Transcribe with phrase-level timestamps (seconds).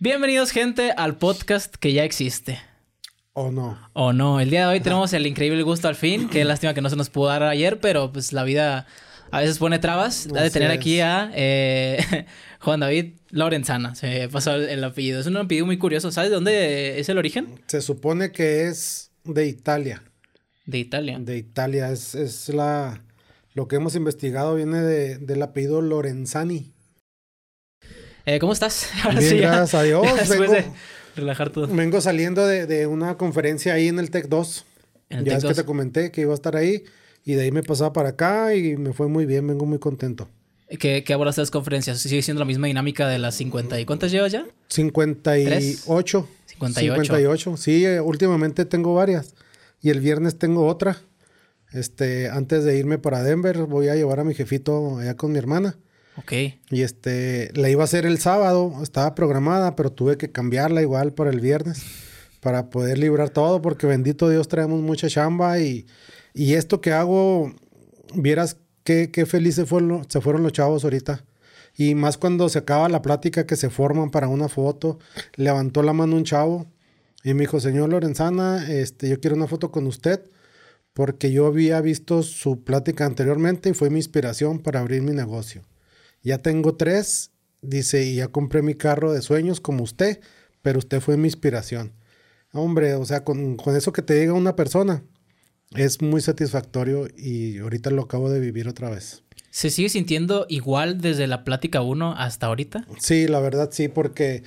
[0.00, 2.60] Bienvenidos, gente, al podcast que ya existe.
[3.32, 3.76] ¿O no?
[3.94, 4.38] O no.
[4.38, 6.28] El día de hoy tenemos el increíble gusto al fin.
[6.28, 8.86] Qué lástima que no se nos pudo dar ayer, pero pues la vida
[9.32, 10.28] a veces pone trabas.
[10.36, 10.76] Ha de tener es.
[10.76, 12.26] aquí a eh,
[12.60, 13.96] Juan David Lorenzana.
[13.96, 15.18] Se pasó el, el apellido.
[15.18, 16.12] Es un apellido muy curioso.
[16.12, 17.60] ¿Sabes de dónde es el origen?
[17.66, 20.04] Se supone que es de Italia.
[20.64, 21.18] De Italia.
[21.18, 21.90] De Italia.
[21.90, 23.02] Es, es la.
[23.52, 26.72] Lo que hemos investigado viene de, del apellido Lorenzani.
[28.28, 28.88] Eh, ¿Cómo estás?
[29.04, 30.02] Ahora Bien, sí, ya- gracias a Dios.
[30.04, 30.64] ya después Vengo, de
[31.16, 31.66] relajar todo.
[31.66, 34.64] vengo saliendo de, de una conferencia ahí en el TEC 2.
[35.10, 35.56] En el ya Tec es que 2.
[35.56, 36.84] te comenté que iba a estar ahí.
[37.24, 39.46] Y de ahí me pasaba para acá y me fue muy bien.
[39.46, 40.28] Vengo muy contento.
[40.78, 41.98] ¿Qué, qué abordaste las conferencias?
[42.00, 43.80] ¿Sigue siendo la misma dinámica de las 50?
[43.80, 44.44] ¿Y cuántas llevas ya?
[44.68, 46.28] 58.
[46.46, 46.94] 58.
[47.04, 47.56] 58.
[47.56, 49.34] Sí, eh, últimamente tengo varias.
[49.80, 50.98] Y el viernes tengo otra.
[51.72, 55.38] Este, antes de irme para Denver, voy a llevar a mi jefito allá con mi
[55.38, 55.76] hermana.
[56.18, 56.32] Ok.
[56.70, 61.14] Y este, la iba a hacer el sábado, estaba programada, pero tuve que cambiarla igual
[61.14, 61.84] para el viernes
[62.40, 65.86] para poder librar todo, porque bendito Dios traemos mucha chamba y,
[66.34, 67.52] y esto que hago,
[68.14, 71.24] vieras qué, qué felices fueron, se fueron los chavos ahorita.
[71.76, 74.98] Y más cuando se acaba la plática que se forman para una foto,
[75.36, 76.66] levantó la mano un chavo
[77.22, 80.22] y me dijo, señor Lorenzana, este, yo quiero una foto con usted
[80.92, 85.62] porque yo había visto su plática anteriormente y fue mi inspiración para abrir mi negocio.
[86.22, 87.30] Ya tengo tres,
[87.62, 90.20] dice, y ya compré mi carro de sueños como usted,
[90.62, 91.92] pero usted fue mi inspiración.
[92.52, 95.02] Hombre, o sea, con, con eso que te diga una persona,
[95.74, 99.22] es muy satisfactorio y ahorita lo acabo de vivir otra vez.
[99.50, 102.86] ¿Se sigue sintiendo igual desde la plática 1 hasta ahorita?
[102.98, 104.42] Sí, la verdad sí, porque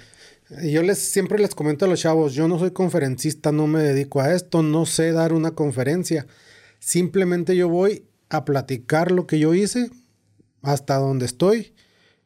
[0.64, 4.22] yo les siempre les comento a los chavos, yo no soy conferencista, no me dedico
[4.22, 6.28] a esto, no sé dar una conferencia.
[6.80, 9.90] Simplemente yo voy a platicar lo que yo hice
[10.62, 11.74] hasta donde estoy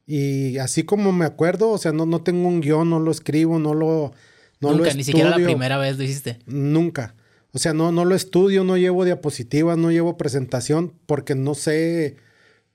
[0.08, 3.58] y así como me acuerdo, o sea, no, no tengo un guion, no lo escribo,
[3.60, 4.14] no lo
[4.62, 5.48] no Nunca, lo ni siquiera la estudio.
[5.56, 6.40] primera vez lo hiciste.
[6.46, 7.16] Nunca.
[7.52, 12.18] O sea, no, no lo estudio, no llevo diapositivas, no llevo presentación porque no sé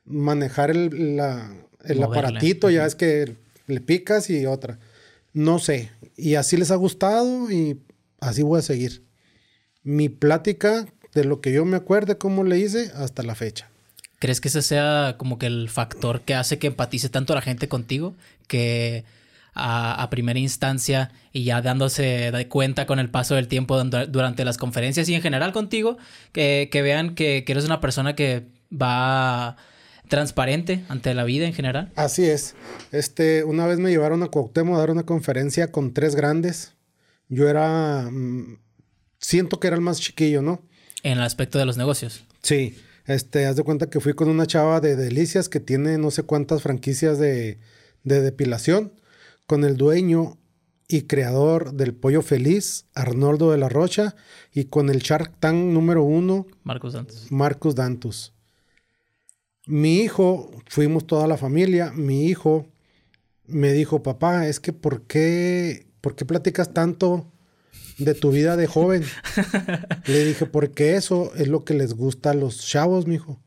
[0.04, 1.52] manejar el, la-
[1.84, 2.70] el aparatito.
[2.70, 4.78] Ya es que le picas y otra.
[5.32, 5.90] No sé.
[6.16, 7.80] Y así les ha gustado y
[8.20, 9.04] así voy a seguir.
[9.82, 13.70] Mi plática de lo que yo me acuerde, cómo le hice hasta la fecha.
[14.20, 17.68] ¿Crees que ese sea como que el factor que hace que empatice tanto la gente
[17.68, 18.14] contigo?
[18.46, 19.04] Que
[19.54, 24.44] a, a primera instancia y ya dándose de cuenta con el paso del tiempo durante
[24.44, 25.98] las conferencias y en general contigo,
[26.32, 29.56] que, que vean que, que eres una persona que va
[30.08, 31.90] transparente ante la vida en general.
[31.96, 32.54] Así es.
[32.92, 36.74] Este, una vez me llevaron a Cuauhtémoc a dar una conferencia con tres grandes.
[37.28, 38.58] Yo era, mm,
[39.18, 40.62] siento que era el más chiquillo, ¿no?
[41.02, 42.24] En el aspecto de los negocios.
[42.42, 42.76] Sí,
[43.10, 46.22] este, haz de cuenta que fui con una chava de Delicias que tiene no sé
[46.22, 47.58] cuántas franquicias de,
[48.04, 48.92] de depilación,
[49.46, 50.38] con el dueño
[50.88, 54.16] y creador del Pollo Feliz, Arnoldo de la Rocha,
[54.52, 56.46] y con el Shark Tank número uno,
[57.30, 58.32] Marcos Dantus.
[59.66, 62.66] Mi hijo, fuimos toda la familia, mi hijo
[63.50, 67.30] me dijo, papá, es que ¿por qué, ¿por qué platicas tanto
[67.98, 69.04] de tu vida de joven?
[70.06, 73.42] Le dije, porque eso es lo que les gusta a los chavos, mijo.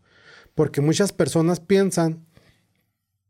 [0.56, 2.25] Porque muchas personas piensan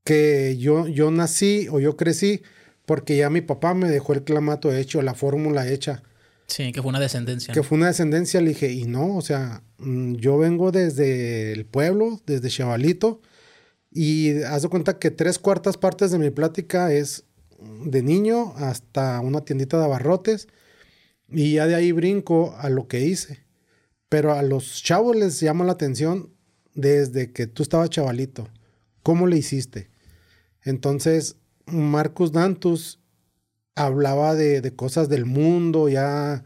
[0.03, 2.41] que yo, yo nací o yo crecí
[2.85, 6.03] porque ya mi papá me dejó el clamato hecho, la fórmula hecha
[6.47, 7.53] Sí, que fue una descendencia.
[7.53, 7.63] que ¿no?
[7.63, 12.21] fue una descendencia, le dije, y no, o sea, mm, yo vengo desde el pueblo,
[12.25, 13.21] desde Chavalito,
[13.91, 17.25] y haz de cuenta que tres cuartas partes de mi plática es
[17.85, 20.47] de niño hasta una tiendita de abarrotes,
[21.33, 23.43] y ya de ahí brinco a lo que hice.
[24.09, 26.29] Pero a los chavos les llama la atención
[26.75, 28.47] desde que tú estabas chavalito.
[29.01, 29.89] ¿Cómo le hiciste?
[30.63, 32.99] Entonces, Marcus Dantus
[33.75, 36.43] hablaba de, de cosas del mundo, ya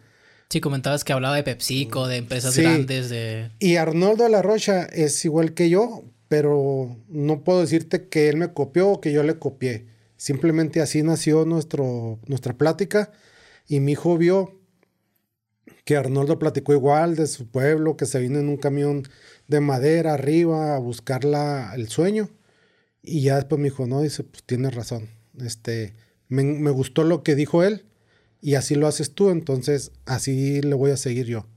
[0.50, 2.62] Sí, comentabas que hablaba de PepsiCo, de empresas Sí.
[2.62, 3.52] grandes, de...
[3.60, 8.38] Y Arnoldo de la Rocha es igual que yo, pero no puedo decirte que él
[8.38, 9.88] me copió o que yo le copié.
[10.16, 13.12] Simplemente así nació nuestro, nuestra plática
[13.68, 14.58] y mi hijo vio
[15.88, 19.04] que Arnoldo platicó igual de su pueblo, que se vino en un camión
[19.48, 22.30] de madera arriba a buscar la- el sueño.
[23.02, 25.08] Y ya después me dijo, no, dice, pues tienes razón.
[25.40, 25.94] Este,
[26.28, 27.86] me, me gustó lo que dijo él
[28.42, 31.48] y así lo haces tú, entonces así le voy a seguir yo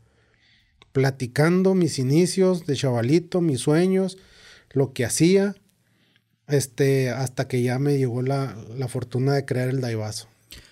[0.92, 4.16] platicando mis inicios de chavalito, mis sueños,
[4.72, 5.54] lo que hacía,
[6.48, 10.28] este, hasta que ya me llegó la, la fortuna de crear el Daivaso.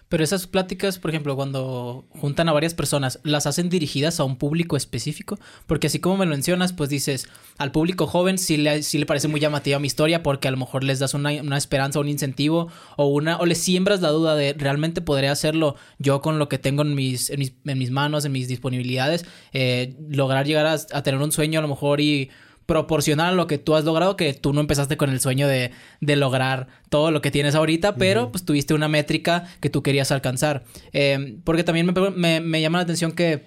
[0.08, 4.37] Pero esas pláticas, por ejemplo, cuando juntan a varias personas, ¿las hacen dirigidas a un
[4.37, 5.38] público específico?
[5.66, 7.28] Porque así como me lo mencionas, pues dices,
[7.58, 10.56] al público joven sí le, sí le parece muy llamativa mi historia porque a lo
[10.56, 14.34] mejor les das una, una esperanza, un incentivo o una o les siembras la duda
[14.34, 18.32] de realmente podré hacerlo yo con lo que tengo en mis, en mis, manos, en
[18.32, 22.31] mis disponibilidades, eh, lograr llegar a, a tener un sueño a lo mejor y
[22.69, 25.70] proporcional a lo que tú has logrado, que tú no empezaste con el sueño de,
[26.03, 30.12] de lograr todo lo que tienes ahorita, pero pues tuviste una métrica que tú querías
[30.12, 30.65] alcanzar.
[30.93, 33.47] Eh, porque también me, me, llama la atención que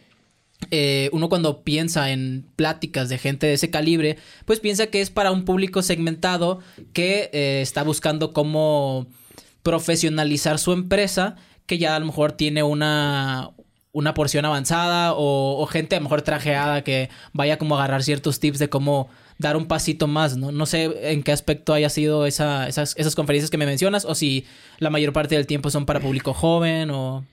[0.72, 5.12] eh, uno cuando piensa en pláticas de gente de ese calibre, pues piensa que es
[5.12, 6.60] para un público segmentado
[6.92, 9.06] que eh, está buscando cómo
[9.62, 11.36] profesionalizar su empresa,
[11.68, 13.52] que ya a lo mejor tiene una,
[13.94, 18.60] una porción avanzada o, gente a mejor trajeada que vaya como a agarrar ciertos tips
[18.60, 20.52] de cómo dar un pasito más, ¿no?
[20.52, 24.16] No sé en qué aspecto haya sido esa, esas, esas conferencias que me mencionas o
[24.16, 24.46] si
[24.80, 27.26] la mayor parte del tiempo son para público joven o...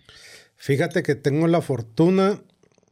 [0.56, 2.40] Fíjate que tengo la fortuna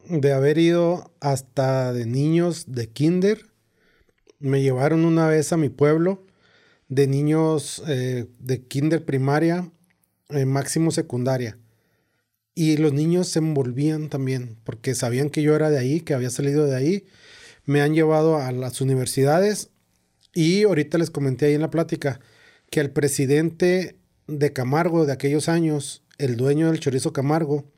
[0.07, 3.41] de haber ido hasta de niños de kinder.
[4.39, 6.25] Me llevaron una vez a mi pueblo
[6.87, 9.69] de niños eh, de kinder primaria,
[10.29, 11.57] eh, máximo secundaria.
[12.59, 16.31] Y los niños se envolvían también, porque sabían que yo era de ahí, que había
[16.31, 17.05] salido de ahí.
[17.65, 19.69] Me han llevado a las universidades
[20.33, 22.19] y ahorita les comenté ahí en la plática
[22.71, 27.71] que el presidente de Camargo de aquellos años, el dueño del chorizo Camargo,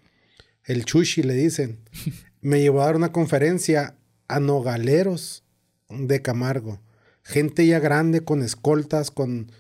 [0.64, 1.82] el Chushi le dicen,
[2.40, 3.98] me llevó a dar una conferencia
[4.30, 5.44] a nogaleros
[5.90, 6.80] de Camargo.
[7.24, 9.52] Gente ya grande, con escoltas, con,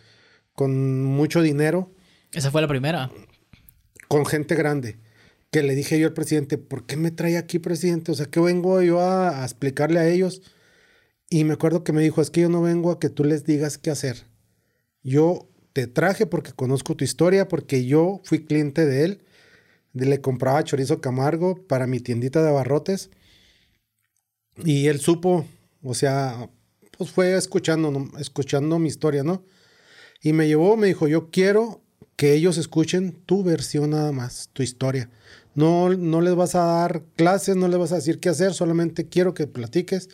[0.53, 1.93] con mucho dinero.
[2.31, 3.11] Esa fue la primera.
[4.07, 4.97] Con gente grande
[5.51, 8.11] que le dije yo al presidente, ¿por qué me trae aquí, presidente?
[8.11, 10.41] O sea, ¿qué vengo yo a, explicarle a ellos?
[11.29, 13.45] Y me acuerdo que me dijo, es que yo no vengo a que tú les
[13.45, 14.25] digas qué hacer.
[15.03, 19.25] Yo te traje porque conozco tu historia, porque yo fui cliente de él.
[19.93, 23.09] Le compraba chorizo Camargo para mi tiendita de abarrotes.
[24.63, 25.45] Y él supo,
[25.81, 26.49] o sea,
[26.97, 29.45] pues fue escuchando, escuchando mi historia, ¿no?
[30.21, 31.81] Y me llevó, me dijo, yo quiero
[32.17, 35.09] que ellos escuchen tu versión nada más, tu historia.
[35.59, 39.09] No, no les vas a dar clases, no les vas a decir qué hacer, solamente
[39.09, 40.07] quiero que platiques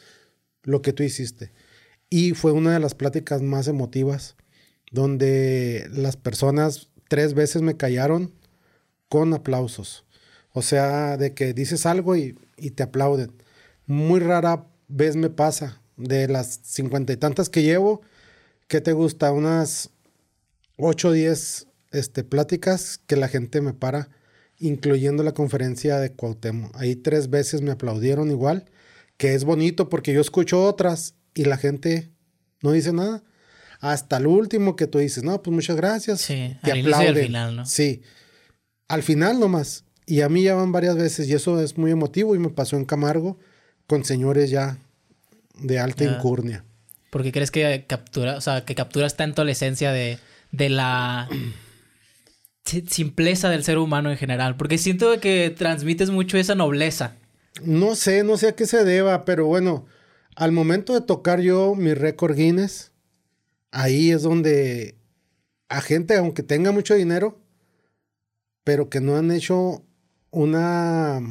[0.63, 1.53] lo que tú hiciste.
[2.09, 4.37] Y fue una de las pláticas más emotivas,
[4.91, 8.33] donde las personas tres veces me callaron
[9.07, 10.03] con aplausos.
[10.51, 12.35] O sea, de que dices algo y,
[12.73, 13.31] te aplauden.
[13.85, 15.79] Muy rara vez me pasa.
[15.95, 18.01] De las cincuenta y tantas que llevo,
[18.67, 19.31] ¿qué te gusta?
[19.31, 19.91] Unas
[20.75, 24.09] ocho o diez este, pláticas que la gente me para
[24.59, 26.75] incluyendo la conferencia de Cuauhtémoc.
[26.75, 28.65] Ahí tres veces me aplaudieron igual,
[29.17, 32.11] que es bonito porque yo escucho otras y la gente
[32.61, 33.23] no dice nada.
[33.79, 36.21] Hasta el último que tú dices, no, pues muchas gracias.
[36.21, 37.65] Sí, te al al final, ¿no?
[37.65, 38.01] Sí,
[38.87, 39.83] al final nomás.
[40.07, 42.77] Y a mí ya van varias veces y eso es muy emotivo y me pasó
[42.77, 43.37] en Camargo
[43.87, 44.77] con señores ya
[45.59, 46.63] de alta incurnia.
[47.09, 50.19] Porque crees que captura, o sea, que capturas tanto la esencia de,
[50.51, 51.29] de la
[52.65, 57.15] simpleza del ser humano en general, porque siento que transmites mucho esa nobleza.
[57.63, 59.85] No sé, no sé a qué se deba, pero bueno,
[60.35, 62.91] al momento de tocar yo mi récord Guinness,
[63.71, 64.95] ahí es donde
[65.69, 67.39] a gente, aunque tenga mucho dinero,
[68.63, 69.85] pero que no han hecho
[70.31, 71.21] una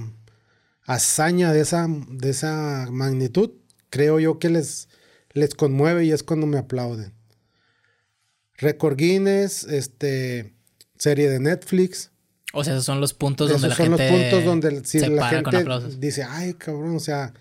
[0.87, 3.51] hazaña de esa, de esa magnitud,
[3.91, 4.89] creo yo que les,
[5.33, 7.13] les conmueve y es cuando me aplauden.
[8.57, 10.54] Récord Guinness, este,
[10.99, 12.11] serie de Netflix.
[12.53, 13.97] O sea, esos son los puntos donde la gente.
[13.97, 15.65] son los puntos donde si la gente
[15.99, 17.35] dice, ay, cabrón, o sea,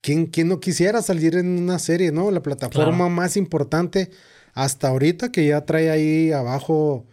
[0.00, 2.30] ¿quién, ¿quién, no quisiera salir en una serie, no?
[2.30, 4.10] La plataforma más importante
[4.54, 7.06] hasta ahorita que ya trae ahí abajo,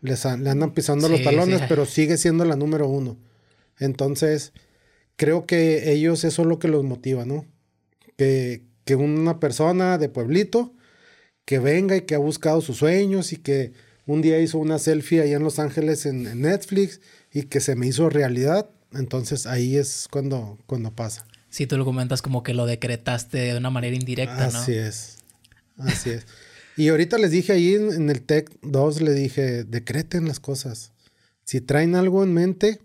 [0.00, 3.16] les le andan pisando los talones, pero sigue siendo la número uno.
[3.78, 4.52] Entonces,
[5.16, 7.46] creo que ellos eso es lo que los motiva, ¿no?
[8.16, 10.74] Que, que una persona de pueblito
[11.44, 13.72] que venga y que ha buscado sus sueños y que
[14.10, 17.00] un día hizo una selfie allá en Los Ángeles en, Netflix
[17.32, 18.68] y que se me hizo realidad.
[18.92, 21.24] Entonces ahí es cuando, cuando pasa.
[21.48, 24.58] Sí, tú lo comentas como que lo decretaste de una manera indirecta, ¿no?
[24.58, 25.18] Así es.
[25.78, 26.26] Así es.
[26.76, 30.92] Y ahorita les dije ahí en, el Tech 2, le dije, decreten las cosas.
[31.44, 32.80] Si traen algo en mente,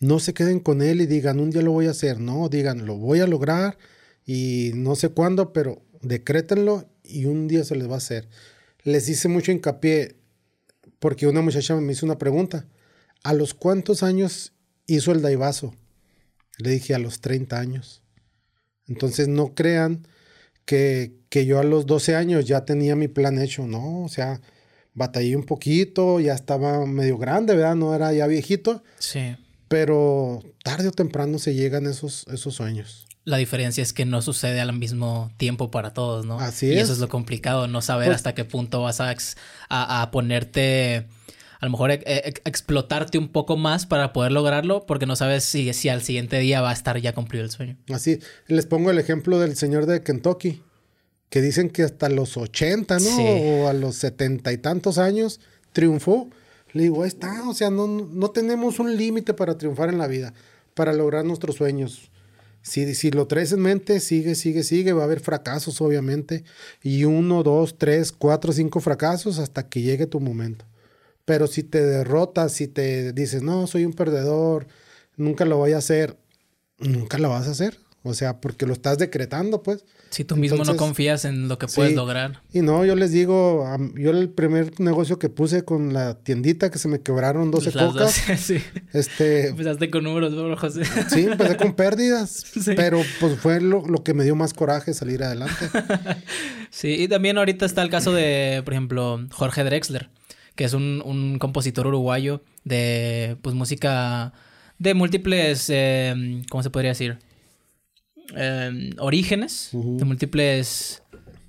[0.00, 2.20] no se queden con él y digan, un día lo voy a hacer.
[2.20, 3.78] No, digan, lo voy a lograr
[4.24, 8.28] y no sé cuándo, pero decrétenlo y un día se les va a hacer.
[8.82, 10.17] Les hice mucho hincapié,
[10.98, 12.66] porque una muchacha me hizo una pregunta.
[13.22, 14.52] ¿A los cuántos años
[14.86, 15.74] hizo el Daivaso?
[16.58, 18.02] Le dije a los 30 años.
[18.86, 20.06] Entonces no crean
[20.64, 24.40] que, que, yo a los 12 años ya tenía mi plan hecho, no, o sea,
[24.94, 27.76] batallé un poquito, ya estaba medio grande, ¿verdad?
[27.76, 28.82] No era ya viejito.
[28.98, 29.36] Sí.
[29.68, 33.07] Pero tarde o temprano se llegan esos, esos sueños.
[33.28, 36.40] La diferencia es que no sucede al mismo tiempo para todos, ¿no?
[36.40, 36.84] Así y es.
[36.84, 39.14] eso es lo complicado, no saber Pues- hasta qué punto vas a,
[39.68, 41.06] a ponerte,
[41.60, 45.44] a lo mejor e- e- explotarte un poco más para poder lograrlo, porque no sabes
[45.44, 47.76] si, si al siguiente día va a estar ya cumplido el sueño.
[47.92, 50.62] Así, les pongo el ejemplo del señor de Kentucky,
[51.28, 53.00] que dicen que hasta los 80, ¿no?
[53.00, 53.22] Sí.
[53.26, 55.40] O a los setenta y tantos años
[55.74, 56.30] triunfó.
[56.72, 60.06] Le digo, ahí está, o sea, no, no tenemos un límite para triunfar en la
[60.06, 60.32] vida,
[60.74, 62.10] para lograr nuestros sueños.
[62.68, 66.44] Si, si lo traes en mente, sigue, sigue, sigue, va a haber fracasos, obviamente.
[66.82, 70.66] Y uno, dos, tres, cuatro, cinco fracasos hasta que llegue tu momento.
[71.24, 74.66] Pero si te derrotas, si te dices, no, soy un perdedor,
[75.16, 76.16] nunca lo voy a hacer,
[76.78, 77.78] nunca lo vas a hacer.
[78.02, 79.84] O sea, porque lo estás decretando, pues.
[80.10, 81.96] Si tú mismo no confías en lo que puedes sí.
[81.96, 82.40] lograr.
[82.52, 86.78] Y no, yo les digo, yo el primer negocio que puse con la tiendita que
[86.78, 88.62] se me quebraron 12 Las cocas, sí.
[88.92, 90.84] este, Empezaste con números, ¿no, José?
[91.10, 92.72] sí, empecé con pérdidas, Sí.
[92.74, 95.66] pero pues fue lo, lo que me dio más coraje salir adelante.
[96.70, 100.08] Sí, y también ahorita está el caso de, por ejemplo, Jorge Drexler,
[100.54, 104.32] que es un, un compositor uruguayo de pues música
[104.78, 107.18] de múltiples, eh, ¿cómo se podría decir?
[108.36, 111.02] Eh, orígenes, de múltiples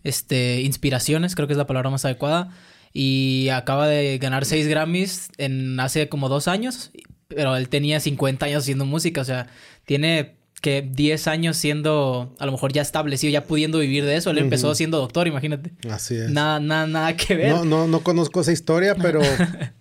[0.04, 2.50] este, inspiraciones, creo que es la palabra más adecuada.
[2.94, 6.92] Y acaba de ganar seis Grammys en hace como dos años,
[7.28, 9.48] pero él tenía 50 años haciendo música, o sea,
[9.86, 14.32] tiene que 10 años siendo a lo mejor ya establecido, ya pudiendo vivir de eso.
[14.32, 15.72] Él empezó siendo doctor, imagínate.
[15.90, 16.30] Así es.
[16.32, 17.52] Nada, nada, nada que ver.
[17.52, 19.22] No, no, no conozco esa historia, pero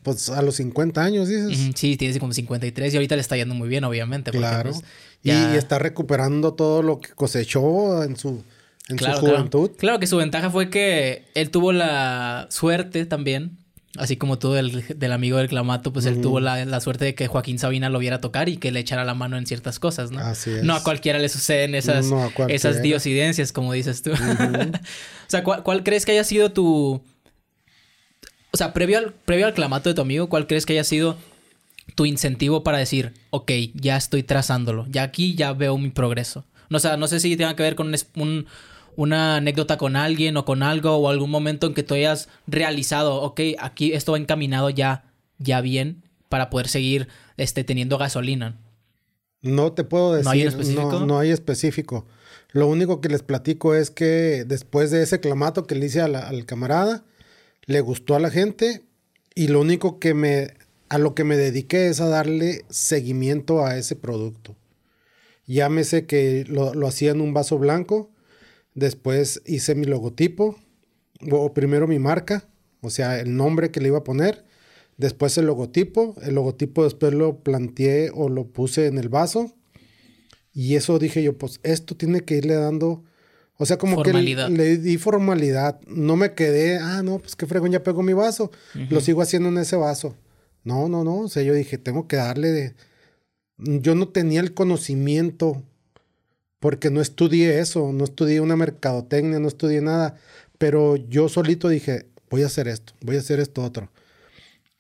[0.02, 1.73] pues a los 50 años dices.
[1.75, 4.31] Sí, tiene como 53 y ahorita le está yendo muy bien, obviamente.
[4.31, 4.71] porque, Claro.
[4.71, 4.85] pues,
[5.22, 8.42] ya- y está recuperando todo lo que cosechó en su,
[8.88, 9.70] en Claro, su juventud.
[9.78, 13.58] Claro que su ventaja fue que él tuvo la suerte también,
[13.96, 17.14] así como tú del, del amigo del Clamato, pues él tuvo la, la suerte de
[17.14, 20.10] que Joaquín Sabina lo viera tocar y que le echara la mano en ciertas cosas,
[20.10, 20.20] ¿no?
[20.20, 20.62] Así es.
[20.62, 24.12] No a cualquiera le suceden esas, No esas diosidencias, como dices tú.
[25.28, 27.02] O sea, ¿cuál, cuál crees que haya sido tu...
[28.50, 31.16] O sea, previo al, previo al clamato de tu amigo, ¿cuál crees que haya sido
[31.99, 36.45] tu incentivo para decir, ok, ya estoy trazándolo, ya aquí ya veo mi progreso?
[36.71, 38.47] No, o sea, no sé si tenga que ver con un
[38.95, 43.17] una anécdota con alguien o con algo o algún momento en que tú hayas realizado,
[43.23, 48.57] ok, aquí esto va encaminado ya, ya bien para poder seguir este, teniendo gasolina.
[49.43, 50.25] No te puedo decir.
[50.25, 50.93] ¿No hay específico?
[51.00, 52.07] No, no hay específico.
[52.52, 56.28] Lo único que les platico es que después de ese clamato que le hice la-
[56.28, 57.05] al camarada,
[57.67, 58.83] le gustó a la gente
[59.35, 60.55] y lo único que me,
[60.88, 64.57] a lo que me dediqué es a darle seguimiento a ese producto.
[65.47, 68.11] Llámese que lo, lo hacía en un vaso blanco,
[68.75, 70.59] después hice mi logotipo,
[71.30, 72.49] o primero mi marca,
[72.80, 74.45] o sea, el nombre que le iba a poner,
[74.97, 79.54] después el logotipo, el logotipo después lo planteé o lo puse en el vaso,
[80.52, 83.04] y eso dije yo, pues esto tiene que irle dando,
[83.57, 84.49] o sea, como Formalidad.
[84.49, 88.02] que le, le di formalidad, no me quedé, ah, no, pues qué fregón, ya pego
[88.02, 88.50] mi vaso,
[88.90, 90.14] lo sigo haciendo en ese vaso.
[90.68, 92.75] No, no, no, o sea, yo dije, tengo que darle de...
[93.56, 95.62] Yo no tenía el conocimiento
[96.60, 100.16] porque no estudié eso, no estudié una mercadotecnia, no estudié nada,
[100.58, 103.90] pero yo solito dije, voy a hacer esto, voy a hacer esto otro.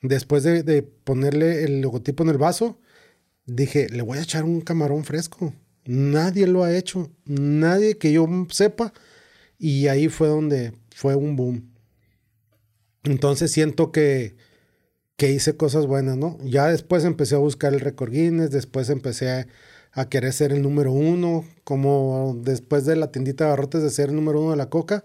[0.02, 2.78] Después de, de ponerle el logotipo en el vaso,
[3.46, 5.54] dije, le voy a echar un camarón fresco.
[5.86, 8.92] Nadie lo ha hecho, nadie que yo sepa,
[9.58, 11.72] y ahí fue donde fue un boom.
[13.04, 14.36] Entonces siento que,
[15.18, 16.38] que hice cosas buenas, ¿no?
[16.44, 19.46] Ya después empecé a buscar el récord Guinness, después empecé a,
[19.92, 24.10] a querer ser el número uno, como después de la tiendita de barrotes de ser
[24.10, 25.04] el número uno de la coca,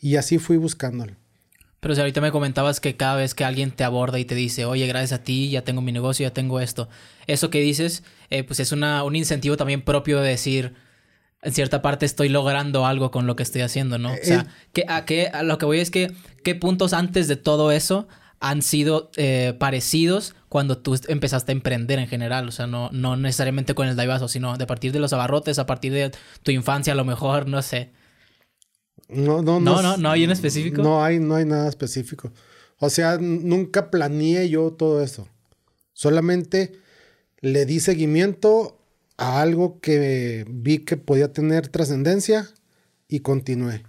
[0.00, 1.16] y así fui buscándolo.
[1.80, 4.64] Pero si ahorita me comentabas que cada vez que alguien te aborda y te dice,
[4.64, 6.88] oye, gracias a ti, ya tengo mi negocio, ya tengo esto.
[7.26, 10.74] Eso que dices, eh, pues es una, un incentivo también propio de decir,
[11.42, 14.12] en cierta parte estoy logrando algo con lo que estoy haciendo, ¿no?
[14.12, 16.12] O sea, Eh, que, a, qué, a lo que voy es que,
[16.44, 18.06] ¿qué puntos antes de todo eso
[18.42, 22.48] han sido eh, parecidos cuando tú empezaste a emprender en general?
[22.48, 25.66] O sea, no, no necesariamente con el Daivaso, sino de partir de los abarrotes, a
[25.66, 26.10] partir de
[26.42, 27.92] tu infancia, a lo mejor, no sé.
[29.08, 30.82] No, no, No, no, no hay en específico.
[30.82, 32.32] No hay, no hay nada específico.
[32.78, 35.28] O sea, nunca planeé yo todo eso.
[35.92, 36.72] Solamente
[37.40, 38.80] le di seguimiento
[39.18, 42.48] a algo que vi que podía tener trascendencia
[43.06, 43.84] y continué.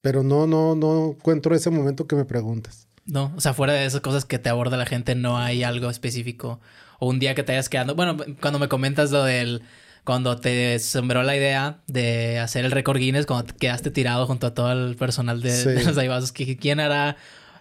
[0.00, 2.86] Pero no, no, no encuentro ese momento que me preguntas.
[3.06, 5.90] No, o sea, fuera de esas cosas que te aborda la gente, no hay algo
[5.90, 6.60] específico.
[6.98, 7.94] O un día que te hayas quedado.
[7.94, 9.62] Bueno, cuando me comentas lo del.
[10.04, 14.46] Cuando te sembró la idea de hacer el récord Guinness, cuando te quedaste tirado junto
[14.48, 15.68] a todo el personal de, Sí.
[15.70, 17.16] de los Daibazos, que quién hará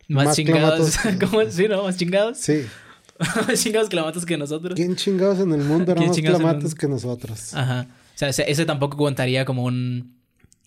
[0.09, 0.97] Más, Más chingados.
[0.97, 1.29] clamatos.
[1.29, 1.49] ¿Cómo?
[1.49, 1.83] Sí, ¿no?
[1.83, 2.37] Más chingados.
[2.37, 2.65] Sí.
[3.47, 4.75] Más chingados clamatos que nosotros.
[4.75, 7.53] ¿Quién chingados en el mundo ¿Quién más el clamatos que nosotros?
[7.53, 7.87] Ajá.
[8.13, 10.17] O sea, ese, ese tampoco contaría como un,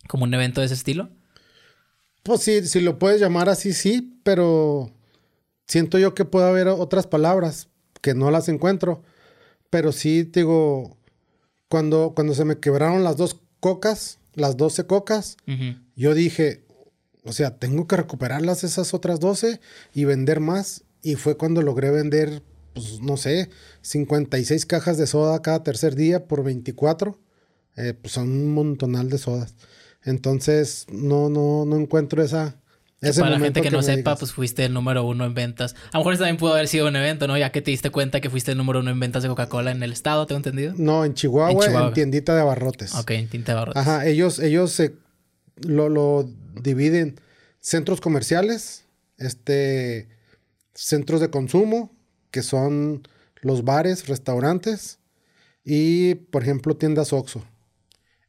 [0.09, 1.11] como un evento de ese estilo.
[2.27, 4.91] Pues sí, si lo puedes llamar así, sí, pero
[5.69, 7.69] siento yo que puede haber otras palabras
[8.03, 9.05] que no las encuentro.
[9.71, 10.97] Pero sí, te digo,
[11.69, 15.37] cuando, cuando se me quebraron las dos cocas, las 12 cocas,
[15.95, 16.65] yo dije,
[17.23, 19.61] o sea, tengo que recuperarlas esas otras 12
[19.95, 20.83] y vender más.
[21.03, 22.43] Y fue cuando logré vender,
[22.75, 23.51] pues no sé,
[23.83, 27.21] 56 cajas de soda cada tercer día por 24.
[27.77, 29.55] Eh, pues son un montonal de sodas.
[30.07, 32.57] Entonces, no, no, no encuentro esa...
[33.01, 34.19] ese Para la gente que, no sepa, digas.
[34.21, 35.75] pues fuiste el número uno en ventas.
[35.93, 37.37] A lo mejor eso también pudo haber sido un evento, ¿no?
[37.37, 39.83] Ya que te diste cuenta que fuiste el número uno en ventas de Coca-Cola en
[39.83, 40.75] el estado, ¿tengo entendido?
[40.79, 42.95] No, en Chihuahua, En tiendita de abarrotes.
[42.95, 43.83] Ok, en tinta de barrotes.
[43.83, 44.95] Ajá, ellos, ellos se
[45.57, 47.21] lo, lo dividen
[47.59, 48.85] centros comerciales,
[49.19, 50.09] este,
[50.73, 51.93] centros de consumo,
[52.31, 53.09] que son
[53.41, 55.01] los bares, restaurantes,
[55.65, 57.43] y por ejemplo tiendas Oxxo.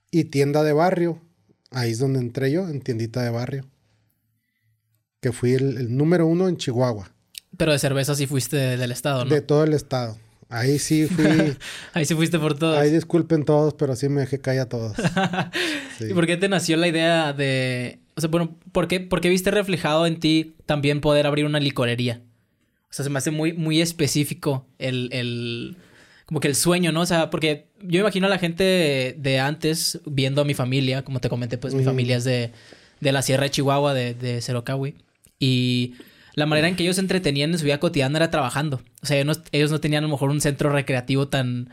[0.10, 1.22] Y tienda de barrio,
[1.72, 3.66] ahí es donde entré yo, en tiendita de barrio.
[5.22, 7.12] Que fui el, el número uno en Chihuahua,
[7.58, 9.34] Pero de cerveza sí fuiste de- del estado, ¿no?
[9.34, 10.18] de todo el estado.
[10.50, 11.26] Ahí sí fui,
[11.94, 12.78] Ahí sí fuiste por todos.
[12.78, 14.96] ahí disculpen todos, pero sí me dejé caer a todos.
[15.98, 16.06] Sí.
[16.12, 17.98] ¿Y por qué te nació la idea de...
[18.16, 21.60] O sea, bueno, ¿por qué, por qué viste reflejado en ti también poder abrir una
[21.60, 22.22] licorería?
[22.84, 25.78] O sea, se me hace muy, muy específico el, el...
[26.28, 27.02] Como que el sueño, ¿no?
[27.02, 31.20] O sea, porque yo imagino a la gente de, antes viendo a mi familia, como
[31.20, 32.52] te comenté, pues mi familia es de,
[33.00, 34.96] de la Sierra de Chihuahua, de, de Cerocahui.
[35.40, 35.94] Y
[36.34, 38.82] la manera en que ellos se entretenían en su vida cotidiana era trabajando.
[39.02, 41.70] O sea, ellos no, ellos no tenían a lo mejor un centro recreativo tan,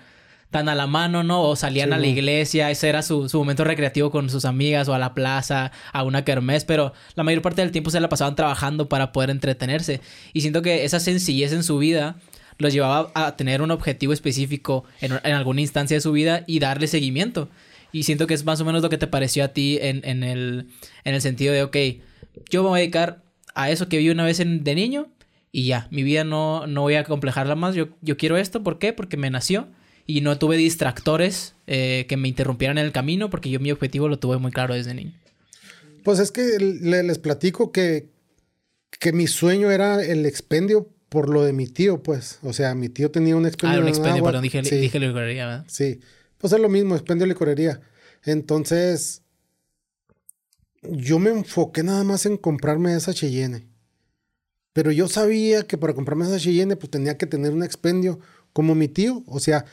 [0.50, 1.42] tan a la mano, ¿no?
[1.42, 4.88] O salían Sí, a la iglesia, ese era su, su momento recreativo con sus amigas
[4.88, 8.08] o a la plaza, a una kermés, pero la mayor parte del tiempo se la
[8.08, 10.00] pasaban trabajando para poder entretenerse.
[10.32, 12.16] Y siento que esa sencillez en su vida
[12.58, 16.58] los llevaba a tener un objetivo específico en, en alguna instancia de su vida y
[16.58, 17.48] darle seguimiento.
[17.92, 20.22] Y siento que es más o menos lo que te pareció a ti en, en
[20.24, 20.66] el,
[21.04, 21.76] en el sentido de, ok,
[22.50, 23.22] yo me voy a dedicar
[23.54, 25.08] a eso que vi una vez de niño
[25.52, 27.76] y ya, mi vida no, no voy a complejarla más.
[27.76, 28.92] Yo, yo quiero esto, ¿por qué?
[28.92, 29.68] Porque me nació
[30.06, 34.08] y no tuve distractores eh, que me interrumpieran en el camino porque yo mi objetivo
[34.08, 35.12] lo tuve muy claro desde niño.
[36.02, 38.08] Pues es que le- les platico que,
[38.98, 42.38] que mi sueño era el expendio por lo de mi tío, pues.
[42.42, 43.74] O sea, mi tío tenía un Ah, expendio.
[43.74, 45.64] era un en expendio, perdón, dije, sí, dije licorería, ¿verdad?
[45.68, 46.00] sí.
[46.38, 47.80] Pues es lo mismo, expendio licorería.
[48.24, 49.22] Entonces,
[50.82, 53.66] yo me enfoqué nada más en comprarme esa Cheyenne.
[54.72, 58.20] Pero yo sabía que para comprarme esa Cheyenne, pues tenía que tener un expendio
[58.52, 59.22] como mi tío.
[59.26, 59.64] O sea,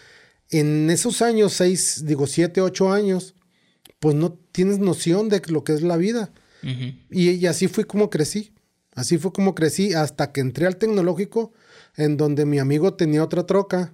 [0.49, 3.35] en esos años, seis, digo, siete, ocho años,
[3.99, 6.31] pues no tienes noción de lo que es la vida.
[7.09, 8.50] Y así fue como crecí.
[8.93, 11.53] Así fue como crecí hasta que entré al tecnológico,
[11.95, 13.93] en donde mi amigo tenía otra troca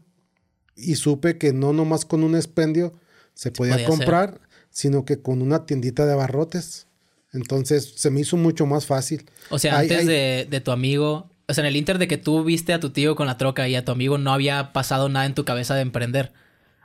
[0.76, 2.94] y supe que no nomás con un expendio
[3.34, 6.88] se podía, podía comprar, sino que con una tiendita de abarrotes.
[7.34, 9.30] Entonces se me hizo mucho más fácil.
[9.50, 10.06] O sea, antes.
[10.06, 12.90] De, de tu amigo, o sea, en el inter de que tú viste a tu
[12.90, 15.76] tío con la troca y a tu amigo no había pasado nada en tu cabeza
[15.76, 16.34] de emprender.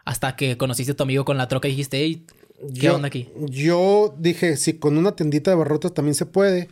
[0.05, 2.27] Hasta que conociste a tu amigo con la troca y dijiste, hey,
[2.75, 3.29] ¿qué yo, onda aquí?
[3.49, 6.69] Yo dije, si con una tiendita de abarrotes también se puede,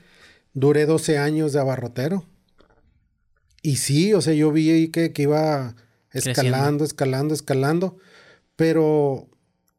[0.53, 2.27] duré 12 años de abarrotero.
[3.63, 5.77] Y sí, o sea, yo vi que, que iba
[6.13, 7.97] escalando, escalando, escalando,
[8.57, 9.29] pero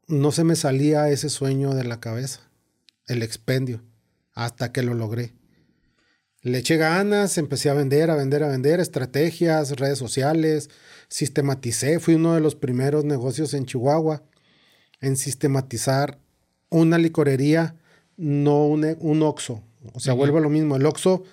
[0.07, 2.41] no se me salía ese sueño de la cabeza,
[3.07, 3.83] el expendio,
[4.33, 5.33] hasta que lo logré.
[6.43, 10.69] Le eché ganas, empecé a vender, a vender, a vender, estrategias, redes sociales,
[11.07, 14.23] sistematicé, fui uno de los primeros negocios en Chihuahua
[15.01, 16.19] en sistematizar
[16.69, 17.75] una licorería,
[18.17, 19.63] no un, un Oxxo.
[19.93, 20.21] O sea, Ujú.
[20.21, 20.75] vuelvo a lo mismo.
[20.75, 21.23] El Oxxo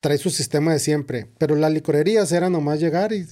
[0.00, 3.26] trae su sistema de siempre, pero las licorerías era nomás llegar y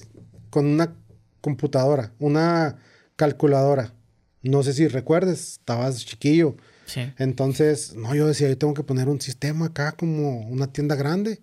[0.49, 0.95] con una
[1.41, 2.77] computadora, una
[3.15, 3.93] calculadora.
[4.41, 6.57] No sé si recuerdes, estabas chiquillo.
[6.85, 7.01] Sí.
[7.17, 11.41] Entonces, no, yo decía, yo tengo que poner un sistema acá como una tienda grande.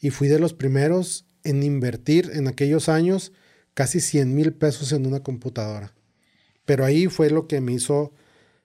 [0.00, 3.32] Y fui de los primeros en invertir en aquellos años
[3.74, 5.94] casi 100 mil pesos en una computadora.
[6.64, 8.12] Pero ahí fue lo que me hizo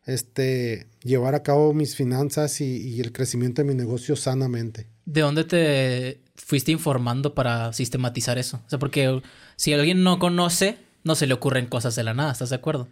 [0.05, 4.87] este, llevar a cabo mis finanzas y, y el crecimiento de mi negocio sanamente.
[5.05, 8.61] ¿De dónde te fuiste informando para sistematizar eso?
[8.65, 9.21] O sea, porque
[9.55, 12.87] si alguien no conoce, no se le ocurren cosas de la nada, ¿estás de acuerdo?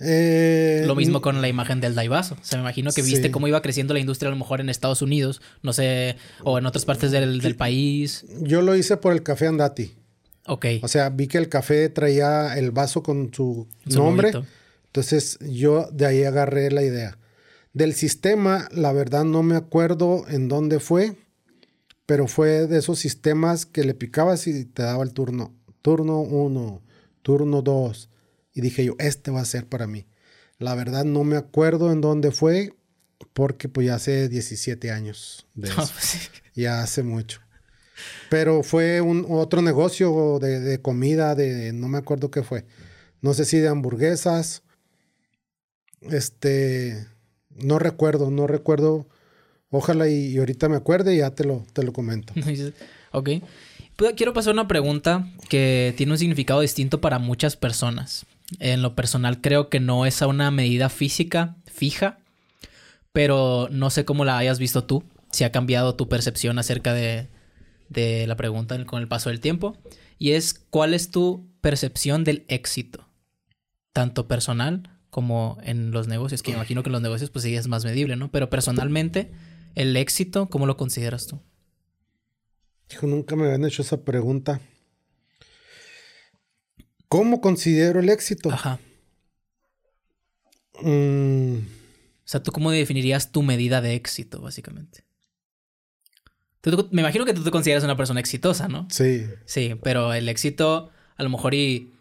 [0.00, 2.34] Eh, Lo mismo con la imagen del Daivaso.
[2.34, 3.30] O sea, me imagino que viste Sí.
[3.30, 6.66] cómo iba creciendo la industria a lo mejor en Estados Unidos, no sé, o en
[6.66, 8.26] otras partes del, del país.
[8.42, 9.94] Yo lo hice por el café Andati.
[10.46, 10.66] Ok.
[10.82, 14.32] O sea, vi que el café traía el vaso con su, Su nombre.
[14.32, 14.50] loguito.
[14.86, 17.16] Entonces yo de ahí agarré la idea.
[17.76, 21.14] Del sistema, la verdad no me acuerdo en dónde fue,
[22.06, 25.54] pero fue de esos sistemas que le picabas y te daba el turno.
[25.82, 26.82] Turno 1,
[27.20, 28.08] turno 2.
[28.54, 30.06] Y dije yo, este va a ser para mí.
[30.56, 32.72] La verdad no me acuerdo en dónde fue,
[33.34, 35.76] porque pues ya hace 17 años de eso.
[35.92, 37.42] Pues ya hace mucho.
[38.30, 42.64] Pero fue un otro negocio de, de, comida, de no me acuerdo qué fue.
[43.20, 44.62] No sé si de hamburguesas.
[46.00, 47.06] Este,
[47.58, 49.06] no recuerdo, no recuerdo.
[49.70, 52.32] Ojalá y, ahorita me acuerde y ya te lo, te lo comento.
[53.12, 53.30] ok.
[53.96, 58.26] Pues, quiero pasar una pregunta que tiene un significado distinto para muchas personas.
[58.60, 62.18] En lo personal creo que no es a una medida física fija,
[63.12, 67.28] pero no sé cómo la hayas visto tú, si ha cambiado tu percepción acerca de,
[67.88, 69.76] de la pregunta con el paso del tiempo.
[70.18, 73.08] Y es, ¿cuál es tu percepción del éxito?
[73.92, 77.68] Tanto personal como en los negocios, que imagino que en los negocios pues sí es
[77.68, 78.30] más medible, ¿no?
[78.30, 79.32] Pero personalmente,
[79.74, 81.40] el éxito, ¿cómo lo consideras tú?
[82.92, 84.60] Hijo, nunca me habían hecho esa pregunta.
[87.08, 88.52] ¿Cómo considero el éxito?
[88.52, 88.78] Ajá.
[90.82, 91.60] Mm.
[91.60, 95.06] O sea, ¿tú cómo definirías tu medida de éxito, básicamente?
[96.90, 98.86] me imagino que tú te consideras una persona exitosa, ¿no?
[98.90, 99.24] Sí.
[99.46, 101.94] Sí, pero el éxito, a lo mejor y...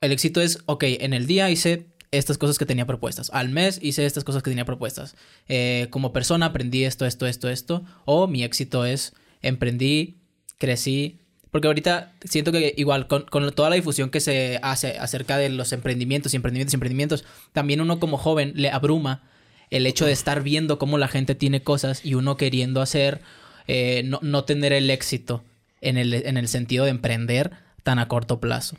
[0.00, 3.30] El éxito es, ok, en el día hice estas cosas que tenía propuestas.
[3.32, 5.16] Al mes hice estas cosas que tenía propuestas.
[5.48, 7.84] Eh, como persona aprendí esto, esto, esto, esto.
[8.04, 10.16] O mi éxito es emprendí,
[10.58, 11.18] crecí.
[11.50, 15.72] Porque ahorita siento que igual con, toda la difusión que se hace acerca de los
[15.72, 19.22] emprendimientos y emprendimientos y emprendimientos, también uno como joven le abruma
[19.70, 23.20] el hecho de estar viendo cómo la gente tiene cosas y uno queriendo hacer,
[23.68, 25.42] eh, no, no, tener el éxito
[25.80, 27.52] en el, en el sentido de emprender
[27.82, 28.76] tan a corto plazo.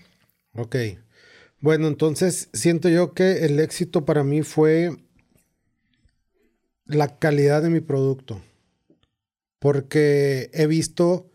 [0.54, 0.76] Ok.
[1.60, 4.96] Bueno, entonces siento yo que el éxito para mí fue
[6.86, 8.42] la calidad de mi producto.
[9.58, 11.32] Porque he visto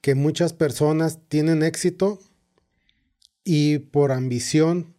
[0.00, 2.20] que muchas personas tienen éxito
[3.42, 4.94] y por ambición,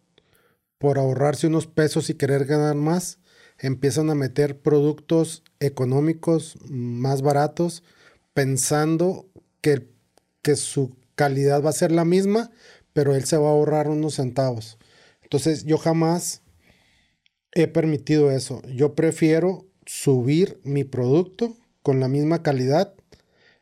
[0.76, 3.18] por ahorrarse unos pesos y querer ganar más,
[3.58, 7.82] empiezan a meter productos económicos más baratos
[8.34, 9.26] pensando
[9.62, 9.88] que,
[10.42, 12.50] que su calidad va a ser la misma
[12.96, 14.78] pero él se va a ahorrar unos centavos.
[15.22, 16.40] Entonces yo jamás
[17.52, 18.62] he permitido eso.
[18.74, 22.94] Yo prefiero subir mi producto con la misma calidad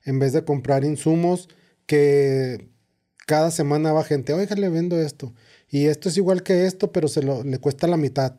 [0.05, 1.49] en vez de comprar insumos
[1.85, 2.69] que
[3.27, 5.35] cada semana va gente, oiga, le vendo esto.
[5.69, 8.37] Y esto es igual que esto, pero se lo, le cuesta la mitad.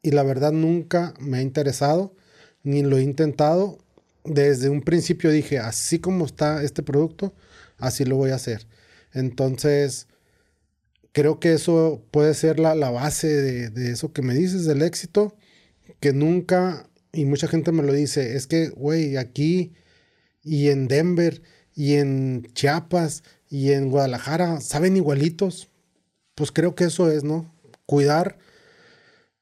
[0.00, 2.14] Y la verdad nunca me ha interesado,
[2.62, 3.78] ni lo he intentado.
[4.24, 7.34] Desde un principio dije, así como está este producto,
[7.78, 8.68] así lo voy a hacer.
[9.12, 10.06] Entonces,
[11.16, 13.26] creo que eso puede ser la, base
[13.70, 15.34] de, eso que me dices, del éxito,
[15.98, 19.72] que nunca, y mucha gente me lo dice, es que, güey, aquí
[20.42, 21.40] y en Denver
[21.74, 25.70] y en Chiapas y en Guadalajara saben igualitos.
[26.34, 27.50] Pues creo que eso es, ¿no?
[27.86, 28.36] Cuidar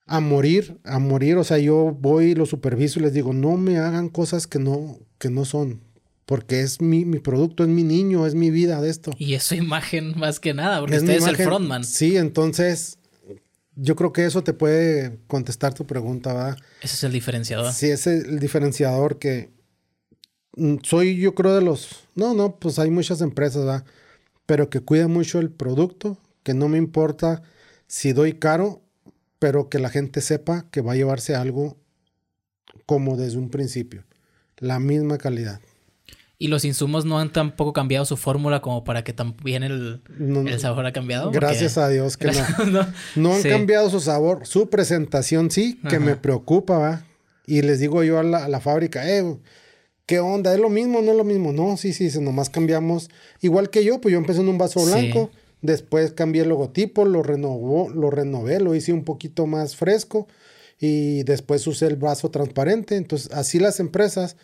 [0.06, 3.78] a morir, a morir, o sea, yo voy lo superviso y les digo, no me
[3.78, 5.80] hagan cosas que no, que no son
[6.26, 9.12] porque es mi, mi, producto, es mi niño, es mi vida de esto.
[9.18, 11.84] Y es su imagen más que nada, porque usted es el frontman.
[11.84, 12.98] Sí, entonces
[13.76, 16.58] yo creo que eso te puede contestar tu pregunta, ¿verdad?
[16.80, 17.72] Ese es el diferenciador.
[17.72, 19.50] Sí, ese es el diferenciador que
[20.56, 22.04] mm, soy yo creo de los...
[22.14, 23.84] No, no, pues hay muchas empresas, ¿verdad?
[24.46, 27.42] Pero que cuidan mucho el producto, que no me importa
[27.86, 28.82] si doy caro,
[29.38, 31.76] pero que la gente sepa que va a llevarse algo
[32.86, 34.04] como desde un principio,
[34.58, 35.60] la misma calidad.
[36.36, 40.60] Y los insumos no han tampoco cambiado su fórmula como para que también el, el
[40.60, 41.30] sabor ha cambiado.
[41.30, 42.32] Gracias a Dios que
[42.66, 42.86] no.
[43.16, 43.34] no.
[43.34, 44.46] han cambiado su sabor.
[44.46, 47.06] Su presentación sí, que me preocupa, ¿va?
[47.46, 49.36] Y les digo yo a la, fábrica, eh,
[50.06, 50.52] ¿qué onda?
[50.54, 51.52] ¿Es lo mismo no es lo mismo?
[51.52, 53.10] No, sí, sí, nomás cambiamos.
[53.40, 55.30] Igual que yo, pues yo empecé en un vaso blanco.
[55.62, 60.26] Después cambié el logotipo, lo renovó, lo renové, lo hice un poquito más fresco.
[60.80, 62.96] Y después usé el vaso transparente.
[62.96, 64.36] Entonces, así las empresas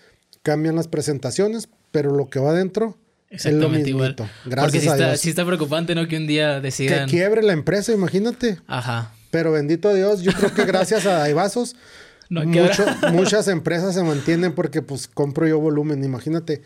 [0.42, 2.96] cambian las presentaciones, pero lo que va adentro
[3.30, 4.00] es lo mismo.
[4.44, 6.08] Gracias Porque a está, está preocupante, ¿no?
[6.08, 7.06] Que un día decidan...
[7.06, 8.58] Que quiebre la empresa, imagínate.
[8.66, 9.14] Ajá.
[9.30, 11.76] Pero bendito Dios, yo creo que gracias a Daivasos,
[12.30, 16.62] muchas empresas se mantienen porque pues compro yo volumen, imagínate.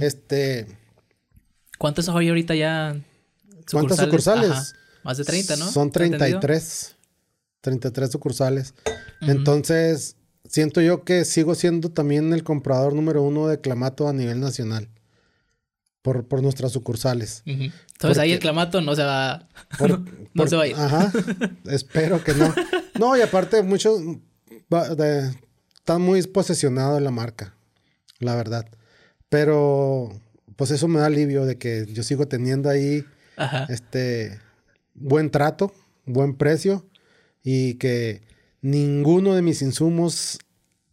[0.00, 0.66] Este...
[1.78, 2.96] ¿Cuántos hay ahorita ya?
[3.70, 4.74] ¿Cuántas sucursales?
[5.02, 5.70] Más de 30, ¿no?
[5.70, 6.96] Son 33.
[7.60, 8.74] 33 sucursales.
[9.20, 10.16] Entonces,
[10.48, 14.88] siento yo que sigo siendo también el comprador número uno de Clamato a nivel nacional.
[16.02, 17.42] Por, por nuestras sucursales.
[17.46, 19.48] Entonces ahí el Clamato no se va.
[20.34, 20.74] no se va a ir.
[20.76, 21.10] Ajá.
[21.64, 22.54] espero que no.
[22.98, 24.02] No, y aparte, muchos
[25.74, 27.54] están muy posesionados en la marca.
[28.18, 28.66] La verdad.
[29.30, 30.10] Pero
[30.56, 33.04] pues eso me da alivio de que yo sigo teniendo ahí
[33.36, 33.66] Ajá.
[33.70, 34.40] este
[34.94, 35.72] buen trato,
[36.04, 36.86] buen precio
[37.42, 38.22] y que
[38.64, 40.38] ninguno de mis insumos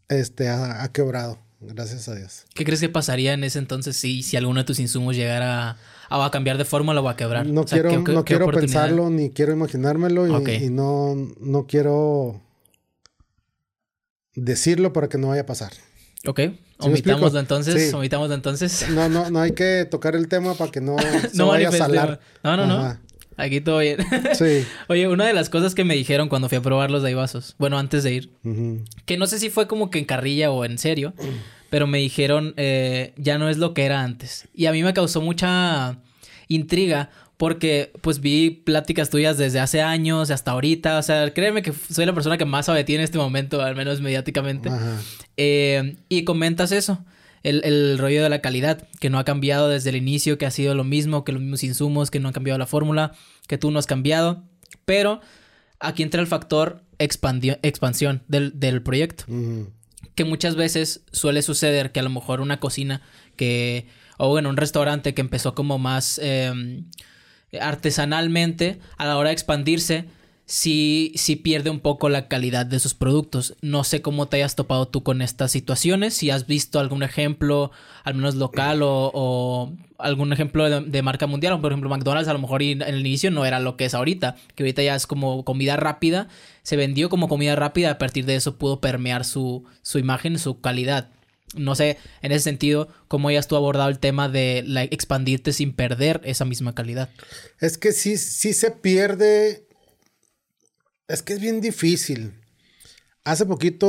[0.10, 1.40] este, ha, ha quebrado.
[1.62, 2.44] Gracias a Dios.
[2.54, 5.78] ¿Qué crees que pasaría en ese entonces si, si alguno de tus insumos llegara
[6.10, 7.46] a, a cambiar de fórmula o a quebrar?
[7.46, 11.16] No O sea, quiero, ¿qué- qué- no qué quiero pensarlo ni quiero imaginármelo y, no,
[11.40, 12.42] no quiero
[14.36, 15.72] decirlo para que no vaya a pasar.
[16.26, 16.40] Ok,
[16.80, 17.40] omitámoslo explico?
[17.40, 17.96] entonces, Sí.
[17.96, 18.90] omitámoslo entonces.
[18.90, 20.98] No, no, no hay que tocar el tema para que no
[21.32, 22.20] se No vaya a salar.
[22.44, 22.98] No, no, no.
[23.38, 23.98] Aquí todo bien.
[24.34, 24.66] Sí.
[24.88, 27.78] Oye, una de las cosas que me dijeron cuando fui a probar los Daibazos, bueno,
[27.78, 28.30] antes de ir,
[29.06, 31.14] que no sé si fue como que en carrilla o en serio,
[31.70, 34.48] pero me dijeron eh, ya no es lo que era antes.
[34.54, 35.98] Y a mí me causó mucha
[36.48, 41.00] intriga porque pues vi pláticas tuyas desde hace años hasta ahorita.
[41.00, 43.62] O sea, créeme que soy la persona que más sabe de ti en este momento,
[43.64, 44.70] al menos mediáticamente.
[45.38, 47.04] Eh, y comentas eso,
[47.44, 50.52] el, el rollo de la calidad, que no ha cambiado desde el inicio, que ha
[50.52, 53.14] sido lo mismo, que los mismos insumos, que no han cambiado la fórmula,
[53.48, 54.44] que tú no has cambiado.
[54.86, 55.22] Pero
[55.80, 59.26] aquí entra el factor expandio- expansión del, del proyecto
[60.16, 63.02] que muchas veces suele suceder que a lo mejor una cocina
[63.36, 66.84] que, o bueno, un restaurante que empezó como más eh,
[67.60, 70.06] artesanalmente, a la hora de expandirse,
[70.46, 73.56] sí, sí pierde un poco la calidad de sus productos.
[73.62, 77.72] No sé cómo te hayas topado tú con estas situaciones, si has visto algún ejemplo,
[78.04, 82.64] al menos local o, algún ejemplo de, marca mundial, por ejemplo McDonald's a lo mejor
[82.64, 85.78] en el inicio no era lo que es ahorita, que ahorita ya es como comida
[85.78, 86.28] rápida,
[86.64, 90.60] se vendió como comida rápida, a partir de eso pudo permear su, su imagen, su
[90.60, 91.10] calidad.
[91.54, 96.22] No sé, en ese sentido, cómo hayas tú abordado el tema de expandirte sin perder
[96.24, 97.10] esa misma calidad.
[97.60, 99.68] Es que sí, sí se pierde.
[101.12, 102.34] Es que es bien difícil.
[103.24, 103.88] Hace poquito,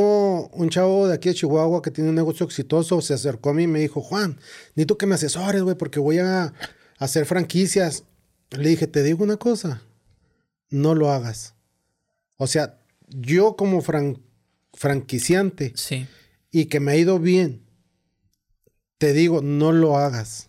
[0.52, 3.62] un chavo de aquí de Chihuahua que tiene un negocio exitoso se acercó a mí
[3.62, 4.38] y me dijo: Juan,
[4.74, 6.52] necesito que me asesores, güey, porque voy a
[6.98, 8.04] hacer franquicias.
[8.50, 9.82] Le dije: Te digo una cosa,
[10.68, 11.54] no lo hagas.
[12.36, 14.20] O sea, yo como fran-
[14.74, 16.06] franquiciante Sí.
[16.50, 17.62] y que me ha ido bien,
[18.98, 20.48] te digo, no lo hagas.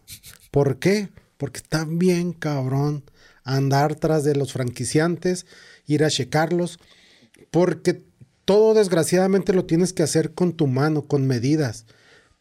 [0.52, 1.10] ¿Por qué?
[1.38, 3.04] Porque está bien cabrón
[3.44, 5.46] andar tras de los franquiciantes,
[5.86, 6.80] ir a checarlos,
[7.52, 8.04] porque
[8.46, 11.86] todo desgraciadamente lo tienes que hacer con tu mano, con medidas.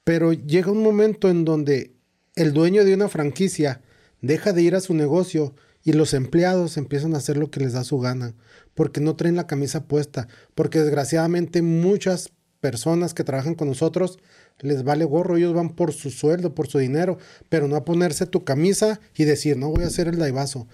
[0.05, 1.94] Pero llega un momento en donde
[2.35, 3.83] el dueño de una franquicia
[4.20, 7.72] deja de ir a su negocio y los empleados empiezan a hacer lo que les
[7.72, 8.35] da su gana,
[8.74, 14.18] porque no traen la camisa puesta, porque desgraciadamente muchas personas que trabajan con nosotros
[14.61, 18.26] les vale gorro, ellos van por su sueldo, por su dinero, pero no a ponerse
[18.26, 20.68] tu camisa y decir, no voy a hacer el daivazo.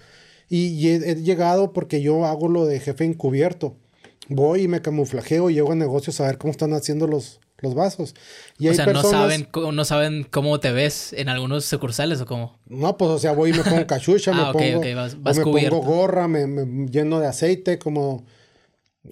[0.49, 3.75] Y, he, he llegado porque yo hago lo de jefe encubierto.
[4.27, 7.75] Voy y me camuflajeo y llego a negocios a ver cómo están haciendo los, los
[7.75, 8.15] vasos.
[8.57, 12.19] Y O hay sea, personas- no, saben, no saben cómo te ves en algunos sucursales
[12.21, 12.57] o cómo.
[12.67, 15.43] No, pues, o sea, voy y me pongo cachucha, me Ah, pongo, ok, vas- me
[15.43, 18.25] pongo gorra, me, me lleno de aceite, como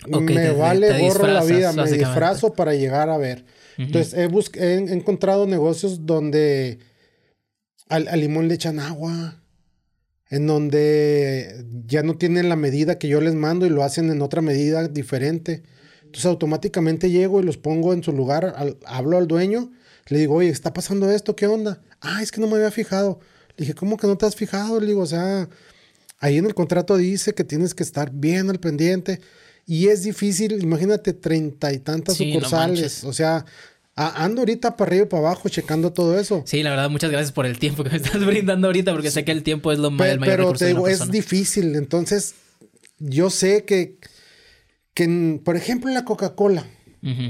[0.08, 3.45] me te- vale te gorro la vida, me disfrazo para llegar a ver.
[3.78, 6.80] Entonces, he, bus- he encontrado negocios donde
[7.89, 9.41] al, al limón le echan agua,
[10.30, 14.22] en donde ya no tienen la medida que yo les mando y lo hacen en
[14.22, 15.63] otra medida diferente.
[16.04, 19.72] Entonces, automáticamente llego y los pongo en su lugar, al- hablo al dueño,
[20.08, 21.82] le digo, oye, está pasando esto, ¿qué onda?
[22.02, 23.20] Ah, es que no me había fijado.
[23.58, 24.80] Le dije, ¿cómo que no te has fijado?
[24.80, 25.50] Le digo, o sea,
[26.20, 29.20] ahí en el contrato dice que tienes que estar bien al pendiente.
[29.66, 33.04] Y es difícil, imagínate, treinta y tantas Sí, sucursales.
[33.04, 33.46] o sea,
[33.98, 36.44] a- ando ahorita para arriba y para abajo checando todo eso.
[36.46, 39.26] Sí, la verdad, muchas gracias por el tiempo que me estás brindando ahorita, porque sé
[39.26, 41.76] que el tiempo es lo mayor pero recurso te digo, es difícil.
[41.76, 42.36] Entonces,
[43.00, 43.98] yo sé que,
[44.94, 46.66] que por ejemplo, la Coca-Cola,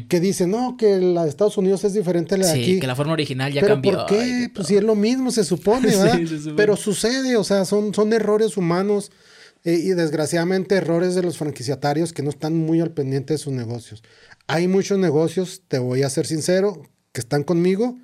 [0.10, 2.80] que dice, no, que la de Estados Unidos es diferente a la de Sí, aquí.
[2.80, 3.92] que la forma original ya pero cambió.
[3.94, 4.20] ¿por qué?
[4.22, 6.18] Ay, pues si es lo mismo, se supone, Sí, ¿verdad?
[6.20, 6.56] se supone.
[6.56, 9.12] Pero sucede, o sea, son, son errores humanos
[9.66, 13.54] eh, y desgraciadamente errores de los franquiciatarios que no están muy al pendiente de sus
[13.54, 14.02] negocios.
[14.48, 17.98] Hay muchos negocios, te voy a ser sincero, que están conmigo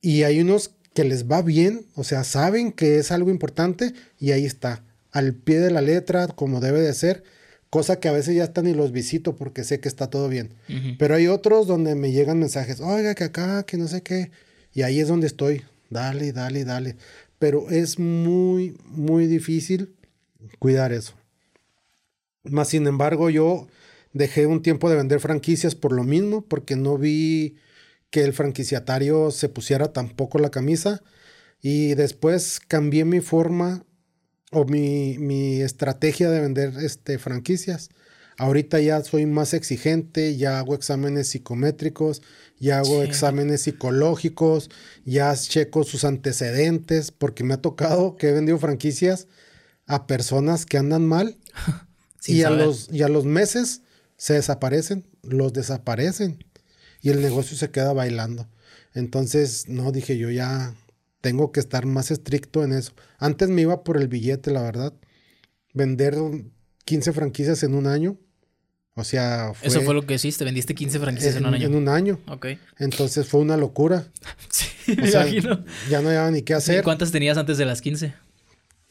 [0.00, 4.32] y hay unos que les va bien, o sea, saben que es algo importante y
[4.32, 7.22] ahí está, al pie de la letra, como debe de ser,
[7.70, 10.54] cosa que a veces ya están y los visito porque sé que está todo bien.
[10.98, 14.30] Pero hay otros donde me llegan mensajes, oiga, que acá, que no sé qué.
[14.72, 15.62] Y ahí es donde estoy.
[15.88, 16.96] Dale, dale, dale.
[17.38, 19.94] Pero es muy, muy difícil
[20.58, 21.14] cuidar eso.
[22.42, 23.68] Más sin embargo, yo
[24.12, 27.56] dejé un tiempo de vender franquicias por lo mismo, porque no vi
[28.10, 31.02] que el franquiciatario se pusiera tampoco la camisa.
[31.62, 33.84] Y después cambié mi forma
[34.50, 37.90] o mi, mi estrategia de vender este, franquicias.
[38.38, 42.22] Ahorita ya soy más exigente, ya hago exámenes psicométricos,
[42.58, 44.70] ya hago exámenes psicológicos,
[45.04, 49.28] ya checo sus antecedentes, porque me ha tocado que he vendido franquicias
[49.86, 51.36] a personas que andan mal
[52.26, 53.82] y, a los, y a los meses
[54.20, 56.44] se desaparecen, los desaparecen
[57.00, 58.46] y el negocio se queda bailando.
[58.92, 60.74] Entonces, no, dije yo ya
[61.22, 62.92] tengo que estar más estricto en eso.
[63.18, 64.92] Antes me iba por el billete, la verdad.
[65.72, 66.18] Vender
[66.84, 68.18] 15 franquicias en un año.
[68.94, 71.66] O sea, fue, Eso fue lo que hiciste, vendiste 15 franquicias en, un año.
[71.66, 72.20] En un año.
[72.28, 72.48] Ok.
[72.78, 74.06] Entonces fue una locura.
[74.50, 74.66] sí,
[74.98, 75.64] me imagino.
[75.88, 76.80] Ya no había ni qué hacer.
[76.80, 78.12] ¿Y cuántas tenías antes de las 15?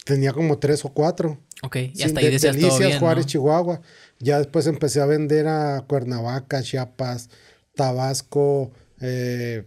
[0.04, 1.38] Tenía como tres o cuatro.
[1.62, 3.82] Ok, y hasta ahí decías todo bien, Juárez, Chihuahua.
[4.20, 7.30] Ya después empecé a vender a Cuernavaca, Chiapas,
[7.74, 9.64] Tabasco, eh,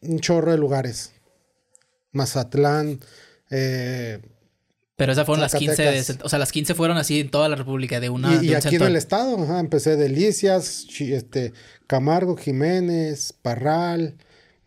[0.00, 1.12] un chorro de lugares.
[2.12, 2.98] Mazatlán,
[3.50, 4.20] eh,
[5.00, 8.00] pero esas fueron las 15, o sea, las 15 fueron así en toda la República,
[8.00, 8.38] de una...
[8.44, 11.54] Y, aquí en el estado, ajá, empecé Delicias, este,
[11.86, 14.18] Camargo, Jiménez, Parral,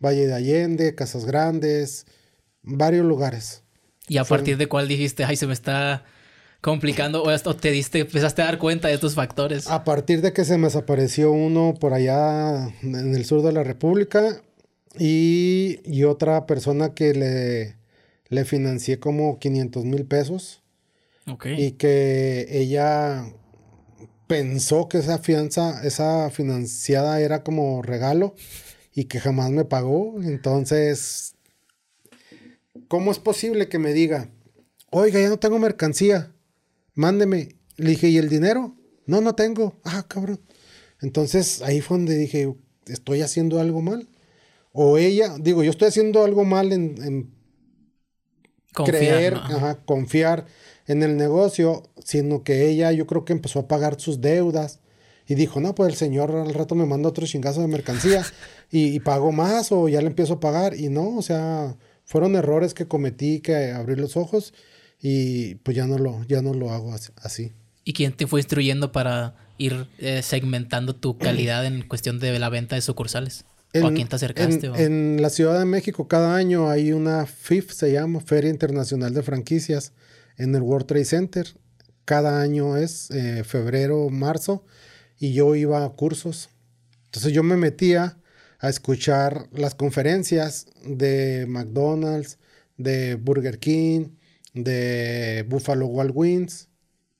[0.04, 2.06] Valle de Allende, Casas Grandes,
[2.62, 3.62] varios lugares.
[4.08, 6.04] ¿Y a partir de cuál dijiste, ay, se me está
[6.64, 9.68] complicando o, esto te diste, empezaste a dar cuenta de estos factores?
[9.68, 13.62] A partir de que se me desapareció uno por allá en el sur de la
[13.62, 14.40] República
[14.98, 17.84] y, y otra persona que le
[18.34, 20.62] le financié como 500 mil pesos.
[21.26, 21.46] Ok.
[21.56, 23.24] Y que ella
[24.26, 28.34] pensó que esa fianza, esa financiada era como regalo
[28.94, 30.20] y que jamás me pagó.
[30.22, 31.34] Entonces,
[32.88, 34.30] ¿cómo es posible que me diga,
[34.90, 36.33] oiga, ya no tengo mercancía,
[36.94, 37.56] mándeme?
[37.76, 38.76] Le dije, ¿y el dinero?
[39.06, 39.74] No, no tengo.
[39.84, 40.40] Ah, cabrón.
[41.00, 42.54] Entonces ahí fue donde dije,
[42.86, 44.08] estoy haciendo algo mal.
[44.72, 47.34] O ella, digo, yo estoy haciendo algo mal en
[48.82, 49.38] creer,
[49.84, 50.46] confiar
[50.86, 54.80] en el negocio, sino que ella yo creo que empezó a pagar sus deudas
[55.26, 58.24] y dijo, no, pues el señor al rato me manda otro chingazo de mercancía
[58.70, 62.74] y, pago más o ya le empiezo a pagar y no, o sea, fueron errores
[62.74, 64.52] que cometí que abrir los ojos
[65.00, 67.52] y pues ya no lo, ya no lo hago así.
[67.84, 72.48] ¿Y quién te fue instruyendo para ir eh, segmentando tu calidad en cuestión de la
[72.48, 73.44] venta de sucursales?
[73.72, 74.70] En, ¿O a quién te acercaste?
[74.76, 79.22] En, la Ciudad de México cada año hay una FIF, se llama Feria Internacional de
[79.22, 79.92] Franquicias,
[80.36, 81.46] en el World Trade Center.
[82.04, 84.64] Cada año es eh, febrero, marzo,
[85.18, 86.50] y yo iba a cursos.
[87.06, 88.18] Entonces yo me metía
[88.60, 92.38] a escuchar las conferencias de McDonald's,
[92.76, 94.10] de Burger King,
[94.54, 96.68] de Buffalo Wild Wings,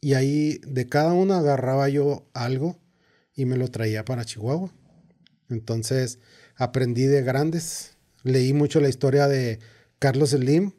[0.01, 2.79] y ahí de cada una agarraba yo algo
[3.35, 4.71] y me lo traía para Chihuahua.
[5.51, 6.19] Entonces,
[6.57, 7.97] aprendí de grandes.
[8.23, 9.59] Leí mucho la historia de
[9.99, 10.73] Carlos Slim.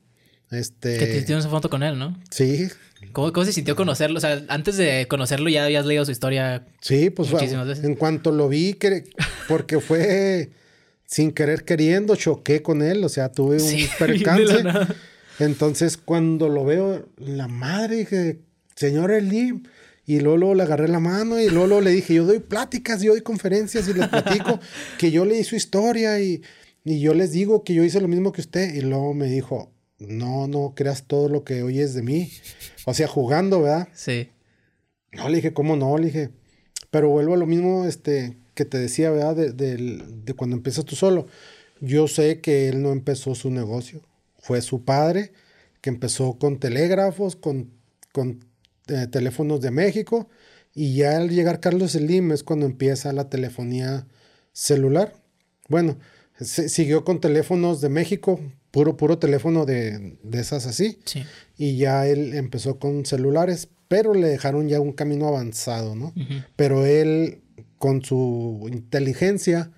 [0.52, 0.98] Este...
[0.98, 2.20] Que tienes una foto con él, ¿no?
[2.30, 2.68] Sí.
[3.12, 4.18] ¿Cómo, ¿Cómo, se sintió conocerlo?
[4.18, 6.65] O sea, antes de conocerlo ya habías leído su historia.
[6.82, 7.84] Sí, pues muchísimas veces.
[7.84, 8.78] En cuanto lo vi,
[9.48, 10.52] porque fue
[11.06, 13.04] sin querer queriendo, choqué con él.
[13.04, 14.63] O sea, tuve un percance.
[15.39, 18.39] Entonces, cuando lo veo, la madre, dije,
[18.76, 19.63] señor Slim
[20.08, 23.21] y luego, le agarré la mano y luego, le dije, yo doy pláticas, yo doy
[23.21, 24.60] conferencias y les platico
[25.00, 26.43] que yo leí su historia y,
[26.84, 28.76] y yo les digo que yo hice lo mismo que usted.
[28.76, 32.32] Y luego me dijo, no, no creas todo lo que oyes de mí.
[32.86, 33.88] O sea, jugando, ¿verdad?
[33.93, 34.30] Sí.
[35.12, 35.98] No, le dije, ¿cómo no?
[35.98, 36.30] Le dije,
[36.91, 39.36] pero vuelvo a lo mismo este, que te decía, ¿verdad?
[39.36, 41.28] De, de, cuando empiezas tú solo.
[41.82, 44.02] Yo sé que él no empezó su negocio.
[44.46, 45.32] Fue su padre
[45.82, 47.72] que empezó con telégrafos, con,
[48.12, 48.46] con
[48.88, 50.30] eh, teléfonos de México.
[50.76, 54.06] Y ya al llegar Carlos Slim es cuando empieza la telefonía
[54.54, 55.16] celular.
[55.68, 55.98] Bueno,
[56.40, 61.00] siguió con teléfonos de México, puro, puro teléfono de, de esas así.
[61.58, 66.14] Y ya él empezó con celulares, pero le dejaron ya un camino avanzado, ¿no?
[66.56, 67.42] Pero él,
[67.80, 69.72] con su inteligencia,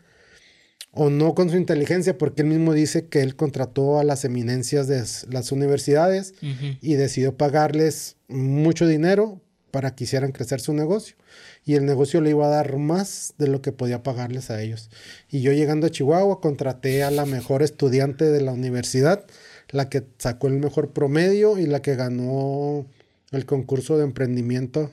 [0.98, 4.88] o no con su inteligencia, porque él mismo dice que él contrató a las eminencias
[4.88, 6.34] de las universidades
[6.82, 9.40] y decidió pagarles mucho dinero
[9.72, 11.16] para que hicieran crecer su negocio.
[11.64, 14.90] Y el negocio le iba a dar más de lo que podía pagarles a ellos.
[15.30, 19.26] Y yo llegando a Chihuahua contraté a la mejor estudiante de la universidad,
[19.70, 22.88] la que sacó el mejor promedio y la que ganó
[23.32, 24.90] el concurso de emprendimiento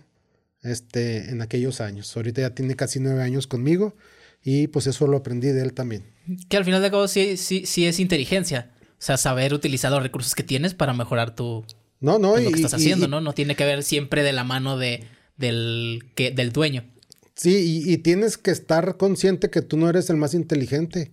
[0.63, 2.15] este, en aquellos años.
[2.15, 3.95] Ahorita ya tiene casi nueve años conmigo
[4.45, 6.05] y pues eso lo aprendí de él también.
[6.49, 8.71] Que al final de todo sí, sí, sí es inteligencia.
[8.93, 11.65] O sea, saber utilizar los recursos que tienes para mejorar tu...
[12.01, 13.23] No, no, pues, lo que estás haciendo, ¿no?
[13.23, 15.05] No tiene que ver siempre de la mano de,
[15.39, 16.85] del, que, del dueño.
[17.35, 21.13] Sí, y, tienes que estar consciente que tú no eres el más inteligente.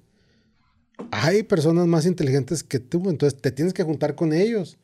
[1.11, 4.77] Hay personas más inteligentes que tú, entonces te tienes que juntar con ellos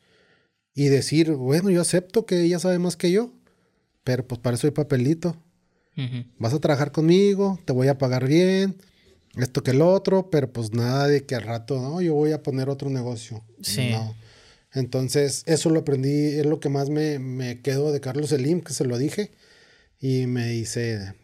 [0.74, 3.32] y decir, bueno, yo acepto que ella sabe más que yo,
[4.02, 5.36] pero pues para eso hay papelito.
[6.38, 8.76] Vas a trabajar conmigo, te voy a pagar bien,
[9.36, 12.42] esto que el otro, pero pues nada de que al rato, no, yo voy a
[12.42, 13.42] poner otro negocio.
[13.62, 13.90] Sí.
[14.72, 18.72] Entonces, eso lo aprendí, es lo que más me, me quedó de Carlos Elim, que
[18.72, 19.32] se lo dije,
[20.00, 21.14] y me dice,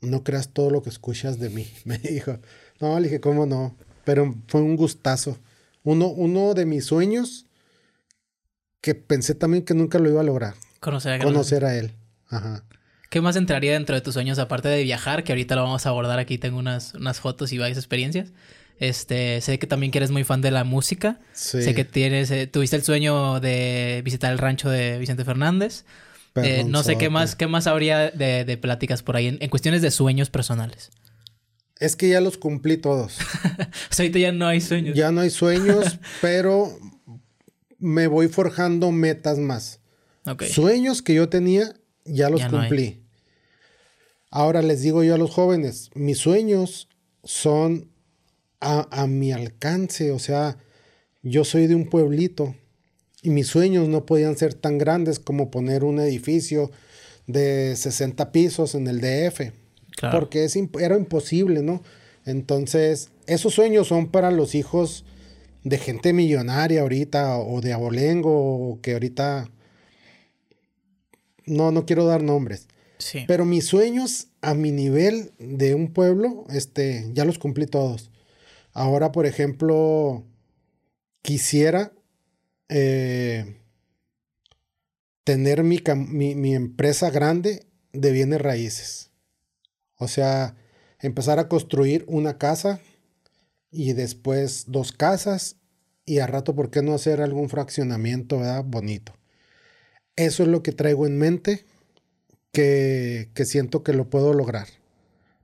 [0.00, 2.38] no creas todo lo que escuchas de mí, me dijo.
[2.80, 3.76] No, le dije, ¿cómo no?
[4.04, 5.38] Pero fue un gustazo.
[5.82, 7.46] Uno, uno de mis sueños
[8.80, 10.54] que pensé también que nunca lo iba a lograr.
[10.80, 11.92] Conocer a, Conocer a él.
[12.28, 12.64] Ajá.
[13.10, 15.24] ¿Qué más entraría dentro de tus sueños aparte de viajar?
[15.24, 16.38] Que ahorita lo vamos a abordar aquí.
[16.38, 18.32] Tengo unas, unas fotos y varias experiencias.
[18.78, 21.18] Este, sé que también que eres muy fan de la música.
[21.32, 21.60] Sí.
[21.60, 25.84] Sé que tienes, eh, tuviste el sueño de visitar el rancho de Vicente Fernández.
[26.36, 29.50] Eh, no sé qué más, qué más habría de, de pláticas por ahí en, en,
[29.50, 30.90] cuestiones de sueños personales.
[31.80, 33.18] Es que ya los cumplí todos.
[33.18, 33.20] o
[33.90, 34.96] sea, ahorita ya no hay sueños.
[34.96, 36.78] Ya no hay sueños, pero
[37.80, 39.80] me voy forjando metas más.
[40.24, 40.48] Okay.
[40.48, 41.74] Sueños que yo tenía,
[42.04, 43.02] ya los Ya no cumplí.
[44.30, 46.88] Ahora les digo yo a los jóvenes, mis sueños
[47.24, 47.90] son
[48.60, 50.56] a, a mi alcance, o sea,
[51.22, 52.54] yo soy de un pueblito
[53.22, 56.70] y mis sueños no podían ser tan grandes como poner un edificio
[57.26, 59.52] de 60 pisos en el DF,
[59.96, 60.18] Claro.
[60.20, 61.82] porque es, era imposible, ¿no?
[62.24, 65.04] Entonces, esos sueños son para los hijos
[65.64, 69.50] de gente millonaria ahorita o de abolengo o que ahorita...
[71.46, 72.68] No, no quiero dar nombres.
[72.98, 73.24] Sí.
[73.26, 78.10] Pero mis sueños a mi nivel de un pueblo, este, ya los cumplí todos.
[78.72, 80.24] Ahora, por ejemplo,
[81.22, 81.92] quisiera
[82.68, 83.56] eh,
[85.24, 89.10] tener mi, mi, mi empresa grande de bienes raíces.
[89.96, 90.56] O sea,
[91.00, 92.80] empezar a construir una casa
[93.70, 95.56] y después dos casas
[96.04, 98.64] y a rato, ¿por qué no hacer algún fraccionamiento, verdad?
[98.64, 99.14] Bonito.
[100.16, 101.64] Eso es lo que traigo en mente
[102.52, 104.68] que, que siento que lo puedo lograr.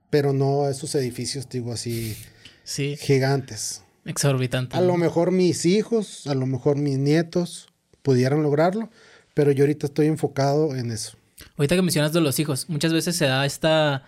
[0.09, 2.15] Pero no esos edificios, digo así,
[2.63, 2.95] Sí.
[2.97, 3.83] gigantes.
[4.05, 4.77] Exorbitante.
[4.77, 7.67] A lo mejor mis hijos, a lo mejor mis nietos
[8.01, 8.89] pudieran lograrlo,
[9.33, 11.17] pero yo ahorita estoy enfocado en eso.
[11.57, 14.03] Ahorita que mencionas de los hijos, muchas veces se da esta...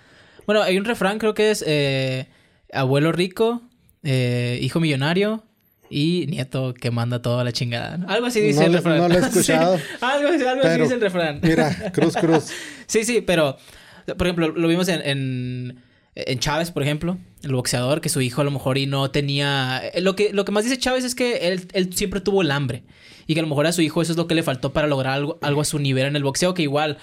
[0.45, 2.27] Bueno, hay un refrán, creo que es eh,
[2.73, 3.61] abuelo rico,
[4.03, 5.43] eh, hijo millonario
[5.89, 7.97] y nieto que manda todo a la chingada.
[7.97, 8.09] ¿no?
[8.09, 8.97] Algo así dice No el refrán.
[8.97, 9.77] no lo he escuchado.
[9.77, 11.39] Sí, algo algo así dice el refrán.
[11.41, 12.45] Mira, cruz, cruz.
[12.87, 13.57] Sí, sí, pero
[14.17, 15.79] por ejemplo, lo vimos en, en,
[16.15, 19.81] en Chávez, por ejemplo, el boxeador, que su hijo a lo mejor y no tenía...
[19.93, 22.49] eh, Lo que, lo que más dice Chávez es que él, él siempre tuvo el
[22.49, 22.83] hambre
[23.27, 24.87] y que a lo mejor a su hijo eso es lo que le faltó para
[24.87, 26.97] lograr algo, algo a su nivel en el boxeo, que igual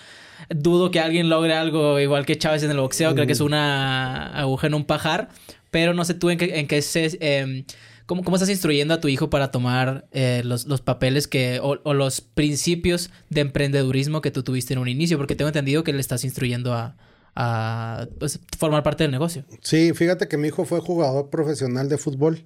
[0.51, 4.27] dudo que alguien logre algo igual que Chávez en el boxeo, creo que es una
[4.37, 5.29] aguja en un pajar,
[5.71, 7.17] pero no sé tú en qué, en qué se...
[7.21, 7.65] em,
[8.07, 11.79] ¿Cómo, ¿Cómo estás instruyendo a tu hijo para tomar eh, los, los papeles que o,
[11.83, 15.19] o los principios de emprendedurismo que tú tuviste en un inicio?
[15.19, 16.97] Porque tengo entendido que le estás instruyendo a,
[17.35, 19.45] a pues, formar parte del negocio.
[19.61, 22.45] Sí, fíjate que mi hijo fue jugador profesional de fútbol.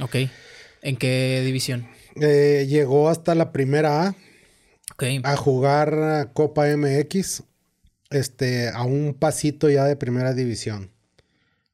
[0.00, 0.16] Ok.
[0.82, 1.86] ¿En qué división?
[2.20, 4.14] Eh, llegó hasta la primera A
[5.22, 7.44] a jugar Copa MX,
[8.10, 10.90] este, a un pasito ya de primera división.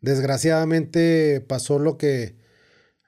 [0.01, 2.37] Desgraciadamente pasó lo que,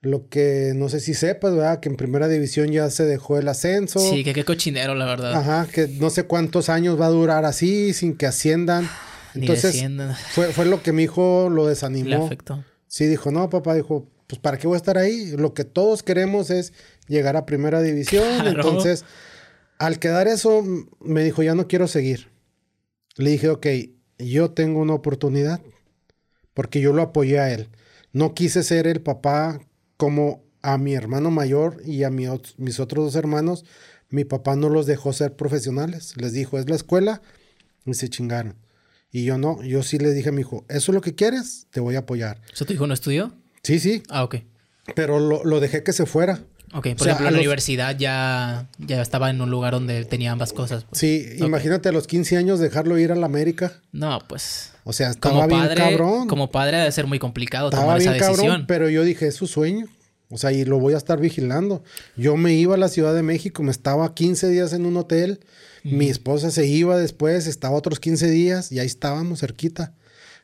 [0.00, 1.80] lo que no sé si sepas, ¿verdad?
[1.80, 3.98] Que en primera división ya se dejó el ascenso.
[3.98, 5.34] Sí, que qué cochinero, la verdad.
[5.34, 8.88] Ajá, que no sé cuántos años va a durar así, sin que asciendan.
[9.34, 10.14] Ni Entonces, desciendan.
[10.32, 12.26] fue, fue lo que mi hijo lo Le desanimó.
[12.26, 12.64] afectó.
[12.86, 15.32] Sí, dijo, no, papá, dijo, pues ¿para qué voy a estar ahí?
[15.36, 16.72] Lo que todos queremos es
[17.08, 18.24] llegar a primera división.
[18.40, 18.50] Claro.
[18.50, 19.04] Entonces,
[19.78, 20.64] al quedar eso,
[21.00, 22.30] me dijo, ya no quiero seguir.
[23.16, 23.66] Le dije, ok,
[24.18, 25.60] yo tengo una oportunidad,
[26.54, 27.68] porque yo lo apoyé a él.
[28.12, 29.60] No quise ser el papá
[29.98, 32.26] como a mi hermano mayor y a mi
[32.56, 33.66] mis otros dos hermanos.
[34.08, 36.14] Mi papá no los dejó ser profesionales.
[36.16, 37.20] Les dijo, es la escuela,
[37.84, 38.56] y se chingaron.
[39.10, 41.66] Y yo no, yo sí le dije a mi hijo, ¿eso es lo que quieres?
[41.70, 42.40] Te voy a apoyar.
[42.52, 43.34] ¿Eso tu hijo no estudió?
[43.62, 44.36] Sí, sí, Ah, ok.
[44.94, 46.42] pero lo, lo dejé que se fuera.
[46.74, 50.04] Ok, por sea, ejemplo, en la los- universidad ya, ya estaba en un lugar donde
[50.04, 50.84] tenía ambas cosas.
[50.84, 50.98] pues.
[51.00, 53.72] Sí, imagínate a los 15 años dejarlo ir a la América.
[53.92, 54.72] No, pues.
[54.84, 56.28] O sea, estaba Como bien padre, cabrón.
[56.28, 58.46] como padre debe ser muy complicado estaba tomar bien esa decisión.
[58.48, 59.86] cabrón, pero yo dije, es su sueño.
[60.30, 61.82] O sea, y lo voy a estar vigilando.
[62.16, 65.40] Yo me iba a la Ciudad de México, me estaba 15 días en un hotel.
[65.84, 69.94] Mi esposa se iba después, estaba otros 15 días y ahí estábamos cerquita.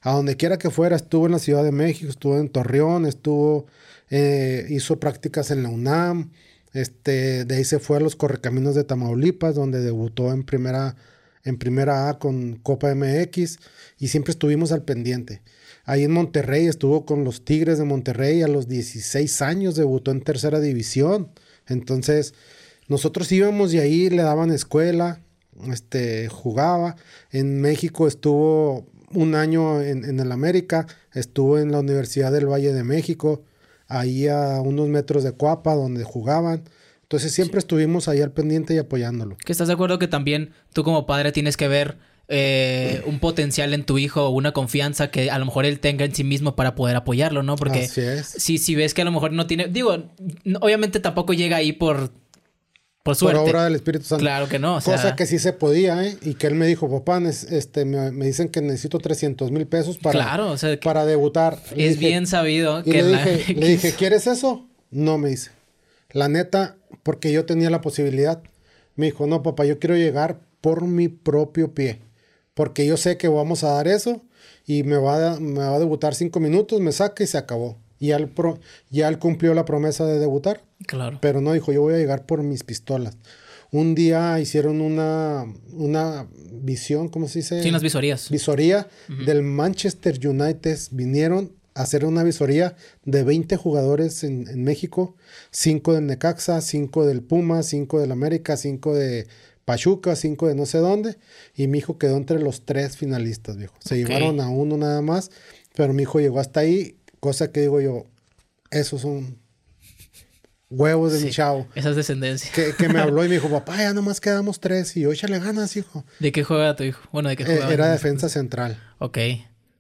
[0.01, 3.67] A donde quiera que fuera, estuvo en la Ciudad de México, estuvo en Torreón, estuvo,
[4.11, 6.31] eh, hizo prácticas en la UNAM.
[6.73, 10.97] Este, de ahí se fue a los Correcaminos de Tamaulipas, donde debutó en primera,
[11.45, 13.59] en primera A con Copa MX
[13.99, 15.43] y siempre estuvimos al pendiente.
[15.85, 20.23] Ahí en Monterrey estuvo con los Tigres de Monterrey a los 16 años, debutó en
[20.23, 21.31] tercera división.
[21.69, 22.35] Entonces,
[22.89, 25.21] nosotros íbamos y ahí le daban escuela,
[25.71, 26.97] este, jugaba.
[27.31, 32.73] En México estuvo un año en, en el América, estuvo en la Universidad del Valle
[32.73, 33.45] de México,
[33.99, 36.65] ahí a unos metros de Cuapa, donde jugaban.
[37.03, 39.37] Entonces siempre estuvimos ahí al pendiente y apoyándolo.
[39.45, 43.75] ¿Que estás de acuerdo que también tú como padre tienes que ver eh, un potencial
[43.75, 46.75] en tu hijo una confianza que a lo mejor él tenga en sí mismo para
[46.75, 47.57] poder apoyarlo, ¿no?
[47.57, 48.27] Porque Así es.
[48.27, 50.11] si, si ves que a lo mejor no tiene, digo,
[50.61, 52.13] obviamente tampoco llega ahí por,
[53.05, 53.39] por Por suerte.
[53.39, 54.23] obra del Espíritu Santo.
[54.23, 56.17] Claro que no, o sea, Cosa que sí se podía, ¿eh?
[56.23, 59.99] Y que él me dijo, papá, este, me, me dicen que necesito 300 mil pesos
[59.99, 61.59] para, claro, o sea, para debutar.
[61.77, 64.67] Es dije- bien sabido Y que le la dije, le dije, ¿quieres eso?
[64.91, 65.51] No me dice.
[66.13, 68.43] La neta, porque yo tenía la posibilidad.
[68.97, 72.01] Me dijo, no, papá, yo quiero llegar por mi propio pie.
[72.55, 74.23] Porque yo sé que vamos a dar eso
[74.65, 77.77] y me va a, me va a debutar cinco minutos, me saca y se acabó.
[78.05, 78.59] Y ya él, pro-
[78.91, 80.63] ya él cumplió la promesa de debutar.
[80.87, 81.19] Claro.
[81.23, 83.17] Pero no dijo, yo voy a llegar por mis pistolas.
[83.71, 87.63] Un día hicieron una, una visión, ¿cómo se dice?
[87.63, 88.31] Sí, unas visorías.
[88.31, 88.89] visoría
[89.27, 90.79] del Manchester United.
[90.93, 95.17] Vinieron a hacer una visoría de 20 jugadores en, en México.
[95.51, 99.27] 5 del Necaxa, 5 del Puma, 5 del América, 5 de
[99.65, 101.17] Pachuca, 5 de no sé dónde.
[101.57, 103.75] Y mi hijo quedó entre los tres finalistas, viejo.
[103.85, 105.31] Se llevaron a uno nada más,
[105.75, 106.97] pero mi hijo llegó hasta ahí.
[107.25, 108.05] Cosa que digo yo,
[108.71, 109.39] esos son
[110.69, 111.67] huevos de mi Sí, chavo.
[111.75, 112.51] Esa es descendencia.
[112.53, 114.95] Que, que me habló y me dijo, papá, ya nomás quedamos tres.
[114.99, 116.05] Y yo, échale ganas, hijo.
[116.21, 117.01] ¿De qué juega tu hijo?
[117.13, 117.73] Bueno, ¿de qué Eh, juega?
[117.73, 118.79] era defensa central.
[118.99, 119.17] Ok.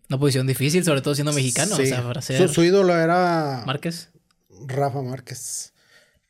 [0.08, 1.76] Una posición difícil, sobre todo siendo mexicano.
[1.76, 1.82] Sí.
[1.82, 4.08] O sea, para ser su, su ídolo era Márquez.
[4.66, 5.74] Rafa Márquez.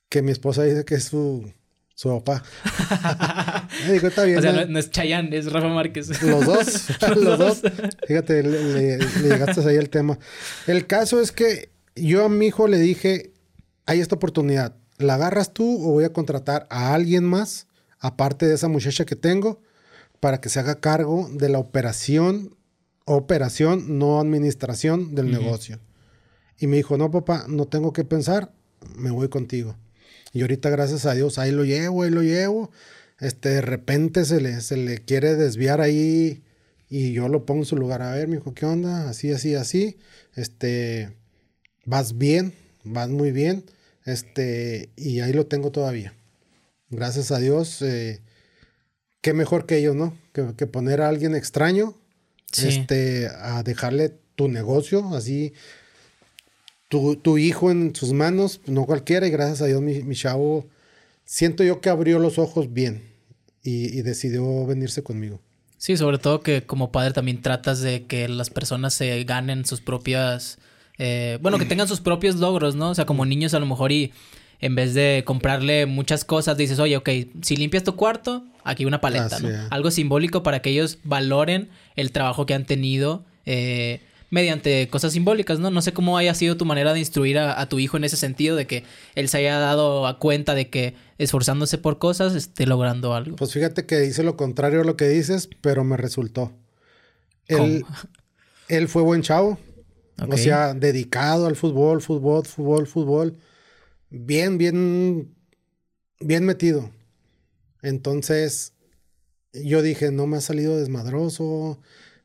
[0.08, 1.48] Que mi esposa dice que es su,
[1.94, 2.42] su papá.
[3.86, 4.38] Me dijo, está bien.
[4.38, 4.78] O sea, ¿no?
[4.78, 6.22] es Chayanne, es Rafa Márquez.
[6.22, 7.62] Los dos, Los los dos.
[7.62, 7.72] dos.
[8.06, 10.18] Fíjate, le, le- le llegaste ahí el tema.
[10.66, 13.32] El caso es que yo a mi hijo le dije,
[13.86, 17.68] hay esta oportunidad, ¿la agarras tú o voy a contratar a alguien más,
[18.00, 19.60] aparte de esa muchacha que tengo,
[20.20, 22.56] para que se haga cargo de la operación,
[23.04, 25.78] operación, no administración del negocio?
[26.58, 28.52] Y me dijo, no, papá, no tengo que pensar,
[28.96, 29.76] me voy contigo.
[30.34, 32.70] Y ahorita, gracias a Dios, ahí lo llevo, ahí lo llevo.
[33.20, 36.42] Este, de repente se le, se le quiere desviar ahí
[36.90, 38.02] y yo lo pongo en su lugar.
[38.02, 39.08] A ver, me dijo, ¿qué onda?
[39.08, 39.96] Así, así, así.
[40.34, 41.16] Este,
[41.86, 43.64] vas bien, vas muy bien.
[44.04, 46.12] Este, y ahí lo tengo todavía.
[46.90, 47.80] Gracias a Dios.
[47.80, 48.20] eh,
[49.22, 50.18] qué mejor que ellos, ¿no?
[50.32, 51.96] Que, que poner a alguien extraño
[52.52, 52.68] Sí.
[52.68, 55.54] este, a dejarle tu negocio, así,
[56.94, 60.68] tu, tu hijo en sus manos, no cualquiera, y gracias a Dios mi, mi chavo,
[61.24, 63.02] siento yo que abrió los ojos bien
[63.64, 65.40] y, y decidió venirse conmigo.
[65.76, 69.80] Sí, sobre todo que como padre también tratas de que las personas se ganen sus
[69.80, 70.58] propias...
[70.98, 72.90] eh, bueno, que tengan sus propios logros, ¿no?
[72.90, 74.12] O sea, como niños a lo mejor y
[74.60, 77.10] en vez de comprarle muchas cosas, dices, oye, ok,
[77.42, 79.48] si limpias tu cuarto, aquí una paleta, ¿no?
[79.70, 84.00] Algo simbólico para que ellos valoren el trabajo que han tenido eh,
[84.34, 85.70] mediante cosas simbólicas, ¿no?
[85.70, 88.16] No sé cómo haya sido tu manera de instruir a, a tu hijo en ese
[88.16, 88.82] sentido, de que
[89.14, 93.36] él se haya dado a cuenta de que esforzándose por cosas esté logrando algo.
[93.36, 96.52] Pues fíjate que dice lo contrario a lo que dices, pero me resultó.
[97.46, 97.84] Él,
[98.68, 99.56] él fue buen chavo,
[100.28, 103.38] o sea, dedicado al fútbol, fútbol, fútbol, fútbol.
[104.10, 105.32] Bien, bien,
[106.18, 106.90] bien metido.
[107.82, 108.72] Entonces,
[109.52, 111.78] yo dije, no me ha salido desmadroso,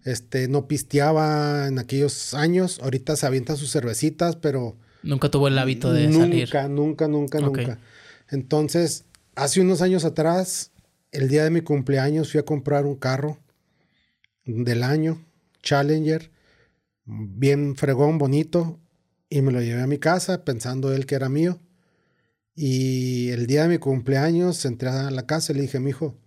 [0.04, 5.58] este, no pisteaba en aquellos años, ahorita se avienta sus cervecitas, pero Nunca tuvo el
[5.58, 6.70] hábito de nunca, salir.
[6.70, 7.44] nunca, nunca, Ok.
[7.58, 7.80] nunca.
[8.30, 10.72] Entonces, hace unos años atrás,
[11.12, 13.40] el día de mi cumpleaños, fui a comprar un carro
[14.46, 15.26] del año,
[15.64, 16.32] Challenger,
[17.06, 18.80] bien fregón, bonito,
[19.30, 21.60] y me lo llevé a mi casa pensando él que era mío.
[22.56, 26.18] Y el día de mi cumpleaños entré a la casa y le dije, mijo,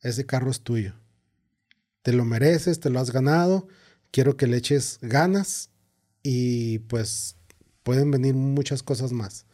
[0.00, 0.94] ese carro es tuyo.
[2.02, 3.68] Te lo mereces, te lo has ganado.
[4.10, 5.70] Quiero que le eches ganas
[6.22, 7.36] y pues
[7.82, 9.46] pueden venir muchas cosas más.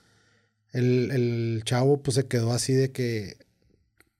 [0.72, 3.36] El, el chavo pues se quedó así de que,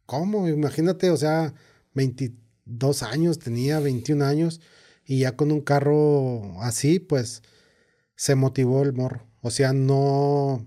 [0.07, 0.49] ¿cómo?
[0.49, 1.55] Imagínate, o sea,
[1.95, 4.61] 22 años, tenía 21 años
[5.05, 7.43] y ya con un carro así, pues
[8.17, 9.27] se motivó el morro.
[9.41, 10.67] O sea, no,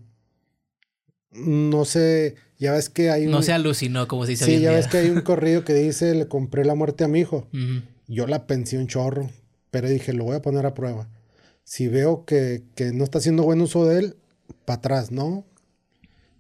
[1.31, 3.31] no sé, ya ves que hay un...
[3.31, 4.77] No se alucinó, como se dice hoy Sí, en ya día.
[4.77, 7.47] ves que hay un corrido que dice, le compré la muerte a mi hijo.
[8.07, 9.29] Yo la pensé un chorro,
[9.71, 11.09] pero dije, lo voy a poner a prueba.
[11.63, 14.15] Si veo que, que no está haciendo buen uso de él,
[14.65, 15.45] para atrás, ¿no?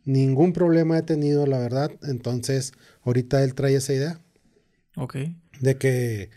[0.03, 1.91] Ningún problema he tenido, la verdad.
[2.03, 4.19] Entonces, ahorita él trae esa idea
[4.95, 5.17] Ok.
[5.59, 6.29] de que,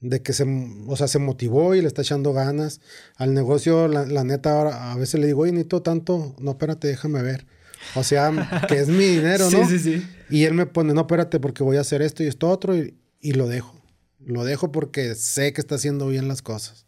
[0.00, 0.44] de que se,
[0.86, 2.80] o sea, se motivó y le está echando ganas.
[3.16, 6.34] Al negocio, la, la neta, ahora a veces le digo, oye, necesito tanto.
[6.38, 7.46] No, espérate, déjame ver.
[7.94, 9.66] O sea, que es mi dinero, ¿no?
[9.68, 10.06] Sí, sí, sí.
[10.30, 12.94] Y él me pone, no, espérate, porque voy a hacer esto y esto otro y,
[13.20, 13.78] y lo dejo.
[14.24, 16.86] Lo dejo porque sé que está haciendo bien las cosas.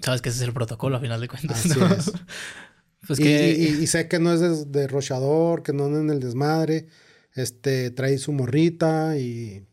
[0.00, 1.64] Sabes que ese es el protocolo a final de cuentas.
[1.64, 2.12] Así es.
[3.06, 6.86] pues y, sé que no es de, rochador, que no es en el desmadre.
[7.34, 9.66] Este, trae su morrita y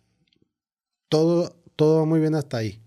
[1.10, 2.82] todo, todo va muy bien hasta ahí.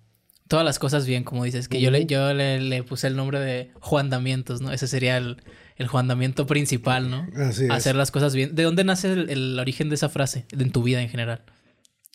[0.48, 3.70] Todas las cosas bien, como dices, que yo, le, yo le, puse el nombre de
[3.80, 4.72] Juandamientos, ¿no?
[4.72, 5.42] Ese sería el,
[5.82, 7.28] el Juandamiento principal, ¿no?
[7.36, 8.54] Así Hacer las cosas bien.
[8.54, 11.44] ¿De dónde nace el, origen de esa frase en tu vida en general?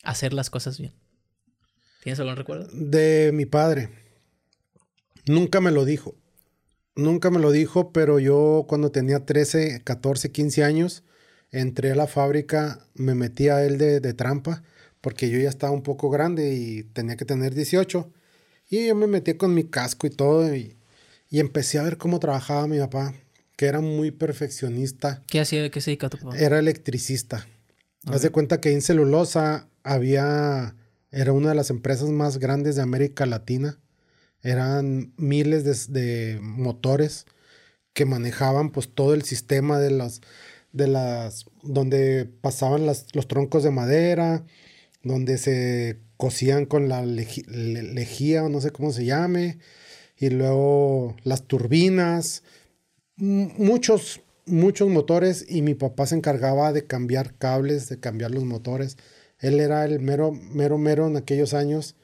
[0.03, 0.93] Hacer las cosas bien.
[2.03, 2.67] ¿Tienes algún recuerdo?
[2.73, 3.89] De mi padre.
[5.25, 6.15] Nunca me lo dijo.
[6.95, 11.03] Nunca me lo dijo, pero yo cuando tenía 13, 14, 15 años,
[11.51, 14.63] entré a la fábrica, me metí a él de, trampa,
[15.01, 18.11] porque yo ya estaba un poco grande y tenía que tener 18.
[18.69, 20.75] Y yo me metí con mi casco y todo y,
[21.29, 23.13] empecé a ver cómo trabajaba mi papá,
[23.57, 25.23] que era muy perfeccionista.
[25.27, 25.69] ¿Qué hacía?
[25.69, 26.37] ¿Qué se dedicaba tu papá?
[26.37, 27.45] Era electricista.
[28.05, 30.75] Haz de cuenta que en celulosa había,
[31.11, 33.79] era una de las empresas más grandes de América Latina.
[34.43, 37.25] Eran miles de, motores
[37.93, 40.21] que manejaban pues todo el sistema de las
[40.71, 44.45] de las, donde pasaban los troncos de madera,
[45.01, 49.57] donde se cosían con la lejía o no sé cómo se llame,
[50.15, 52.43] y luego las turbinas,
[53.17, 58.97] muchos, muchos motores, y mi papá se encargaba de cambiar cables, de cambiar los motores.
[59.39, 61.95] Él era el mero, mero, mero en aquellos años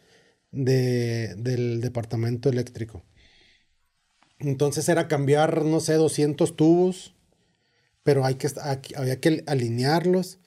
[0.51, 3.03] de, del departamento eléctrico.
[4.39, 7.15] Entonces era cambiar, no sé, 200 tubos
[8.03, 8.49] pero hay que,
[8.95, 10.39] había que alinearlos.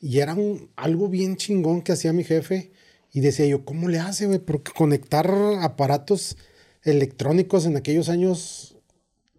[0.00, 0.36] Y era
[0.76, 2.72] algo bien chingón que hacía mi jefe.
[3.12, 4.38] Y decía yo, ¿cómo le hace, güey?
[4.38, 6.36] Porque conectar aparatos
[6.82, 8.73] electrónicos en aquellos años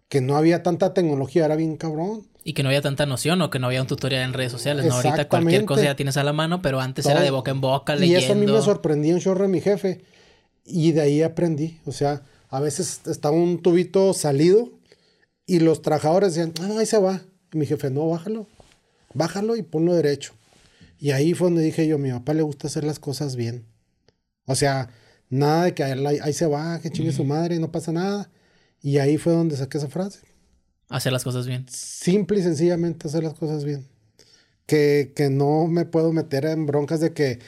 [0.08, 2.26] que no había tanta tecnología era bien cabrón.
[2.44, 4.86] Y que no había tanta noción o que no había un tutorial en redes sociales.
[4.86, 4.94] ¿no?
[4.94, 7.96] Ahorita cualquier cosa ya tienes a la mano, pero antes era de boca en boca,
[7.96, 8.20] leyendo.
[8.20, 10.02] Y eso a mí me sorprendía un chorro de mi jefe.
[10.64, 11.80] Y de ahí aprendí.
[11.86, 14.70] O sea, a veces estaba un tubito salido
[15.44, 17.22] y los trabajadores decían, ah, no, ahí se va
[17.56, 18.46] mi jefe, no, bájalo,
[19.14, 20.34] bájalo y ponlo derecho.
[20.98, 23.66] Y ahí fue donde dije yo, a mi papá le gusta hacer las cosas bien.
[24.46, 24.90] O sea,
[25.28, 28.30] nada de que ahí, se va, que chingue su madre, no pasa nada.
[28.86, 30.20] Y ahí fue donde saqué esa frase.
[30.90, 31.66] Hacer las cosas bien.
[31.68, 33.84] Simple y sencillamente hacer las cosas bien.
[34.64, 37.40] Que, que no me puedo meter en broncas de que,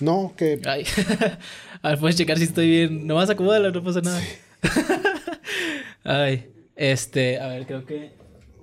[0.00, 0.58] no, que...
[0.64, 0.86] Ay.
[1.82, 3.06] a ver, puedes checar si estoy bien.
[3.06, 4.22] No vas a acomodarlo, no pasa nada.
[6.04, 8.12] Ay, este, a ver, creo que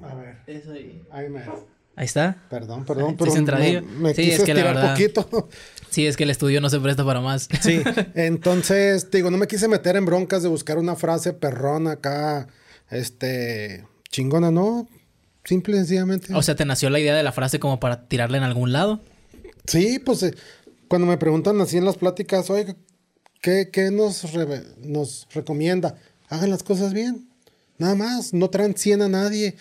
[0.02, 0.38] a ver.
[0.48, 1.04] Eso ahí.
[1.12, 1.42] Ahí me.
[1.96, 2.48] Ahí está.
[2.50, 5.50] Perdón, perdón, pero me, me sí, es que la verdad, poquito.
[5.94, 7.48] Sí, es que el estudio no se presta para más.
[7.62, 7.84] Sí,
[8.16, 12.48] entonces, digo, no me quise meter en broncas de buscar una frase perrona acá,
[12.90, 14.88] este, chingona, ¿no?
[15.46, 16.34] Simple y sencillamente.
[16.34, 19.02] O sea, ¿te nació la idea de la frase como para tirarla en algún lado?
[19.68, 20.34] Sí, pues eh,
[20.88, 22.76] cuando me preguntan así en las pláticas, oye,
[23.40, 24.26] ¿qué, qué nos,
[24.80, 25.94] nos recomienda?
[26.28, 27.30] Hagan las cosas bien.
[27.78, 29.58] Nada más, no transien a nadie,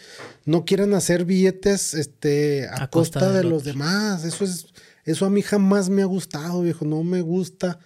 [0.46, 4.24] no quieran hacer billetes este, a, costa, de, los demás.
[4.24, 4.66] Eso es,
[5.04, 6.84] eso a mí jamás me ha gustado, viejo.
[6.84, 7.78] No me gusta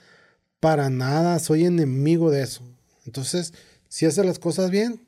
[0.61, 1.39] para nada.
[1.39, 2.63] Soy enemigo de eso.
[3.07, 3.55] Entonces,
[3.89, 5.07] si haces las cosas bien,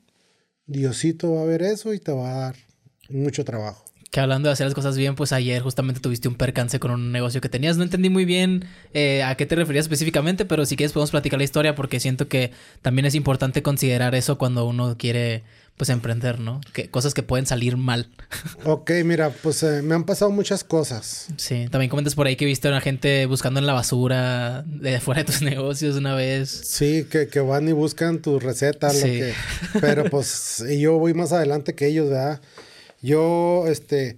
[0.65, 2.55] Diosito va a ver eso y te va a dar
[3.09, 3.85] mucho trabajo.
[4.11, 7.11] Que hablando de hacer las cosas bien, pues ayer justamente tuviste un percance con un
[7.11, 7.77] negocio que tenías.
[7.77, 11.37] No entendí muy bien eh, a qué te referías específicamente, pero si quieres podemos platicar
[11.37, 12.51] la historia porque siento que
[12.81, 15.43] también es importante considerar eso cuando uno quiere
[15.79, 16.59] pues emprender, ¿no?
[16.73, 18.09] Que, cosas que pueden salir mal.
[18.65, 21.27] Ok, mira, pues eh, me han pasado muchas cosas.
[21.37, 24.99] Sí, también comentas por ahí que viste a una gente buscando en la basura de
[24.99, 26.49] fuera de tus negocios una vez.
[26.49, 29.33] Sí, que, que van y buscan tus recetas, lo que...
[29.79, 32.41] Pero pues yo voy más adelante que ellos, ¿verdad?
[33.01, 34.17] Yo, este,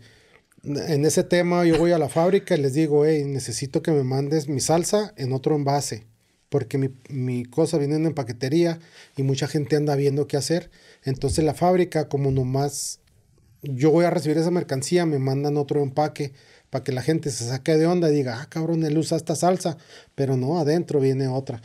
[0.64, 4.04] en ese tema, yo voy a la fábrica y les digo, hey, necesito que me
[4.04, 6.08] mandes mi salsa en otro envase,
[6.50, 8.80] porque mi, mi cosa viene en paquetería
[9.16, 10.72] y mucha gente anda viendo qué hacer.
[11.04, 13.02] Entonces la fábrica, como nomás
[13.64, 16.34] yo voy a recibir esa mercancía, me mandan otro empaque
[16.70, 19.36] para que la gente se saque de onda y diga, ah, cabrón, él usa esta
[19.36, 19.78] salsa,
[20.16, 21.62] pero no, adentro viene otra.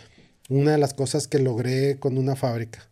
[0.49, 2.89] Una de las cosas que logré con una fábrica.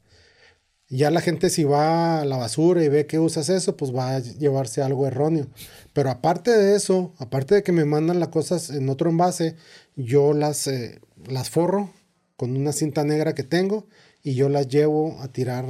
[0.88, 4.16] Ya la gente si va a la basura y ve que usas eso, pues va
[4.16, 5.48] a llevarse algo erróneo.
[5.92, 9.56] Pero aparte de eso, aparte de que me mandan las cosas en otro envase,
[9.96, 11.90] yo las, eh, las forro
[12.36, 13.86] con una cinta negra que tengo
[14.22, 15.64] y yo las llevo a tirar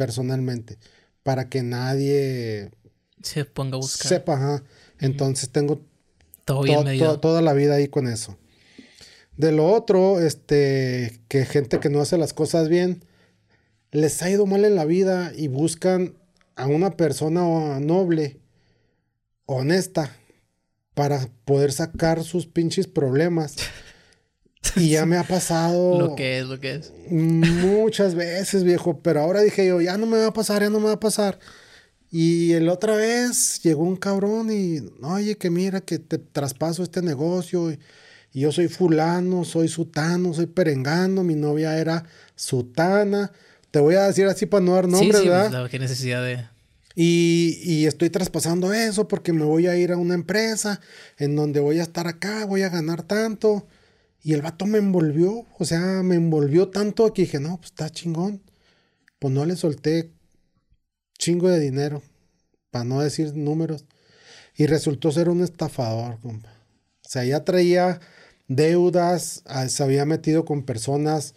[0.00, 0.78] personalmente
[1.22, 2.70] para que nadie
[3.22, 4.08] se ponga a buscar.
[4.08, 4.62] Sepa,
[4.98, 5.82] Entonces tengo
[6.46, 8.38] toda la vida ahí con eso.
[9.36, 13.04] De lo otro, este, que gente que no hace las cosas bien,
[13.90, 16.14] les ha ido mal en la vida y buscan
[16.56, 18.40] a una persona noble,
[19.44, 20.16] honesta,
[20.94, 23.56] para poder sacar sus pinches problemas.
[24.76, 25.98] Y ya me ha pasado.
[26.08, 26.92] lo que es, lo que es.
[27.10, 29.00] Muchas veces, viejo.
[29.00, 31.00] Pero ahora dije yo, ya no me va a pasar, ya no me va a
[31.00, 31.38] pasar.
[32.12, 37.02] Y el otra vez llegó un cabrón y, oye, que mira, que te traspaso este
[37.02, 37.70] negocio.
[37.70, 37.78] Y,
[38.32, 41.24] y yo soy fulano, soy sutano, soy perengano.
[41.24, 42.04] Mi novia era
[42.36, 43.32] sutana.
[43.70, 45.50] Te voy a decir así para no dar nombres, sí, sí, ¿verdad?
[45.50, 46.44] pues, la- qué necesidad de...
[46.96, 50.80] Y, y estoy traspasando eso porque me voy a ir a una empresa
[51.18, 53.66] en donde voy a estar acá, voy a ganar tanto.
[54.22, 57.90] Y el vato me envolvió, o sea, me envolvió tanto que dije, no, pues está
[57.90, 58.42] chingón.
[59.18, 60.12] Pues no le solté
[61.18, 62.02] chingo de dinero,
[62.70, 63.84] para no decir números.
[64.56, 66.50] Y resultó ser un estafador, compa.
[67.04, 68.00] O sea, ya traía
[68.48, 71.34] deudas, ah, se había metido con personas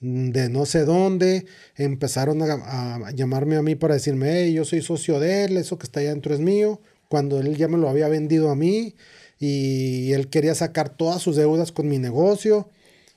[0.00, 4.82] mm, de no sé dónde, empezaron a, llamarme a mí para decirme, hey, yo soy
[4.82, 7.88] socio de él, eso que está allá adentro es mío, cuando él ya me lo
[7.88, 8.94] había vendido a mí
[9.48, 12.68] y él quería sacar todas sus deudas con mi negocio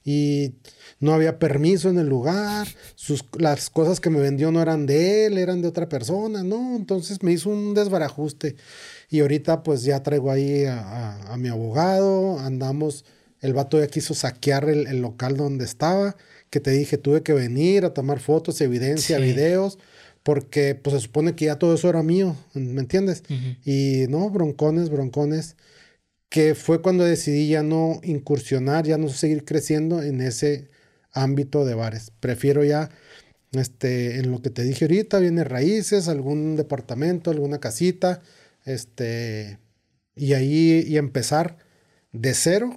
[0.04, 0.54] y
[1.00, 5.26] no había permiso en el lugar, sus, las cosas que me vendió no eran de
[5.26, 6.76] él, eran de otra persona, ¿no?
[6.76, 8.56] Entonces me hizo un desbarajuste
[9.10, 13.06] y ahorita pues ya traigo ahí a, a- a mi abogado, andamos,
[13.42, 16.16] el vato ya quiso saquear el, el local donde estaba,
[16.50, 19.24] que te dije, tuve que venir a tomar fotos, evidencia, Sí.
[19.24, 19.78] videos,
[20.24, 23.24] porque pues se supone que ya todo eso era mío, ¿me entiendes?
[23.66, 25.56] Y no, broncones, broncones,
[26.30, 30.70] que fue cuando decidí ya no incursionar, ya no seguir creciendo en ese
[31.14, 32.12] ámbito de bares.
[32.20, 32.90] Prefiero ya,
[33.52, 38.22] este, en lo que te dije ahorita, viene raíces, algún departamento, alguna casita,
[38.66, 39.60] este,
[40.16, 41.58] y ahí y empezar
[42.12, 42.76] de cero,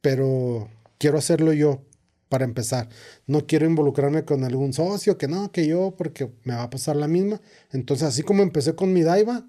[0.00, 1.82] pero quiero hacerlo yo
[2.28, 2.88] para empezar.
[3.26, 6.96] No quiero involucrarme con algún socio, que no, que yo, porque me va a pasar
[6.96, 7.40] la misma.
[7.72, 9.46] Entonces, así como empecé con mi daiva,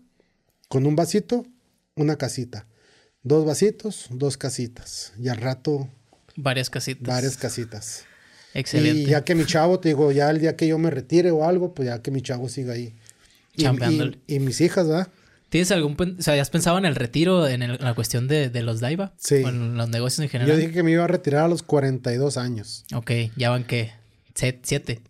[0.70, 1.46] con un vasito,
[1.96, 2.68] una casita.
[3.24, 5.14] Dos vasitos, dos casitas.
[5.20, 5.90] Y al rato,
[6.36, 7.08] Varias casitas.
[7.08, 8.06] varias casitas.
[8.54, 9.02] Excelente.
[9.02, 11.44] Y ya que mi chavo, te digo, ya el día que yo me retire o
[11.46, 12.96] algo, pues ya que mi chavo siga ahí.
[13.56, 15.10] Y, y- y mis hijas, ¿verdad?
[15.50, 15.98] ¿Tienes algún...
[16.18, 18.80] O sea, ¿has pensado en el retiro, en, el- en la cuestión de, de los
[18.80, 19.14] Daiva?
[19.18, 19.36] Sí.
[19.44, 20.60] O en los negocios en Yo general.
[20.60, 22.86] dije que me iba a retirar a los 42 años.
[22.96, 23.92] Ok, ya van qué?
[24.36, 25.02] ¿Siete?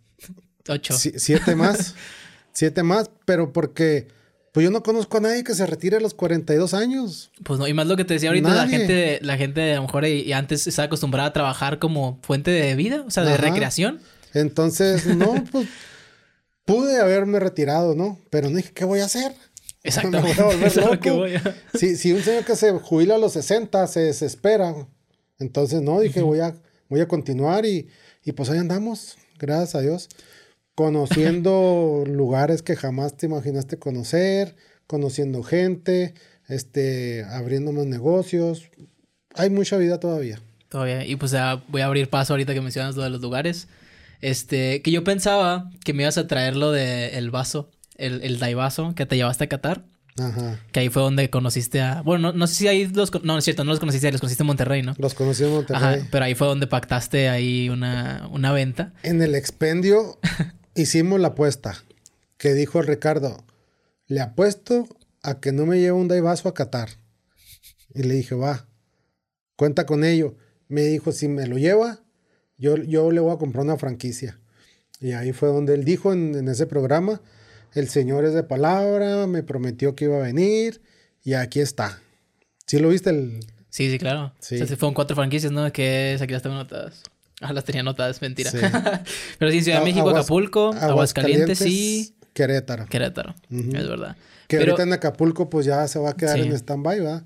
[0.68, 0.98] ¿Ocho?
[0.98, 1.94] Si- siete más.
[2.54, 4.08] siete más, pero porque
[4.52, 7.32] pues yo no conozco a nadie que se retire a los 42 años.
[7.44, 9.84] Pues no, y más lo que te decía ahorita, la gente, la gente a lo
[9.84, 13.38] mejor y, y antes estaba acostumbrada a trabajar como fuente de vida, o sea, de
[13.38, 14.00] recreación.
[14.34, 15.68] Entonces, no, pues
[16.66, 18.20] pude haberme retirado, ¿no?
[18.30, 19.34] Pero no dije, ¿qué voy a hacer?
[19.84, 20.12] Exacto.
[20.22, 21.00] Me voy a volver lo loco.
[21.00, 24.76] que voy a- Si, si un señor que se jubila a los 60 se desespera,
[25.40, 26.54] entonces no, dije, voy, a,
[26.90, 27.88] voy a continuar y,
[28.24, 30.10] y pues ahí andamos, gracias a Dios,
[30.80, 34.56] conociendo lugares que jamás te imaginaste conocer,
[34.88, 36.14] conociendo gente,
[36.48, 38.70] este, abriendo más negocios.
[39.36, 40.40] Hay mucha vida todavía.
[40.70, 41.06] Todavía.
[41.06, 43.68] Y pues ya voy a abrir paso ahorita que mencionas lo de los lugares.
[44.22, 48.40] Este, que yo pensaba que me ibas a traer lo de el vaso, el, el
[48.40, 49.84] daivaso que te llevaste a Qatar.
[50.18, 50.62] Ajá.
[50.72, 52.04] Que ahí fue donde conociste a.
[52.04, 53.14] Bueno, no, no sé si ahí los.
[53.14, 54.96] No, no es cierto, no los conociste, ahí, los conociste en Monterrey, ¿no?
[54.98, 55.82] Los conocí en Monterrey.
[55.82, 58.94] Ajá, pero ahí fue donde pactaste ahí una, una venta.
[59.04, 60.20] En el expendio
[60.82, 61.84] hicimos la apuesta
[62.38, 63.44] que dijo el Ricardo,
[64.08, 64.88] le apuesto
[65.22, 66.90] a que no me lleve un daivaso a Qatar.
[67.94, 68.68] Y le dije, va,
[69.56, 70.36] cuenta con ello.
[70.68, 72.00] Me dijo, si me lo lleva,
[72.58, 74.40] yo, yo le voy a comprar una franquicia.
[75.02, 77.22] Y ahí fue donde él dijo en, en ese programa,
[77.74, 80.82] el señor es de palabra, me prometió que iba a venir
[81.24, 82.02] y aquí está.
[82.66, 83.10] ¿Sí lo viste?
[83.10, 83.40] El...
[83.70, 84.34] Sí, sí, claro.
[84.40, 84.56] Sí.
[84.56, 85.72] O sea, sí fueron cuatro franquicias, ¿no?
[85.72, 87.04] Que las tengo anotadas.
[87.50, 88.52] Ah, las tenía anotadas, mentira.
[88.52, 88.58] Sí.
[89.40, 92.86] pero sí, Ciudad de México, Aguas- Acapulco, Aguascalientes y Querétaro.
[92.88, 93.34] Querétaro.
[93.50, 94.16] Es verdad.
[94.48, 96.46] Que Pero- ahorita en Acapulco pues ya se va a quedar Sí.
[96.48, 97.24] en stand-by, ¿verdad?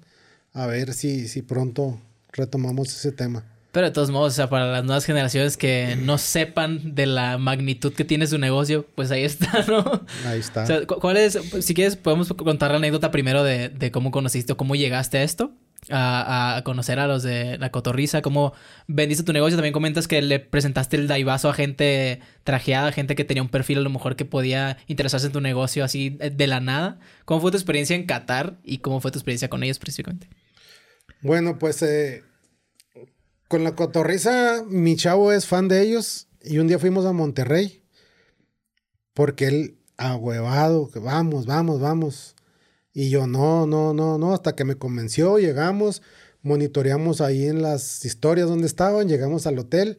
[0.54, 2.00] A ver si, si pronto
[2.32, 3.44] retomamos ese tema.
[3.72, 7.40] Pero de todos modos, o sea, para las nuevas generaciones que no sepan de la
[7.40, 10.06] magnitud que tiene su negocio, pues ahí está, ¿no?
[10.28, 10.62] Ahí está.
[10.64, 11.40] O sea, ¿cuál es?
[11.62, 15.24] Si quieres, podemos contar la anécdota primero de, de cómo conociste o cómo llegaste a
[15.24, 15.52] esto.
[15.90, 18.54] A, conocer a los de la cotorriza, cómo
[18.88, 19.58] vendiste tu negocio.
[19.58, 23.80] También comentas que le presentaste el daivazo a gente trajeada, gente que tenía un perfil
[23.80, 27.00] a lo mejor que podía interesarse en tu negocio así eh, de la nada.
[27.26, 30.28] ¿Cómo fue tu experiencia en Qatar y cómo fue tu experiencia con ellos específicamente?
[31.22, 32.24] Bueno, pues eh,
[33.48, 37.84] con la cotorriza, mi chavo es fan de ellos y un día fuimos a Monterrey
[39.14, 42.33] porque él ahuevado, que vamos, vamos, vamos.
[42.94, 46.04] Y yo no, no, no, no, hasta que me convenció, llegamos,
[46.44, 49.98] monitoreamos ahí en las historias donde estaban, llegamos al hotel.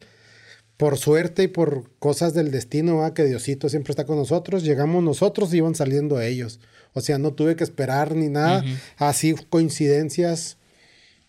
[0.77, 3.13] Por suerte y por cosas del destino, ¿va?
[3.13, 6.59] que Diosito siempre está con nosotros, llegamos nosotros y iban saliendo ellos.
[6.91, 8.61] O sea, no tuve que esperar ni nada.
[8.97, 10.57] Así coincidencias,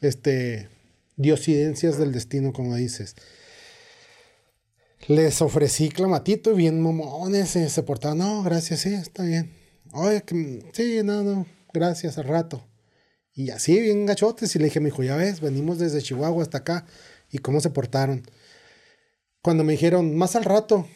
[0.00, 0.68] este,
[1.16, 3.14] diosidencias del destino, como dices.
[5.06, 9.52] Les ofrecí clamatito y bien mamones, se, se portaban, no, gracias, sí, está bien.
[9.92, 11.46] Oye, que, sí, no, no,
[11.76, 12.66] gracias, al rato.
[13.32, 16.58] Y así, bien gachotes, y le dije, mi hijo, ya ves, venimos desde Chihuahua hasta
[16.58, 16.86] acá,
[17.30, 18.22] y cómo se portaron.
[19.42, 20.88] Cuando me dijeron, más al rato,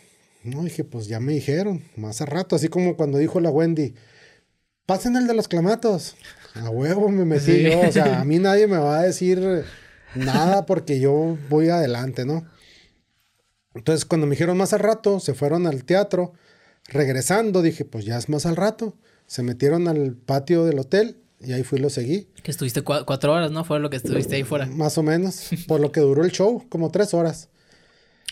[0.42, 3.94] no, dije, pues ya me dijeron, más al rato, así como cuando dijo la Wendy,
[4.86, 6.16] pasen el de los clamatos.
[6.54, 9.64] A huevo me metí yo, o sea, a mí nadie me va a decir
[10.14, 12.44] nada porque yo voy adelante, ¿no?
[13.74, 16.32] Entonces, cuando me dijeron más al rato, se fueron al teatro.
[16.88, 18.96] Regresando, dije, pues ya es más al rato.
[19.30, 22.26] Se metieron al patio del hotel y ahí fui y lo seguí.
[22.42, 23.62] Que estuviste cuatro horas, ¿no?
[23.62, 24.66] Fue lo que estuviste ahí fuera.
[24.66, 27.48] Más o menos, por lo que duró el show, como tres horas.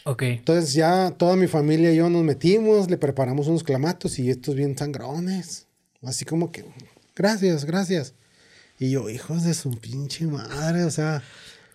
[0.02, 0.22] Ok.
[0.22, 4.56] Entonces ya toda mi familia y yo nos metimos, le preparamos unos clamatos y estos
[4.56, 5.68] bien sangrones.
[6.02, 6.64] Así como que,
[7.14, 8.14] gracias, gracias.
[8.80, 11.22] Y yo, hijos de su pinche madre, o sea.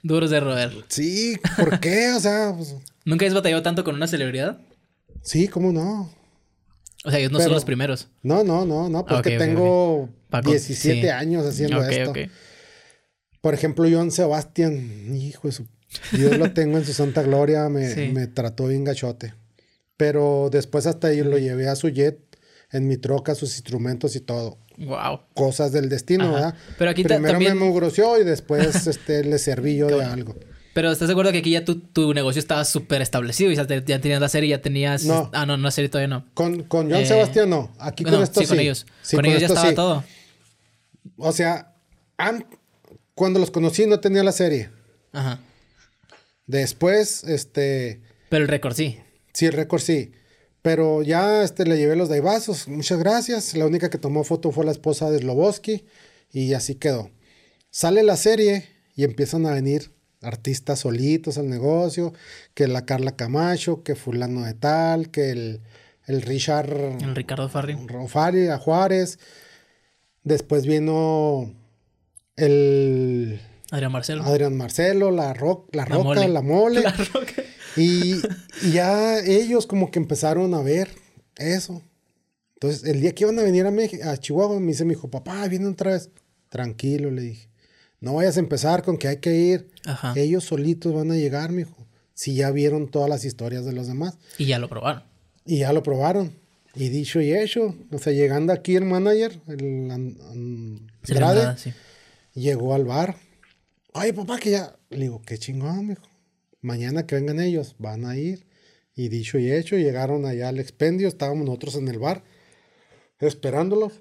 [0.02, 0.84] Duros de roer.
[0.90, 2.12] Sí, ¿por qué?
[2.12, 2.54] O sea.
[2.54, 4.60] Pues, ¿Nunca has batallado tanto con una celebridad?
[5.22, 6.12] Sí, ¿cómo no?
[7.04, 8.08] O sea, ellos no son los primeros.
[8.22, 10.10] No, no, no, no, porque tengo
[10.44, 12.14] 17 años haciendo esto.
[13.42, 15.68] Por ejemplo, Joan Sebastián, hijo de su.
[16.12, 19.34] Dios lo tengo en su santa gloria, me, me trató bien gachote.
[19.98, 22.20] Pero después hasta yo lo llevé a su jet,
[22.72, 24.58] en mi troca, sus instrumentos y todo.
[24.78, 25.22] Wow.
[25.34, 26.56] Cosas del destino, ¿verdad?
[26.78, 27.58] Pero aquí Primero también...
[27.58, 30.36] me mugroció y después este, le serví yo de algo.
[30.74, 33.52] Pero ¿estás de acuerdo que aquí ya tu, tu negocio estaba súper establecido?
[33.52, 35.06] Y ya, tenías la serie, ya tenías...
[35.06, 35.30] No.
[35.32, 36.26] Ah, no, no la serie todavía no.
[36.34, 37.72] Con, con John eh, Sebastián no.
[37.78, 38.48] Aquí con esto sí.
[38.48, 38.88] con ellos.
[39.12, 40.04] con, ellos ya estaba todo.
[41.18, 41.76] O sea,
[43.14, 44.72] cuando los conocí no tenía la serie.
[45.12, 45.40] Ajá.
[46.48, 48.02] Después, este...
[48.30, 49.00] Pero el récord sí.
[49.32, 50.12] Sí, el récord sí.
[50.64, 52.68] Pero ya este, le llevé los daibazos.
[52.68, 53.54] Muchas gracias.
[53.54, 55.86] La única que tomó foto fue la esposa de Sloboski.
[56.32, 57.12] Y así quedó.
[57.70, 59.92] Sale la serie y empiezan a venir
[60.24, 62.14] artistas solitos al negocio.
[62.54, 65.62] Que la Carla Camacho, que fulano de tal, que el,
[66.06, 66.72] el Richard...
[67.02, 67.78] El Ricardo Farri.
[68.08, 69.20] Farri a Juárez.
[70.24, 71.54] Después vino
[72.36, 73.42] el...
[73.72, 74.24] Adrián Marcelo.
[74.24, 76.82] Adrián Marcelo, la, la, roca, la mole.
[76.84, 77.44] La roca.
[77.76, 78.22] Y,
[78.72, 80.90] ya ellos como que empezaron a ver
[81.38, 81.82] eso.
[82.56, 85.48] Entonces, el día que iban a venir a, a Chihuahua, me dice mi hijo, papá,
[85.48, 86.10] viene otra vez.
[86.50, 87.50] Tranquilo, le dije.
[88.04, 89.70] No vayas a empezar con que hay que ir.
[90.18, 91.88] Ellos solitos van a llegar, mi hijo.
[92.14, 94.18] Si ya vieron todas las historias de los demás.
[94.38, 95.04] Y ya lo probaron.
[95.46, 96.34] Y ya lo probaron.
[96.76, 97.74] Y dicho y hecho.
[97.94, 101.56] O sea, llegando aquí el manager, el Andrade,
[102.34, 103.16] llegó al bar.
[103.94, 104.76] Ay, papá, que ya.
[104.90, 106.04] Le digo, qué chingón, mijo.
[106.60, 108.46] Mañana que vengan ellos, van a ir.
[108.98, 112.26] Y dicho y hecho, llegaron allá al expendio, estábamos nosotros en el bar,
[113.22, 113.94] esperándolos.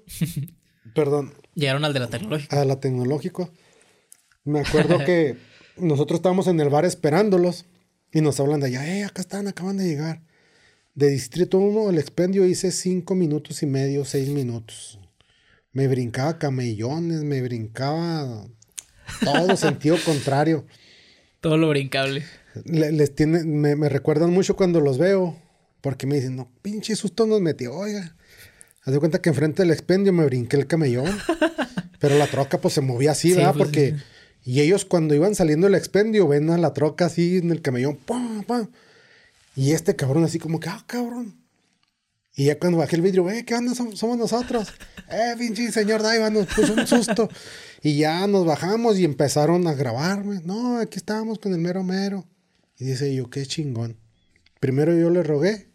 [0.93, 1.35] Perdón.
[1.55, 2.59] Llegaron al de la tecnológica.
[2.59, 3.49] A la tecnológico.
[4.43, 5.37] Me acuerdo que
[5.77, 7.65] nosotros estábamos en el bar esperándolos
[8.11, 10.21] y nos hablan de allá, eh, acá están, acaban de llegar.
[10.95, 14.99] De Distrito 1, el expendio hice cinco minutos y medio, seis minutos.
[15.71, 18.47] Me brincaba camellones, me brincaba
[19.23, 20.65] todo sentido contrario.
[21.41, 22.23] Todo lo brincable
[22.65, 25.35] les tiene, me, recuerdan mucho cuando los veo,
[25.81, 28.15] porque me dicen, no, pinche susto nos metió, oiga.
[28.85, 31.17] Haz de cuenta que enfrente del expendio me brinqué el camellón,
[31.99, 33.53] pero la troca pues se movía así, ¿verdad?
[33.53, 33.95] Pues, porque,
[34.43, 37.97] y ellos cuando iban saliendo del expendio ven a la troca así en el camellón,
[37.97, 38.67] ¡pum, pum!
[39.55, 41.43] Y este cabrón así como que, ah, cabrón.
[42.35, 43.75] Y ya cuando bajé el vidrio, eh, ¿qué onda?
[43.75, 44.69] Somos, nosotros.
[45.09, 47.29] Eh, pinche señor Daiva nos puso un susto.
[47.83, 50.41] y ya nos bajamos y empezaron a grabarme.
[50.43, 52.25] No, aquí estábamos con el mero mero.
[52.79, 53.97] Y dice yo, qué chingón.
[54.59, 55.67] Primero yo le rogué,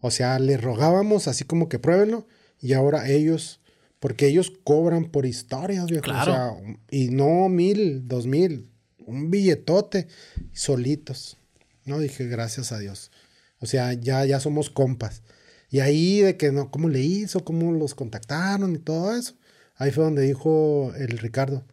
[0.00, 2.26] o sea, le rogábamos así como que pruébenlo,
[2.60, 3.60] y ahora ellos,
[4.00, 6.10] porque ellos cobran por historias, viejo.
[6.10, 6.52] O sea,
[6.90, 10.08] y no mil, dos mil, un billetote,
[10.52, 11.38] solitos.
[11.84, 13.10] No dije, gracias a Dios.
[13.58, 15.22] O sea, ya, ya somos compas.
[15.70, 19.34] Y ahí de que no, cómo le hizo, cómo los contactaron y todo eso.
[19.76, 21.64] Ahí fue donde dijo el Ricardo.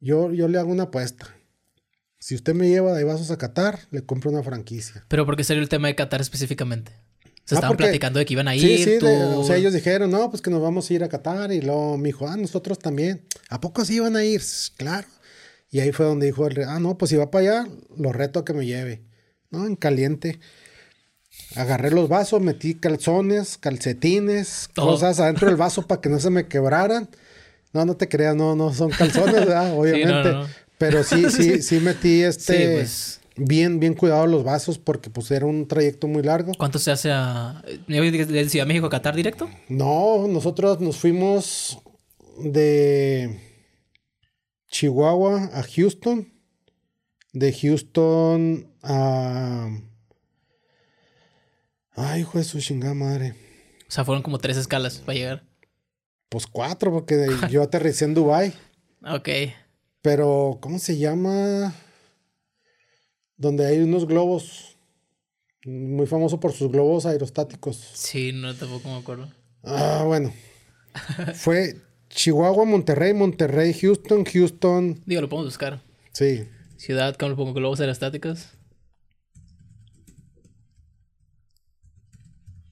[0.00, 1.34] Yo, yo le hago una apuesta.
[2.18, 5.04] Si usted me lleva de vasos a Qatar, le compro una franquicia.
[5.08, 6.92] ¿Pero por qué sería el tema de Qatar específicamente?
[7.46, 8.60] Se ah, estaban platicando de que iban a ir.
[8.60, 11.52] Sí, sí, o sea, ellos dijeron, no, pues que nos vamos a ir a Qatar.
[11.52, 13.22] Y luego me dijo, ah, nosotros también.
[13.48, 14.42] ¿A poco sí iban a ir?
[14.76, 15.06] Claro.
[15.70, 18.44] Y ahí fue donde dijo, ah, no, pues si va para allá, lo reto a
[18.44, 19.02] que me lleve.
[19.50, 19.64] ¿No?
[19.64, 20.40] En caliente.
[21.54, 26.48] Agarré los vasos, metí calzones, calcetines, cosas adentro del vaso para que no se me
[26.48, 27.08] quebraran.
[27.72, 29.72] No, no te creas, no, no son calzones, ¿verdad?
[29.78, 30.52] Obviamente.
[30.78, 32.74] Pero sí, sí, sí metí este...
[32.74, 33.20] Pues.
[33.36, 36.52] Bien, bien cuidado los vasos porque pues era un trayecto muy largo.
[36.58, 37.62] ¿Cuánto se hace a...
[37.86, 39.48] de Ciudad de México a Qatar directo?
[39.68, 41.78] No, nosotros nos fuimos
[42.38, 43.38] de
[44.68, 46.36] Chihuahua a Houston
[47.38, 49.68] de Houston a...
[51.94, 53.34] Ay, hijo de su chingada madre.
[53.86, 55.44] O sea, fueron como tres escalas para llegar.
[56.30, 58.54] Pues cuatro, porque yo aterricé en Dubai.
[59.02, 59.28] Ok.
[60.00, 61.74] Pero, ¿cómo se llama?
[63.36, 64.76] Donde hay unos globos.
[65.64, 67.76] Muy famoso por sus globos aerostáticos.
[67.76, 69.28] Sí, no, tampoco me acuerdo.
[69.64, 70.32] Ah, bueno.
[71.34, 71.74] Fue
[72.08, 75.02] Chihuahua, Monterrey, Monterrey, Houston, Houston.
[75.06, 75.82] Digo, lo podemos buscar.
[76.12, 76.44] Sí.
[76.76, 77.52] Ciudad, ¿cómo lo pongo?
[77.52, 78.48] Globos aerostáticos.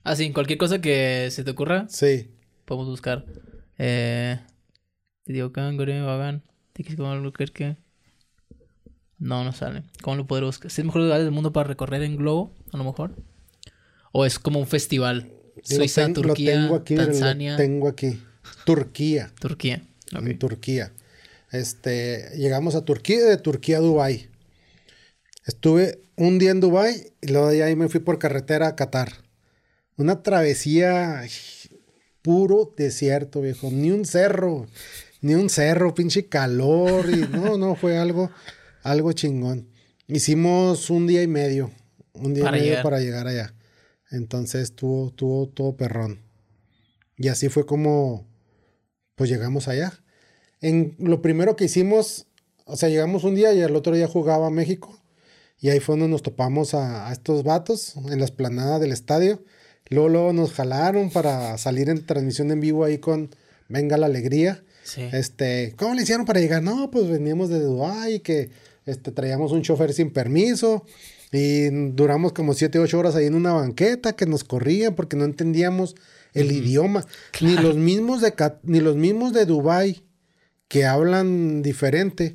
[0.05, 2.31] Ah, sí, cualquier cosa que se te ocurra, Sí.
[2.67, 3.25] podemos buscar.
[3.79, 4.39] Eh.
[5.27, 6.43] Vagan,
[6.75, 7.77] Tiki, ¿cómo lo crees que?
[9.19, 9.85] No, no sale.
[10.03, 10.67] ¿Cómo lo podré buscar?
[10.71, 12.53] ¿Es el mejor lugar del mundo para recorrer en globo?
[12.73, 13.15] A lo mejor.
[14.13, 15.33] ¿O es como un festival?
[15.57, 18.21] Lo Suiza, ten- Turquía, lo tengo aquí, lo Tanzania, tengo aquí.
[18.67, 19.33] Turquía.
[19.41, 19.83] Turquía.
[20.13, 20.93] En Turquía.
[21.51, 24.29] Este, llegamos a Turquía y de Turquía a Dubái.
[25.47, 29.13] Estuve un día en Dubái y luego de ahí me fui por carretera a Qatar.
[29.97, 31.23] Una travesía
[32.23, 33.71] puro desierto, viejo.
[33.71, 34.67] Ni un cerro,
[35.21, 37.09] ni un cerro, pinche calor.
[37.11, 38.31] Y no, no, fue algo,
[38.85, 39.69] algo chingón.
[40.07, 41.73] Hicimos un día y medio.
[42.13, 42.85] Un día Para y medio llegar.
[42.85, 43.55] para llegar allá.
[44.11, 46.21] Entonces estuvo, estuvo todo perrón.
[47.17, 48.29] Y así fue como,
[49.17, 49.93] pues llegamos allá.
[50.61, 52.27] En lo primero que hicimos,
[52.65, 54.97] o sea, llegamos un día y el otro día jugaba México.
[55.59, 59.43] Y ahí fue donde nos topamos a, a estos vatos en la esplanada del estadio.
[59.89, 63.31] Luego, luego nos jalaron para salir en transmisión en vivo ahí con
[63.69, 64.63] Venga la Alegría.
[64.85, 65.03] Sí.
[65.13, 66.63] Este, ¿cómo le hicieron para llegar?
[66.63, 68.51] No, pues veníamos de Dubái, que
[68.87, 70.85] este, traíamos un chofer sin permiso
[71.33, 75.25] y duramos como 7, 8 horas ahí en una banqueta que nos corrían porque no
[75.25, 75.97] entendíamos
[76.33, 77.07] el idioma.
[77.41, 80.05] Ni los mismos de ni los mismos de Dubái
[80.69, 82.35] que hablan diferente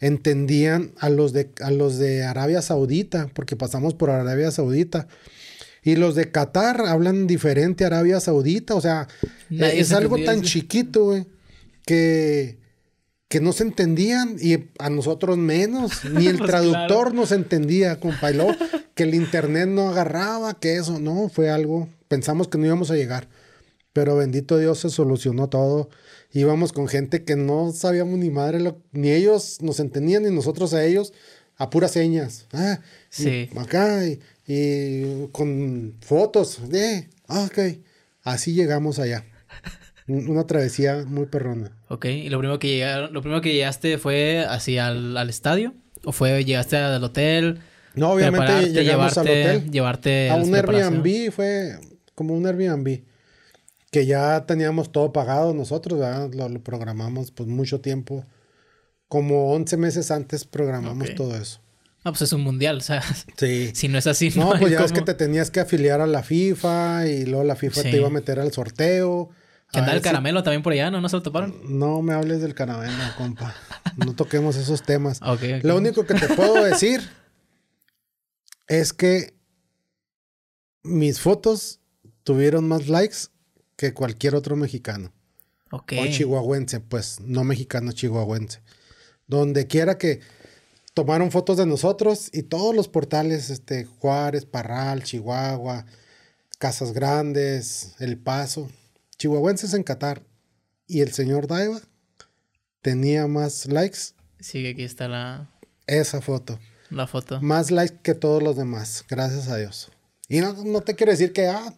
[0.00, 5.08] entendían a los de a los de Arabia Saudita, porque pasamos por Arabia Saudita.
[5.82, 9.08] Y los de Qatar hablan diferente a Arabia Saudita, o sea,
[9.48, 11.26] Nadie es se algo tan chiquito, güey,
[11.86, 12.58] que,
[13.28, 18.30] que no se entendían y a nosotros menos, ni el Pues traductor nos entendía, compa,
[18.30, 18.54] y luego
[18.94, 22.96] que el internet no agarraba, que eso, no, fue algo, pensamos que no íbamos a
[22.96, 23.28] llegar,
[23.92, 25.90] pero bendito Dios se solucionó todo.
[26.32, 30.72] Íbamos con gente que no sabíamos ni madre, lo- ni ellos nos entendían, ni nosotros
[30.74, 31.12] a ellos,
[31.56, 32.46] a puras señas.
[32.52, 32.80] Ah,
[33.18, 33.48] y Sí.
[33.56, 36.60] acá, y, y con fotos.
[36.72, 37.78] Eh, ah, ok.
[38.22, 39.24] Así llegamos allá.
[40.08, 41.70] Un- Una travesía muy perrona.
[41.88, 45.74] Ok, y lo primero que llegaron, lo primero que llegaste fue así al, al estadio
[46.04, 47.60] o fue llegaste al hotel,
[47.94, 49.70] No, obviamente llegamos al llevarte, hotel.
[49.70, 50.54] llevarte A un?
[50.54, 51.78] Airbnb, fue
[52.14, 53.02] como un Airbnb.
[53.90, 56.30] Que ya teníamos todo pagado nosotros, ¿verdad?
[56.34, 58.24] Lo, lo programamos pues mucho tiempo.
[59.08, 61.14] Como 11 meses antes programamos Ok.
[61.16, 61.60] todo eso.
[62.04, 63.02] Ah, pues es un mundial, o sea,
[63.38, 63.70] Sí.
[63.74, 65.06] si no es así, No, no, pues ya ves que cómo.
[65.06, 67.90] te tenías que afiliar a la FIFA y luego la FIFA Sí.
[67.90, 69.30] te iba a meter al sorteo.
[69.72, 71.00] Que anda el si- caramelo también por allá, ¿no?
[71.00, 71.54] ¿No se lo toparon?
[71.78, 73.54] No me hables del caramelo, compa.
[73.96, 75.20] No toquemos esos temas.
[75.62, 77.00] Lo único que te puedo decir
[78.66, 79.34] es que
[80.82, 81.80] mis fotos
[82.24, 83.16] tuvieron más likes
[83.76, 85.12] que cualquier otro mexicano.
[85.70, 88.62] O chihuahuense, pues, no mexicano, chihuahuense.
[89.26, 90.20] Donde quiera que
[90.94, 95.84] tomaron fotos de nosotros y todos los portales, este, Juárez, Parral, Chihuahua,
[96.58, 98.70] Casas Grandes, El Paso,
[99.18, 100.22] chihuahuenses en Qatar.
[100.86, 101.80] Y el señor Daiva
[102.80, 103.98] tenía más likes
[104.40, 105.50] Sí, aquí está la,
[105.86, 106.58] esa foto.
[106.90, 107.40] la foto.
[107.42, 109.90] Más likes que todos los demás, gracias a Dios.
[110.28, 111.74] Y no, no te quiero decir que, ah,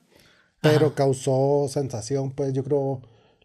[0.61, 0.95] pero Ajá.
[0.95, 3.01] causó sensación, pues yo creo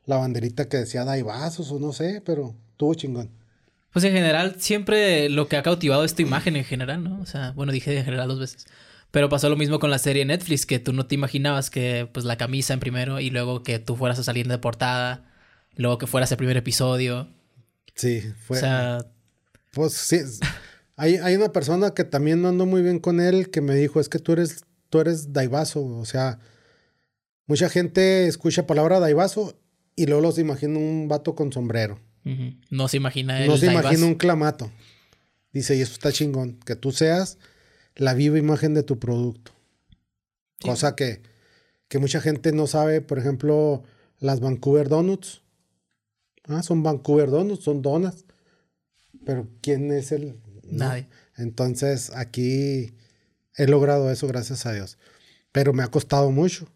[0.06, 3.30] la banderita que decía Daibazos o no sé, pero tuvo chingón.
[3.94, 7.22] Pues en general, siempre lo que ha cautivado es tu imagen en general, ¿no?
[7.22, 8.66] O sea, bueno, dije en general dos veces.
[9.12, 12.26] Pero pasó lo mismo con la serie Netflix, que tú no te imaginabas que pues
[12.26, 15.32] la camisa en primero y luego que tú fueras a salir de portada,
[15.76, 17.30] y luego que fueras el primer episodio.
[17.96, 18.58] Sí, fue.
[18.58, 19.06] O sea,
[19.72, 20.20] pues sí.
[20.98, 24.00] Hay, hay una persona que también no ando muy bien con él que me dijo,
[24.00, 25.86] es que tú eres, tú eres Daivazo.
[25.86, 26.40] O sea,
[27.48, 29.60] mucha gente escucha palabra Daivazo
[29.96, 32.00] y luego los imagina un vato con sombrero.
[32.70, 34.72] no se imagina el No se imagina un clamato.
[35.52, 37.38] Dice, y eso está chingón, que tú seas
[37.96, 39.52] la viva imagen de tu producto.
[40.60, 40.68] Sí.
[40.70, 41.22] Cosa que,
[41.88, 43.84] que mucha gente no sabe, por ejemplo,
[44.20, 45.42] las Vancouver Donuts.
[46.48, 48.26] Ah, son Vancouver Donuts, son donas.
[49.26, 50.40] Pero ¿quién es el...?
[50.64, 50.86] no?
[50.86, 51.08] Nadie.
[51.38, 52.94] Entonces, aquí
[53.56, 54.98] he logrado eso, gracias a Dios.
[55.52, 56.68] Pero me ha costado mucho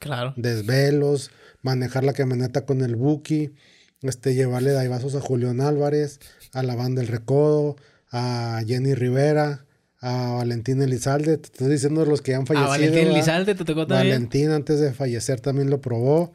[0.00, 0.34] Claro.
[0.36, 1.30] desvelos,
[1.62, 3.52] manejar la camioneta con el Buki,
[4.00, 6.18] este, llevarle daibazos a Julián Álvarez,
[6.52, 7.76] a la banda del Recodo,
[8.10, 9.64] a Jenny Rivera,
[10.02, 11.38] a Valentín Elizalde.
[11.38, 12.72] Te estoy diciendo los que han fallecido.
[12.72, 14.14] A Valentín Elizalde te tocó también.
[14.14, 16.32] Valentín antes de fallecer también lo probó.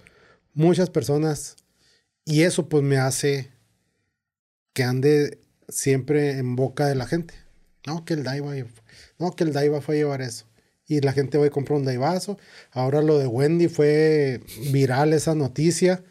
[0.54, 1.58] Muchas personas.
[2.26, 3.52] Y eso pues me hace
[4.74, 5.40] que ande
[5.70, 7.34] siempre en boca de la gente.
[7.86, 8.54] No, que el Daiva,
[9.20, 10.46] no, que el Daiva fue a llevar eso.
[10.88, 12.38] Y la gente va a comprar un Daivazo.
[12.72, 14.42] Ahora lo de Wendy fue
[14.72, 16.04] viral esa noticia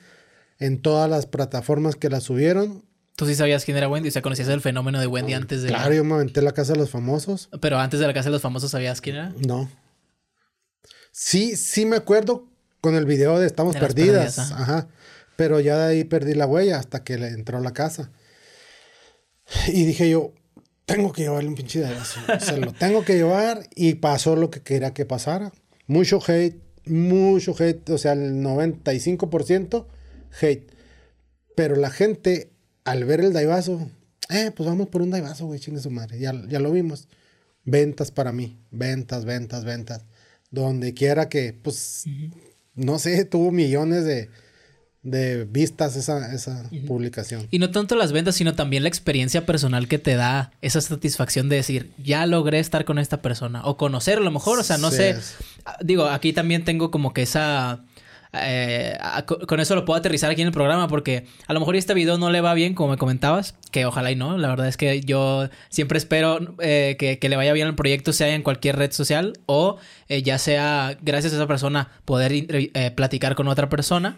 [0.58, 2.84] en todas las plataformas que la subieron.
[3.16, 4.10] ¿Tú sí sabías quién era Wendy?
[4.10, 5.68] O sea, conocías el fenómeno de Wendy antes de...
[5.68, 7.48] Claro, yo me aventé la Casa de los Famosos.
[7.60, 9.34] Pero antes de la Casa de los Famosos, ¿sabías quién era?
[9.46, 9.70] No.
[11.12, 12.46] Sí, sí me acuerdo
[12.82, 14.38] con el video de Estamos Perdidas.
[14.38, 14.88] ajá.
[15.36, 18.10] Pero ya de ahí perdí la huella hasta que le entró a la casa.
[19.68, 20.32] Y dije yo,
[20.86, 22.20] tengo que llevarle un pinche de eso.
[22.40, 25.52] Se lo tengo que llevar y pasó lo que quería que pasara.
[25.86, 29.86] Mucho hate, mucho hate, o sea, el 95%
[30.40, 30.72] hate.
[31.54, 32.52] Pero la gente,
[32.86, 33.90] al ver el daivazo,
[34.30, 36.18] eh, pues vamos por un daivazo, güey, chingue su madre.
[36.18, 37.08] Ya, ya lo vimos.
[37.64, 40.04] Ventas para mí, ventas, ventas, ventas.
[40.50, 42.04] Donde quiera que, pues,
[42.74, 44.30] no sé, tuvo millones de,
[45.02, 47.48] de vistas esa, esa publicación.
[47.50, 51.48] Y no tanto las ventas, sino también la experiencia personal que te da esa satisfacción
[51.48, 54.78] de decir, ya logré estar con esta persona o conocer a lo mejor, o sea,
[54.78, 55.16] no sé.
[55.82, 57.84] Digo, aquí también tengo como que esa
[58.42, 58.98] eh,
[59.46, 62.18] con eso lo puedo aterrizar aquí en el programa porque a lo mejor este video
[62.18, 65.00] no le va bien como me comentabas, que ojalá y no, la verdad es que
[65.00, 69.34] yo siempre espero eh, que, le vaya bien el proyecto, sea en cualquier red social
[69.46, 69.78] o
[70.08, 72.32] eh, ya sea gracias a esa persona poder
[72.94, 74.16] platicar con otra persona.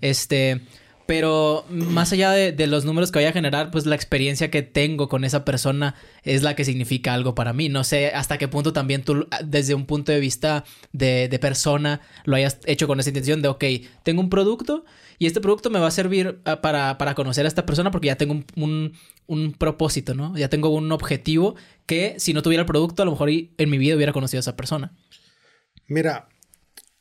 [0.00, 0.60] Este
[1.06, 5.08] pero más allá de, los números que vaya a generar, pues la experiencia que tengo
[5.08, 7.68] con esa persona es la que significa algo para mí.
[7.68, 12.36] No sé hasta qué punto también tú, desde un punto de vista de, persona, lo
[12.36, 13.64] hayas hecho con esa intención de, ok,
[14.02, 14.84] tengo un producto
[15.18, 18.16] y este producto me va a servir ah, para, conocer a esta persona porque ya
[18.16, 18.94] tengo un,
[19.26, 20.36] un, propósito, ¿no?
[20.38, 23.76] Ya tengo un objetivo que si no tuviera el producto, a lo mejor en mi
[23.76, 24.96] vida hubiera conocido a esa persona.
[25.86, 26.28] Mira,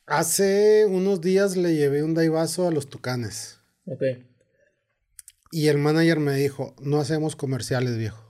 [0.05, 3.62] hace unos días le llevé un daivazo a los tucanes.
[3.86, 4.03] Ok.
[5.51, 8.27] Y el manager me dijo, no hacemos comerciales, viejo.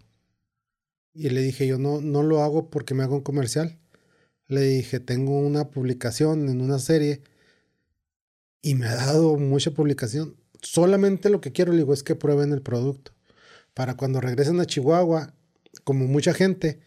[1.13, 3.79] Y le dije, yo no, no lo hago porque me hago un comercial.
[4.47, 7.21] Le dije, tengo una publicación en una serie
[8.61, 10.35] y me ha dado mucha publicación.
[10.61, 13.11] Solamente lo que quiero, le digo, es que prueben el producto.
[13.73, 15.33] Para cuando regresen a Chihuahua,
[15.83, 16.79] como mucha gente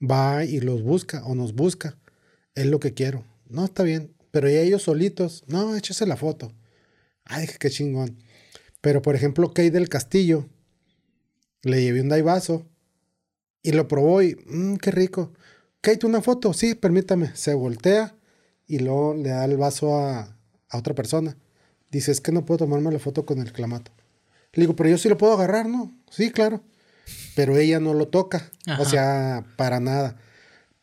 [0.00, 1.98] va y los busca o nos busca,
[2.54, 3.24] es lo que quiero.
[3.48, 4.14] No, está bien.
[4.30, 6.52] Pero ya ellos solitos, no, échese la foto.
[7.28, 8.18] Ay, qué chingón.
[8.80, 10.48] Pero por ejemplo, Kate del Castillo,
[11.62, 12.66] le llevé un daivazo
[13.62, 15.32] y lo probó y, mmm, qué rico.
[15.80, 17.34] Kate, una foto, sí, permítame.
[17.34, 18.16] Se voltea
[18.66, 20.36] y luego le da el vaso a,
[20.72, 21.36] otra persona.
[21.90, 23.92] Dice, es que no puedo tomarme la foto con el clamato.
[24.52, 25.94] Le digo, pero yo sí lo puedo agarrar, ¿no?
[26.10, 26.62] Sí, claro.
[27.34, 28.50] Pero ella no lo toca.
[28.78, 30.16] O sea, para nada.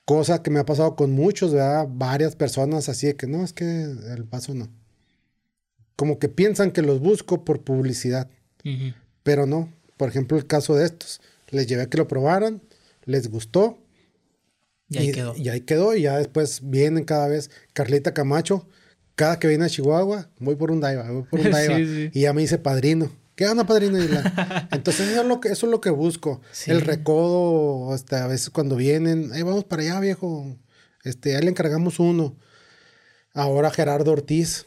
[0.06, 1.88] Cosa que me ha pasado con muchos, ¿verdad?
[1.90, 4.70] Varias personas así de que no, es que el vaso no
[5.96, 8.30] como que piensan que los busco por publicidad.
[9.24, 9.72] Pero no.
[9.98, 11.22] Por ejemplo, el caso de estos.
[11.50, 12.62] Les llevé a que lo probaran,
[13.06, 13.78] les gustó.
[14.90, 15.36] Y ahí quedó.
[15.36, 15.96] Y ahí quedó.
[15.96, 17.52] Y ya después vienen cada vez.
[17.74, 18.68] Carlita Camacho,
[19.16, 21.80] cada que viene a Chihuahua, voy por un Daiva, voy por un Daiva.
[21.80, 23.12] Y ya me dice padrino.
[23.36, 23.98] ¿Qué onda, padrino?
[24.72, 26.42] Entonces, eso es lo que, eso es lo que busco.
[26.68, 30.58] El recodo, hasta a veces cuando vienen, vamos para allá, viejo.
[31.04, 32.38] Este, ahí le encargamos uno.
[33.34, 34.66] Ahora Gerardo Ortiz,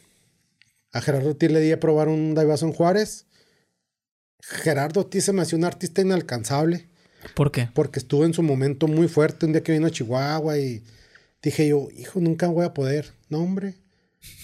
[0.92, 3.26] a Gerardo Ortiz le di a probar un Daivazo en Juárez.
[4.40, 6.88] Gerardo Ortiz se me hacía un artista inalcanzable.
[7.34, 7.68] ¿Por qué?
[7.74, 10.84] Porque estuvo en su momento muy fuerte un día que vino a Chihuahua y
[11.42, 13.12] dije yo, hijo, nunca voy a poder.
[13.28, 13.74] No, hombre.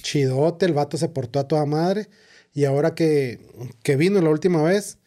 [0.03, 2.09] Chidote, el vato se portó a toda madre.
[2.53, 3.41] Y ahora que,
[3.83, 4.99] que vino la última vez,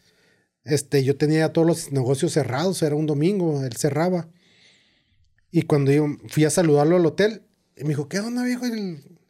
[0.64, 4.28] este, yo tenía todos los negocios cerrados, era un domingo, él cerraba.
[5.50, 7.42] Y cuando yo fui a saludarlo al hotel,
[7.76, 8.66] me dijo, ¿qué onda, viejo?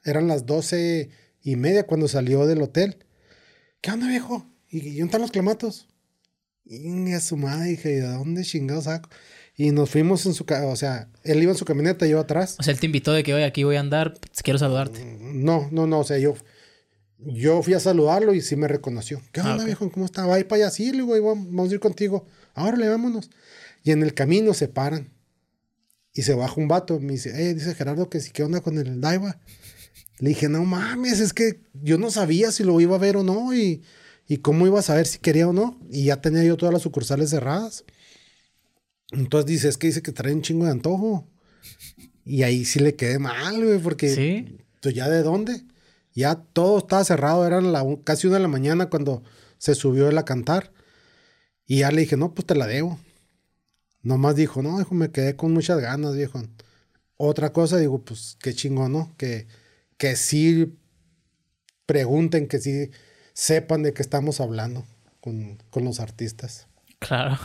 [0.04, 1.10] Eran las 12
[1.50, 2.98] y media cuando salió del hotel.
[3.80, 4.46] ¿Qué onda, viejo?
[4.68, 5.88] ¿Y dónde están los clamatos?
[6.66, 9.08] Y a su madre, dije, ¿de dónde chingados saco?
[9.56, 10.44] Y nos fuimos en su...
[10.66, 12.56] O sea, él iba en su camioneta, yo atrás.
[12.58, 15.02] O sea, él te invitó de que, hoy aquí voy a andar, quiero saludarte.
[15.20, 16.34] No, no, no, o sea, yo...
[17.16, 19.22] Yo fui a saludarlo y sí me reconoció.
[19.32, 19.90] ¿Qué onda, ah, viejo?
[19.90, 20.26] ¿Cómo está?
[20.26, 20.70] Va a ir para allá.
[20.70, 22.26] Sí, le digo, vamos a ir contigo.
[22.54, 23.30] Ahora le vámonos.
[23.82, 25.14] Y en el camino se paran.
[26.12, 27.00] Y se baja un vato.
[27.00, 29.40] Me dice, eh, dice Gerardo que sí, ¿qué onda con el Daiva?
[30.20, 33.22] Le dije, no mames, es que yo no sabía si lo iba a ver o
[33.22, 33.82] no y,
[34.26, 35.80] y cómo iba a saber si quería o no.
[35.90, 37.84] Y ya tenía yo todas las sucursales cerradas.
[39.12, 41.28] Entonces dice, es que dice que trae un chingo de antojo.
[42.24, 44.14] Y ahí sí le quedé mal, güey, porque...
[44.14, 44.58] ¿Sí?
[44.82, 45.64] Pues ya de dónde?
[46.14, 49.22] Ya todo estaba cerrado, eran la, casi una de la mañana cuando
[49.58, 50.72] se subió él a cantar.
[51.66, 52.98] Y ya le dije, no, pues te la debo.
[54.02, 56.42] Nomás dijo, no, hijo, me quedé con muchas ganas, viejo.
[57.16, 59.14] Otra cosa, digo, pues qué chingón, ¿no?
[59.16, 59.46] Que,
[59.98, 60.74] que sí
[61.86, 62.90] pregunten, que sí
[63.34, 64.84] sepan de qué estamos hablando
[65.20, 66.66] con, con los artistas.
[66.98, 67.38] Claro.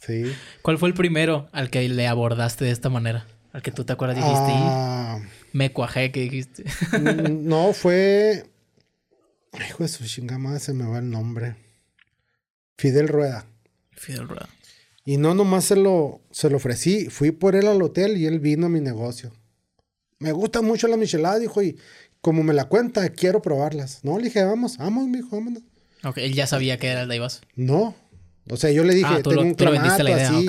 [0.00, 0.24] Sí.
[0.62, 3.26] ¿Cuál fue el primero al que le abordaste de esta manera?
[3.52, 5.20] Al que tú te acuerdas dijiste, "Y Ah,
[5.52, 6.64] me cuajé, que dijiste.
[6.64, 8.44] mm, no, fue.
[9.68, 11.56] Hijo de su chingada se me va el nombre.
[12.78, 13.44] Fidel Rueda.
[13.92, 14.48] Fidel Rueda.
[15.04, 18.38] Y no nomás se lo, se lo ofrecí, fui por él al hotel y él
[18.38, 19.32] vino a mi negocio.
[20.20, 21.76] Me gusta mucho la michelada, dijo, y
[22.20, 24.00] como me la cuenta, quiero probarlas.
[24.04, 25.62] No, le dije, vamos, vamos, mijo, vámonos.
[26.04, 27.40] Ok, él ya sabía que era el Daibas.
[27.56, 27.94] No.
[28.48, 30.46] O sea, yo le dije, Ah, tú tengo lo- un tú clamato la idea, así,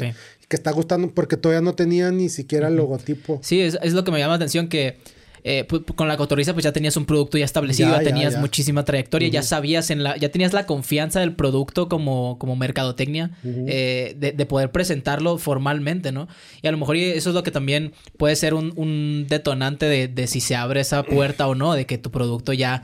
[0.48, 3.40] que está gustando, porque todavía no tenía ni siquiera el logotipo.
[3.44, 4.98] Sí, es, es lo que me llama la atención que
[5.44, 5.66] eh,
[5.96, 8.40] con la cotorriza pues ya tenías un producto ya establecido, Ya, tenías ya.
[8.40, 13.32] muchísima trayectoria, ya sabías en la, ya tenías la confianza del producto como, como mercadotecnia
[13.44, 16.28] eh, de, de poder presentarlo formalmente, ¿no?
[16.62, 20.08] Y a lo mejor eso es lo que también puede ser un, un detonante de,
[20.08, 22.84] de si se abre esa puerta o no, de que tu producto ya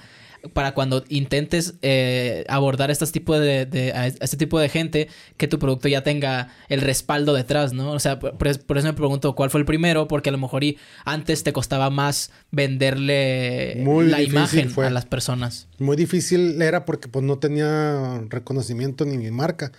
[0.53, 5.07] para cuando intentes eh, abordar este tipo de, de- a este tipo de gente,
[5.37, 7.91] que tu producto ya tenga el respaldo detrás, ¿no?
[7.91, 10.63] O sea, por, por eso me pregunto cuál fue el primero, porque a lo mejor
[10.63, 14.85] y antes te costaba más venderle Muy la imagen fue.
[14.87, 15.67] a las personas.
[15.79, 19.71] Muy difícil era porque pues no tenía reconocimiento ni mi marca.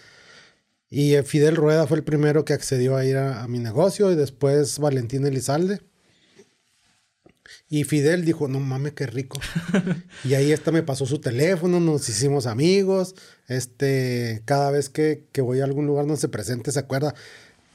[0.90, 4.10] Y eh, Fidel Rueda fue el primero que accedió a ir a, a mi negocio
[4.10, 5.80] y después Valentín Elizalde.
[7.70, 9.38] Y Fidel dijo, no mames, qué rico.
[10.24, 13.14] y ahí esta me pasó su teléfono, nos hicimos amigos.
[13.46, 17.14] Este, cada vez que, que voy a algún lugar donde se presente, se acuerda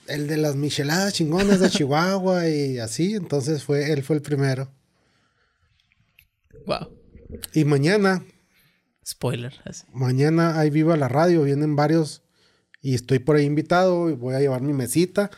[0.08, 3.14] el de las micheladas chingonas de Chihuahua y así.
[3.14, 4.72] Entonces fue, él fue el primero.
[6.66, 6.90] Wow.
[7.54, 8.26] Y mañana
[9.06, 9.54] Spoiler.
[9.66, 9.86] así.
[9.94, 12.24] Mañana hay viva la radio, vienen varios
[12.82, 15.30] y estoy por ahí invitado y voy a llevar mi mesita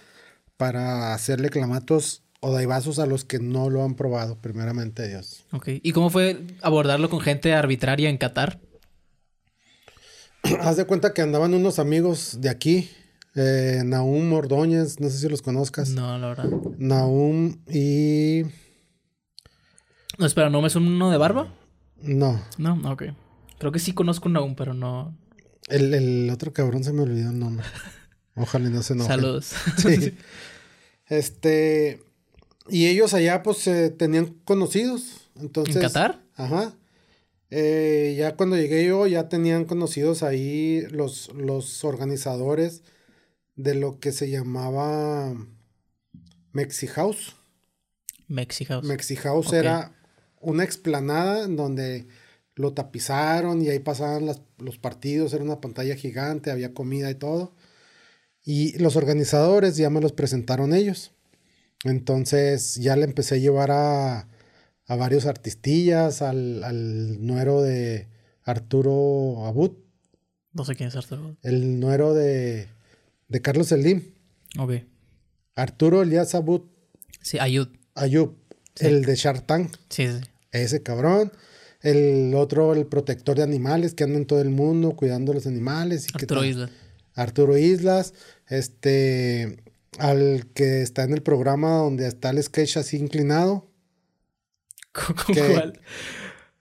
[0.58, 5.46] para hacerle clamatos o daibazos a los que no lo han probado, primeramente Dios.
[5.52, 5.70] Ok.
[5.82, 8.60] ¿Y cómo fue abordarlo con gente arbitraria en Qatar?
[10.62, 12.88] Haz de cuenta que andaban unos amigos de aquí,
[13.34, 15.90] eh, Naum Ordóñez, no sé si los conozcas.
[15.90, 16.50] No, la verdad.
[16.78, 18.44] Naum y...
[20.20, 21.52] No, espera, ¿no es uno de barba?
[22.00, 23.06] No, No, ok.
[23.58, 25.18] Creo que sí conozco uno aún, pero no.
[25.68, 27.66] el, el otro cabrón se me olvidó el nombre.
[28.36, 29.10] Ojalá no se enoje.
[29.10, 29.52] Saludos.
[29.78, 30.16] Sí.
[31.08, 32.02] Este.
[32.68, 35.30] Y ellos allá, pues, eh, tenían conocidos.
[35.40, 35.76] Entonces.
[35.76, 36.22] ¿En Qatar?
[36.36, 36.76] Ajá.
[37.52, 42.82] Eh, ya cuando llegué yo, ya tenían conocidos ahí los, los organizadores
[43.56, 45.34] de lo que se llamaba
[46.52, 47.36] Mexi House.
[48.28, 48.86] Mexi House.
[48.86, 49.96] Mexi House era
[50.42, 52.08] una explanada en donde
[52.56, 57.16] lo tapizaron y ahí pasaban las- los partidos, era una pantalla gigante, había comida y
[57.16, 57.54] todo.
[58.44, 61.12] Y los organizadores ya me los presentaron ellos.
[61.90, 64.28] Entonces ya le empecé a llevar a,
[64.88, 68.08] a varios artistillas, al, al nuero de
[68.44, 69.72] Arturo Abud,
[70.54, 71.36] No sé quién es Arturo.
[71.44, 72.68] el nuero de,
[73.28, 74.04] de Carlos Slim,
[74.58, 74.74] Ok.
[75.56, 76.62] Arturo Elias Abud
[77.22, 77.70] Sí, Ayud.
[77.96, 78.36] Ayub,
[78.80, 79.74] el de Shark Tank.
[79.90, 80.20] Sí, sí.
[80.52, 81.32] Ese cabrón.
[81.82, 86.06] El otro, el protector de animales que anda en todo el mundo cuidando los animales.
[86.08, 86.70] Y Arturo ta- Isla.
[87.16, 88.14] Arturo Islas.
[88.48, 89.58] Este.
[90.00, 93.72] Al que está en el programa donde está el sketch así inclinado.
[94.92, 95.82] ¿Con cuál?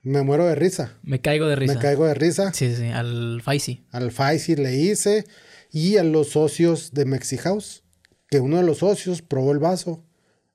[0.02, 0.98] Me muero de risa.
[1.02, 1.74] Me caigo de risa.
[1.74, 2.52] Me caigo de risa.
[2.52, 2.88] Sí, sí.
[2.88, 3.86] Al Faisy.
[3.90, 5.24] Al Faisy le hice.
[5.70, 7.82] Y a los socios de Mexi House.
[8.28, 10.04] Que uno de los socios probó el vaso.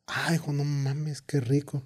[0.05, 1.83] Ay, hijo, no mames, qué rico.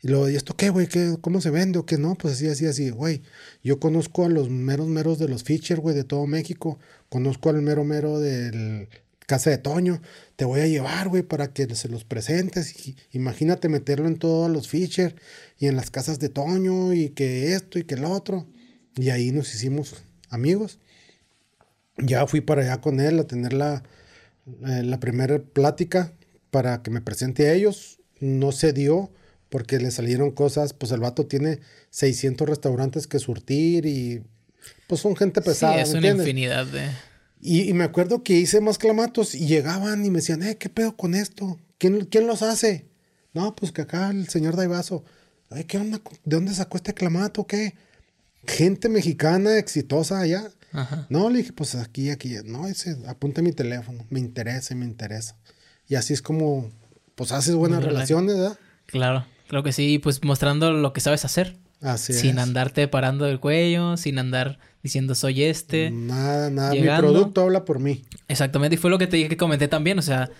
[0.00, 0.88] Y luego, ¿y esto qué, güey?
[0.88, 2.16] ¿Qué, ¿Cómo se vende o qué no?
[2.16, 3.22] Pues así, así, así, güey.
[3.62, 6.80] Yo conozco a los meros meros de los feature, güey, de todo México.
[7.08, 8.88] Conozco al mero mero del
[9.26, 10.00] Casa de Toño.
[10.36, 12.86] Te voy a llevar, güey, para que se los presentes.
[12.86, 15.14] Y, imagínate meterlo en todos los feature
[15.58, 18.46] y en las casas de Toño y que esto y que el otro.
[18.96, 20.78] Y ahí nos hicimos amigos.
[21.98, 23.82] Ya fui para allá con él a tener la,
[24.66, 26.12] eh, la primera plática
[26.50, 28.00] para que me presente a ellos.
[28.20, 29.10] No se dio
[29.48, 34.22] porque le salieron cosas, pues el vato tiene 600 restaurantes que surtir y
[34.86, 35.74] pues son gente pesada.
[35.74, 36.26] sí, es ¿me una entiendes?
[36.26, 36.88] infinidad de...
[37.44, 40.68] Y, y me acuerdo que hice más clamatos y llegaban y me decían, eh, ¿qué
[40.68, 41.58] pedo con esto?
[41.76, 42.86] ¿Quién, quién los hace?
[43.34, 45.04] No, pues que acá el señor Daivaso.
[45.50, 46.00] Ay, ¿qué onda?
[46.24, 47.44] ¿De dónde sacó este clamato?
[47.46, 47.74] ¿Qué?
[48.46, 50.48] Gente mexicana exitosa allá.
[50.72, 51.06] Ajá.
[51.10, 52.36] No, le dije, pues aquí, aquí.
[52.44, 54.06] No, ese, apunte mi teléfono.
[54.08, 55.36] Me interesa, me interesa.
[55.88, 56.70] Y así es como,
[57.16, 58.58] pues haces buenas relaciones, ¿verdad?
[58.86, 59.98] Claro, creo que sí.
[59.98, 61.56] Pues mostrando lo que sabes hacer.
[61.82, 62.44] Así sin es.
[62.44, 65.90] andarte parando del cuello, sin andar diciendo soy este.
[65.90, 66.72] Nada, nada.
[66.72, 67.08] llegando.
[67.08, 68.04] Mi producto habla por mí.
[68.28, 70.30] Exactamente, y fue lo que te dije que comenté también, o sea,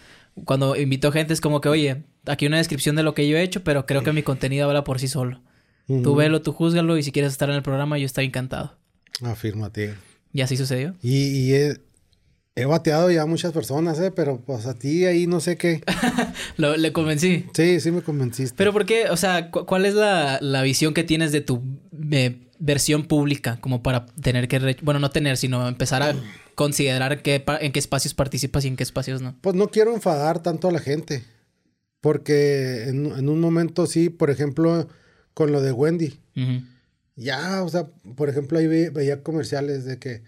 [0.45, 3.43] cuando invito gente es como que, oye, aquí una descripción de lo que yo he
[3.43, 5.43] hecho, pero creo que mi contenido habla por sí solo.
[5.87, 8.79] Tú velo, tú júzgalo y si quieres estar en el programa yo estoy encantado.
[9.23, 9.93] Afirmativo.
[10.33, 10.95] Y así sucedió.
[11.03, 11.77] Y, y he,
[12.55, 14.11] he bateado ya a muchas personas, ¿eh?
[14.11, 15.83] Pero pues a ti ahí no sé qué.
[16.57, 17.47] Lo- le convencí.
[17.55, 18.55] Sí, sí me convenciste.
[18.57, 19.09] Pero ¿por qué?
[19.11, 21.63] O sea, cu- ¿cuál es la, la visión que tienes de tu
[22.11, 26.15] eh, versión pública como para tener que, bueno, no tener, sino empezar a
[26.55, 29.35] considerar qué en qué espacios participas y en qué espacios no?
[29.41, 31.25] Pues no quiero enfadar tanto a la gente.
[32.01, 34.89] Porque en, en un momento sí, por ejemplo,
[35.35, 36.19] con lo de Wendy.
[37.15, 40.23] Ya, o sea, por ejemplo, ahí ve- veía comerciales de que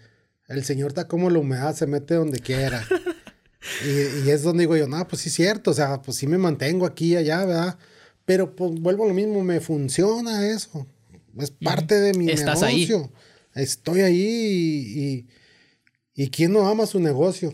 [0.47, 2.85] el señor está como la humedad, se mete donde quiera.
[3.85, 6.27] y, y es donde digo yo, no, pues sí es cierto, o sea, pues sí
[6.27, 7.77] me mantengo aquí y allá, ¿verdad?
[8.25, 10.87] Pero pues vuelvo a lo mismo, me funciona eso.
[11.37, 12.89] Es parte de mi Estás ahí.
[13.53, 15.27] Estoy ahí y, y,
[16.23, 17.53] y ¿quién no ama su negocio?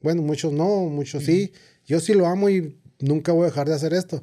[0.00, 1.52] Bueno, muchos no, muchos sí.
[1.84, 4.22] Yo sí lo amo y nunca voy a dejar de hacer esto.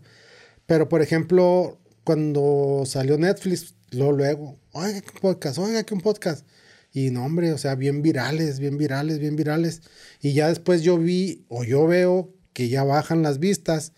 [0.65, 6.45] Pero, por ejemplo, cuando salió Netflix, luego, luego, oiga, un podcast, oiga, que un podcast.
[6.91, 9.81] Y no, hombre, o sea, bien virales, bien virales, bien virales.
[10.21, 13.93] Y ya después yo vi, o yo veo que ya bajan las vistas.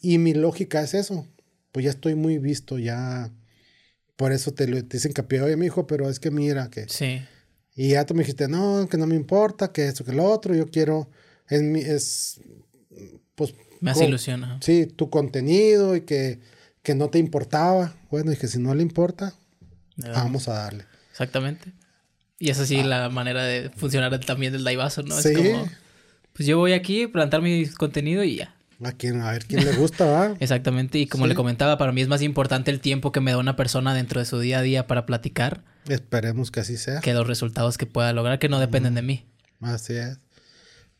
[0.00, 1.26] Y mi lógica es eso.
[1.72, 3.30] Pues ya estoy muy visto, ya.
[4.16, 6.86] Por eso te, lo, te dicen hincapié, oye, mi hijo, pero es que mira que.
[6.88, 7.22] Sí.
[7.74, 10.54] Y ya tú me dijiste, no, que no me importa, que esto, que lo otro,
[10.54, 11.08] yo quiero,
[11.48, 12.40] es, mi, es
[13.34, 14.44] pues, Me hace co- ilusión.
[14.44, 14.58] ajá.
[14.62, 16.40] sí, tu contenido y que,
[16.82, 17.94] que no te importaba.
[18.10, 19.34] Bueno, y que si no le importa,
[19.96, 20.84] vamos a darle.
[21.10, 21.72] Exactamente.
[22.40, 25.14] Y es así la manera de funcionar también del Daivaso, ¿no?
[25.14, 25.22] Ah.
[25.22, 25.28] Sí.
[25.28, 25.68] Es como,
[26.32, 28.56] pues yo voy aquí, plantar mi contenido y ya.
[28.82, 30.34] A, quien, a ver quién le gusta, ¿va?
[30.40, 30.98] Exactamente.
[30.98, 31.28] Y como Sí.
[31.28, 34.20] le comentaba, para mí es más importante el tiempo que me da una persona dentro
[34.20, 37.00] de su día a día para platicar Esperemos que así sea.
[37.00, 39.26] que los resultados que pueda lograr que no dependen de mí.
[39.60, 40.18] Así es.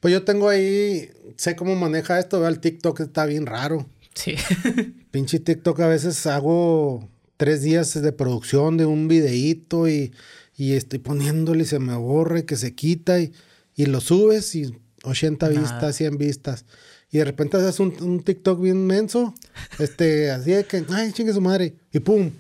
[0.01, 2.49] Pues yo tengo ahí, sé cómo maneja esto, ¿va?
[2.49, 3.89] el TikTok está bien raro.
[4.15, 4.35] Sí.
[5.11, 7.09] Pinche TikTok a veces hago
[7.39, 10.13] tres días de producción de un videíto y,
[10.61, 13.33] y estoy poniéndole y se me borra y que se quita y,
[13.75, 15.59] y lo subes y 80 Nada.
[15.59, 16.67] vistas, 100 vistas.
[17.11, 19.35] Y de repente haces un, un TikTok bien menso,
[19.79, 22.31] este, así de que, ay, chingue su madre, y pum,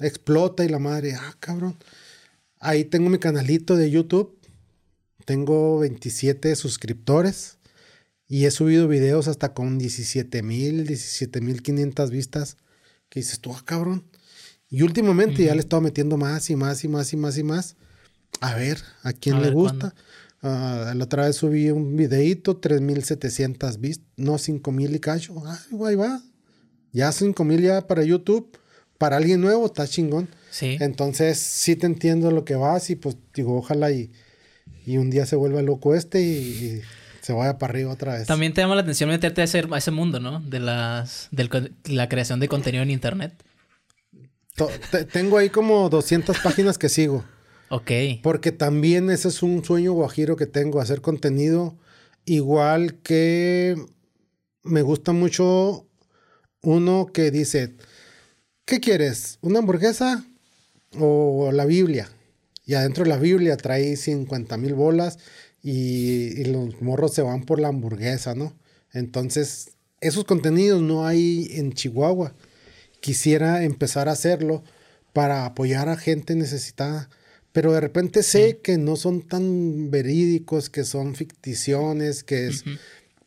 [0.00, 1.76] explota y la madre, ah, cabrón.
[2.58, 4.34] Ahí tengo mi canalito de YouTube,
[5.26, 7.58] tengo 27 suscriptores.
[8.28, 12.56] Y he subido videos hasta con 17 mil, 17 mil 500 vistas.
[13.10, 14.04] Que dices tú, ah, cabrón.
[14.76, 17.42] Y últimamente ya le he estado metiendo más y más y más y más y
[17.42, 17.76] más.
[18.42, 19.94] A ver, ¿a quién A le ver, gusta?
[20.42, 25.42] Ah, la otra vez subí un videíto, 3700 vistas, no 5000 y cacho.
[25.46, 26.20] Ay, ahí va.
[26.92, 28.50] Ya 5000 ya para YouTube.
[28.98, 30.28] Para alguien nuevo, está chingón.
[30.50, 30.76] Sí.
[30.78, 34.12] Entonces, sí te entiendo lo que vas y pues digo, ojalá y,
[34.84, 36.82] y un día se vuelva loco este y, y
[37.22, 38.26] se vaya para arriba otra vez.
[38.26, 40.40] También te llama la atención meterte a ese, a ese mundo, ¿no?
[40.40, 43.32] De las del la creación de contenido en internet.
[45.12, 47.24] Tengo ahí como 200 páginas que sigo.
[47.68, 47.90] Ok.
[48.22, 51.76] Porque también ese es un sueño guajiro que tengo, hacer contenido.
[52.24, 53.76] Igual que
[54.62, 55.86] me gusta mucho
[56.62, 57.76] uno que dice,
[58.64, 59.38] ¿qué quieres?
[59.42, 60.24] ¿Una hamburguesa
[60.98, 62.10] o la Biblia?
[62.64, 65.18] Y adentro de la Biblia trae 50 mil bolas
[65.62, 68.56] y, y los morros se van por la hamburguesa, ¿no?
[68.92, 72.34] Entonces, esos contenidos no hay en Chihuahua.
[73.06, 74.64] Quisiera empezar a hacerlo
[75.12, 77.08] para apoyar a gente necesitada.
[77.52, 82.64] Pero de repente sé que no son tan verídicos, que son ficticiones, que es,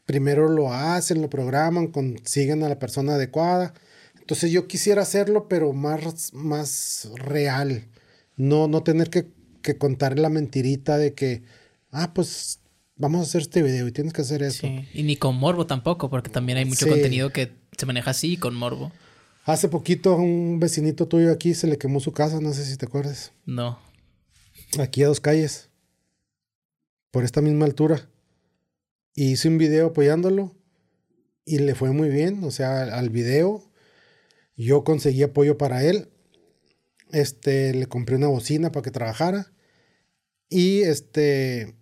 [0.05, 3.73] primero lo hacen, lo programan, consiguen a la persona adecuada.
[4.19, 7.85] Entonces yo quisiera hacerlo, pero más, más real.
[8.35, 9.27] No, no tener que,
[9.61, 11.41] que contar la mentirita de que,
[11.91, 12.59] ah, pues
[12.97, 14.67] vamos a hacer este video y tienes que hacer eso.
[14.67, 14.89] Sí.
[14.93, 16.91] Y ni con morbo tampoco, porque también hay mucho Sí.
[16.91, 18.91] contenido que se maneja así con morbo.
[19.49, 22.77] Hace poquito a un vecinito tuyo aquí se le quemó su casa, no sé si
[22.77, 23.31] te acuerdas.
[23.47, 23.79] No.
[24.79, 25.71] Aquí a dos calles.
[27.09, 28.07] Por esta misma altura.
[29.15, 30.55] Y hice un video apoyándolo.
[31.45, 32.43] Y le fue muy bien.
[32.43, 33.63] O sea, al video.
[34.55, 36.11] Yo conseguí apoyo para él.
[37.11, 39.51] Este, le compré una bocina para que trabajara.
[40.47, 41.75] Y este.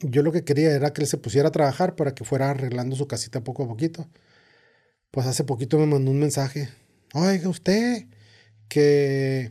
[0.00, 2.96] Yo lo que quería era que él se pusiera a trabajar para que fuera arreglando
[2.96, 4.10] su casita poco a poquito.
[5.16, 6.68] Pues hace poquito me mandó un mensaje.
[7.14, 8.04] Oiga, usted,
[8.68, 9.50] que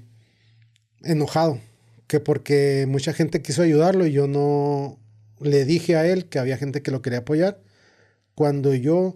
[1.01, 1.59] enojado,
[2.05, 4.99] que porque mucha gente quiso ayudarlo y yo no
[5.39, 7.63] le dije a él que había gente que lo quería apoyar.
[8.35, 9.15] Cuando yo,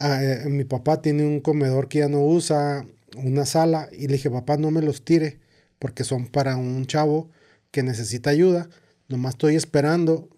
[0.00, 2.84] eh, mi papá tiene un comedor que ya no usa
[3.16, 5.38] una sala y le dije, papá, no me los tire
[5.78, 7.30] porque son para un chavo
[7.70, 8.68] que necesita ayuda.
[9.06, 10.28] Nomás estoy esperando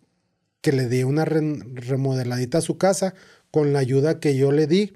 [0.60, 3.14] que le dé una remodeladita a su casa
[3.54, 4.94] con la ayuda que yo le di,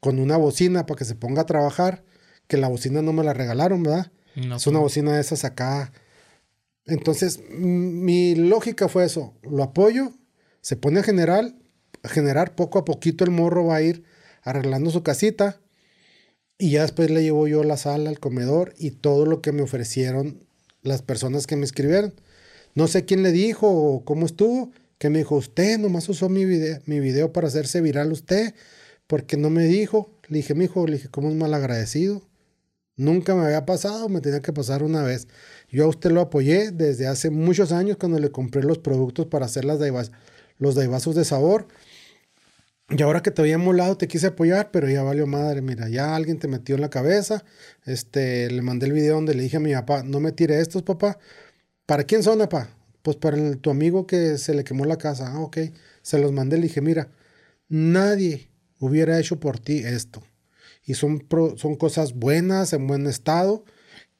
[0.00, 2.04] con una bocina para que se ponga a trabajar,
[2.46, 4.10] que la bocina no me la regalaron, ¿verdad?
[4.34, 5.92] es una pues bocina de esas acá.
[6.86, 10.14] Entonces, mi lógica fue eso, lo apoyo,
[10.62, 11.54] se pone a generar,
[12.02, 14.04] a generar poco a poquito el morro va a ir
[14.42, 15.60] arreglando su casita
[16.56, 19.60] y ya después le llevo yo la sala, el comedor y todo lo que me
[19.60, 20.46] ofrecieron
[20.80, 22.14] las personas que me escribieron.
[22.74, 26.44] No sé quién le dijo o cómo estuvo, que me dijo, usted nomás usó mi
[26.44, 28.54] video, mi video para hacerse viral usted,
[29.06, 30.10] porque no me dijo.
[30.28, 32.22] Le dije, mi hijo, le dije, ¿cómo es mal agradecido?
[32.96, 35.28] Nunca me había pasado, me tenía que pasar una vez.
[35.70, 39.46] Yo a usted lo apoyé desde hace muchos años cuando le compré los productos para
[39.46, 39.78] hacer las
[40.58, 41.68] los daibazos de sabor.
[42.90, 45.62] Y ahora que te había molado te quise apoyar, pero ya valió madre.
[45.62, 47.44] Mira, ya alguien te metió en la cabeza.
[47.84, 50.82] Este, le mandé el video donde le dije a mi papá, no me tire estos,
[50.82, 51.18] papá.
[51.86, 52.77] ¿Para quién son, papá?
[53.02, 55.32] Pues para tu amigo que se le quemó la casa.
[55.32, 55.58] Ah, ok.
[56.02, 57.10] Se los mandé, le dije, mira,
[57.68, 60.22] nadie hubiera hecho por ti esto.
[60.84, 61.26] Y son,
[61.56, 63.64] son cosas buenas, en buen estado,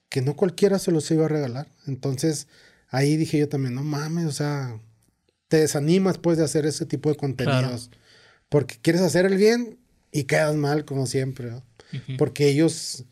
[0.08, 1.68] que no cualquiera se los iba a regalar.
[1.86, 2.46] Entonces,
[2.88, 4.80] ahí dije yo también, no mames, o sea,
[5.48, 7.90] te desanimas pues de hacer ese tipo de contenidos
[8.48, 9.78] porque quieres hacer el bien
[10.12, 11.52] y quedas mal como siempre,
[12.16, 13.04] porque ellos,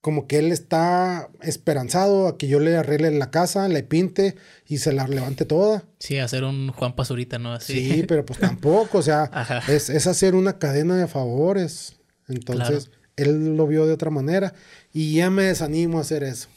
[0.00, 4.36] como que él está esperanzado a que yo le arregle la casa, le pinte
[4.66, 5.84] y se la levante toda.
[5.98, 7.52] Sí, hacer un Juan Pazurita, ¿no?
[7.52, 7.74] Así.
[7.74, 9.30] Sí, pero pues tampoco, o sea,
[9.68, 11.96] es, hacer una cadena de favores.
[12.28, 14.54] Entonces, él lo vio de otra manera
[14.92, 16.48] y ya me desanimo a hacer eso.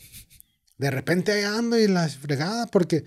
[0.77, 3.03] De repente ahí ando y la fregada, porque,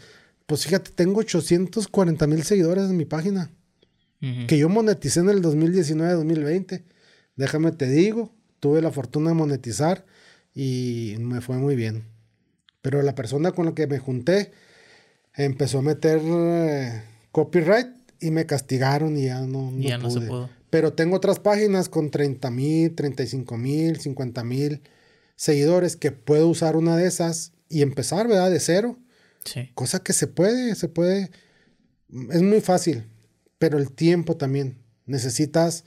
[0.46, 3.50] pues fíjate, tengo 840 mil seguidores en mi página
[4.48, 6.82] que yo moneticé en el 2019-2020.
[7.36, 10.04] Déjame te digo, tuve la fortuna de monetizar
[10.56, 12.04] y me fue muy bien.
[12.82, 14.50] Pero la persona con la que me junté
[15.34, 17.88] empezó a meter eh, copyright
[18.20, 20.50] y me castigaron y ya no, ya no se pudo.
[20.70, 24.82] Pero tengo otras páginas con 30 mil, 35 mil, 50 mil
[25.36, 28.50] seguidores que puedo usar una de esas y empezar, ¿verdad?
[28.50, 28.98] De cero.
[29.44, 29.70] Sí.
[29.74, 31.30] Cosa que se puede, se puede.
[32.30, 33.04] Es muy fácil
[33.58, 34.78] pero el tiempo también.
[35.06, 35.84] Necesitas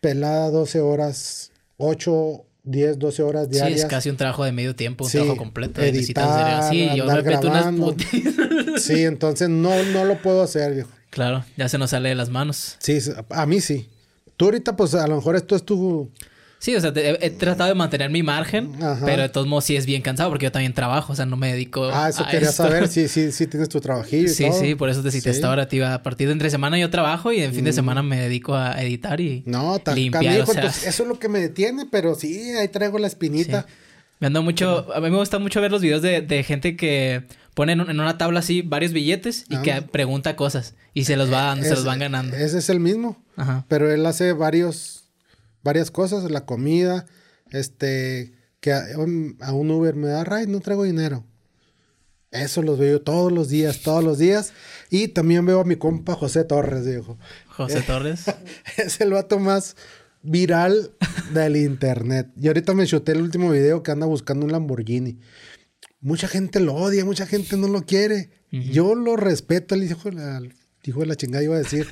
[0.00, 3.80] pelada 12 horas, 8, 10, 12 horas diarias.
[3.80, 5.80] Sí, es casi un trabajo de medio tiempo, un trabajo completo.
[5.80, 10.90] Editar, sí, yo me meto unas Sí, entonces no, no lo puedo hacer, viejo.
[11.10, 12.76] Claro, ya se nos sale de las manos.
[12.78, 12.98] Sí,
[13.30, 13.88] a mí sí.
[14.36, 16.10] Tú ahorita, pues a lo mejor esto es tu
[16.60, 18.72] Sí, o sea, he, tratado de mantener mi margen,
[19.04, 21.36] pero de todos modos sí es bien cansado porque yo también trabajo, o sea, no
[21.36, 24.88] me dedico Ah, eso quería saber, sí, sí, sí tienes tu trabajillo Sí, sí, por
[24.88, 25.86] eso te cité esta hora, tío.
[25.86, 27.74] A partir de entre semana yo trabajo y en fin de mm.
[27.74, 30.40] semana me dedico a editar y no, limpiar.
[30.40, 30.66] O sea...
[30.66, 33.66] eso es lo que me detiene, pero sí, ahí traigo la espinita.
[34.18, 37.22] Me ando mucho, a mí me gusta mucho ver los videos de, de gente que
[37.54, 39.86] pone en, una tabla así varios billetes y que ah.
[39.86, 42.36] pregunta cosas y se los va dando, se los van ganando.
[42.36, 43.64] Ese es el mismo, Ajá.
[43.68, 44.97] pero él hace varios
[45.62, 47.06] varias cosas, la comida,
[47.50, 51.24] este, que a, un Uber me da ride, no traigo dinero.
[52.30, 54.52] Eso los veo todos los días, todos los días.
[54.90, 57.18] Y también veo a mi compa José Torres, dijo.
[57.48, 58.24] José Torres.
[58.76, 59.76] es el vato más
[60.22, 60.92] viral
[61.32, 62.28] del internet.
[62.36, 65.18] Y ahorita me chuté el último video que anda buscando un Lamborghini.
[66.00, 68.30] Mucha gente lo odia, mucha gente no lo quiere.
[68.50, 70.10] Yo lo respeto, el hijo,
[70.84, 71.86] hijo de la chingada iba a decir.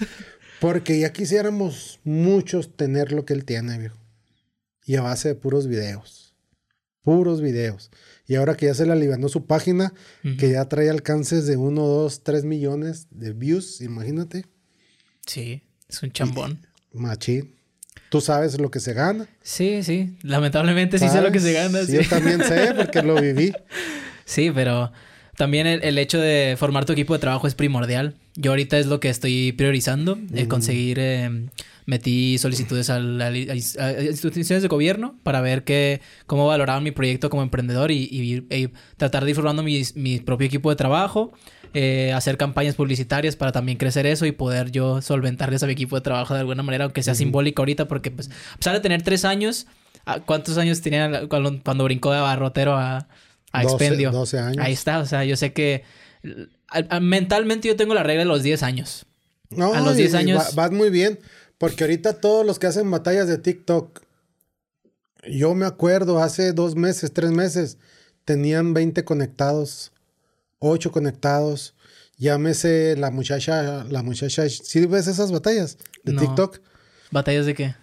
[0.61, 3.99] Porque ya quisiéramos muchos tener lo que él tiene, viejo.
[4.85, 6.35] Y a base de puros videos.
[7.03, 7.91] Puros videos.
[8.27, 9.93] Y ahora que ya se le alivianó su página,
[10.39, 14.47] que ya trae alcances de 1, 2, 3 millones de views, imagínate.
[15.27, 16.67] Sí, es un chambón.
[16.93, 17.55] machín.
[18.09, 19.29] ¿Tú sabes lo que se gana?
[19.43, 20.17] Sí, sí.
[20.23, 21.85] Lamentablemente sí sé lo que se gana.
[21.85, 23.53] Sí, Yo también sé porque lo viví.
[24.29, 24.91] Sí, pero
[25.37, 28.17] también el, hecho de formar tu equipo de trabajo es primordial.
[28.37, 30.19] Yo ahorita es lo que estoy priorizando,
[30.49, 31.49] conseguir, eh,
[31.87, 37.91] metí solicitudes a, instituciones de gobierno para ver que, cómo valoraban mi proyecto como emprendedor
[37.91, 41.33] y, tratar de ir formando mi, propio equipo de trabajo,
[41.73, 45.97] eh, hacer campañas publicitarias para también crecer eso y poder yo solventarles a mi equipo
[45.97, 49.03] de trabajo de alguna manera, aunque sea simbólico ahorita, porque pues, a pesar de tener
[49.03, 49.67] tres años,
[50.27, 53.09] ¿cuántos años tenía cuando, cuando brincó de abarrotero a
[53.57, 54.11] a 12, expendio.
[54.11, 54.65] 12 años.
[54.65, 55.85] Ahí está, o sea, yo sé que
[57.01, 59.07] mentalmente yo tengo la regla de los 10 años.
[59.51, 60.55] No, a los 10 años.
[60.55, 61.19] vas muy bien,
[61.59, 64.03] porque ahorita todos los que hacen batallas de TikTok,
[65.29, 67.79] yo me acuerdo hace dos meses, tres meses,
[68.25, 69.93] tenían 20 conectados,
[70.59, 71.75] 8 conectados.
[72.19, 74.49] Llámese la muchacha, la muchacha.
[74.49, 76.61] ¿Sí ves esas batallas de TikTok?
[77.11, 77.75] ¿Batallas de qué?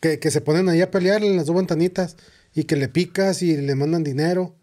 [0.00, 2.16] Que, que, se ponen ahí a pelear en las dos ventanitas
[2.54, 4.56] y que le picas y le mandan dinero.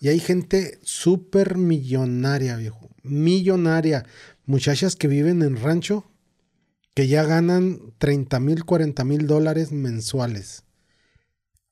[0.00, 2.90] Y hay gente súper millonaria, viejo.
[3.02, 4.04] Millonaria.
[4.44, 6.04] Muchachas que viven en rancho
[6.94, 10.64] que ya ganan 30 mil, 40 mil dólares mensuales.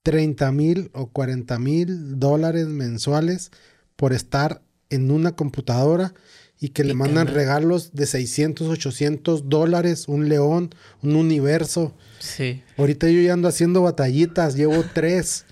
[0.03, 3.51] 30 mil o 40 mil dólares mensuales
[3.97, 6.13] por estar en una computadora
[6.61, 11.95] y que le mandan regalos de 600, 800 dólares, un león, un universo.
[12.19, 12.63] Sí.
[12.77, 15.47] Ahorita yo ya ando haciendo batallitas, llevo tres.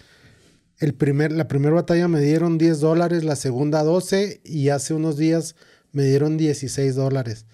[0.82, 5.16] El primer, la primera batalla me dieron 10 dólares, la segunda 12 y hace unos
[5.16, 5.54] días
[5.92, 7.46] me dieron 16 dólares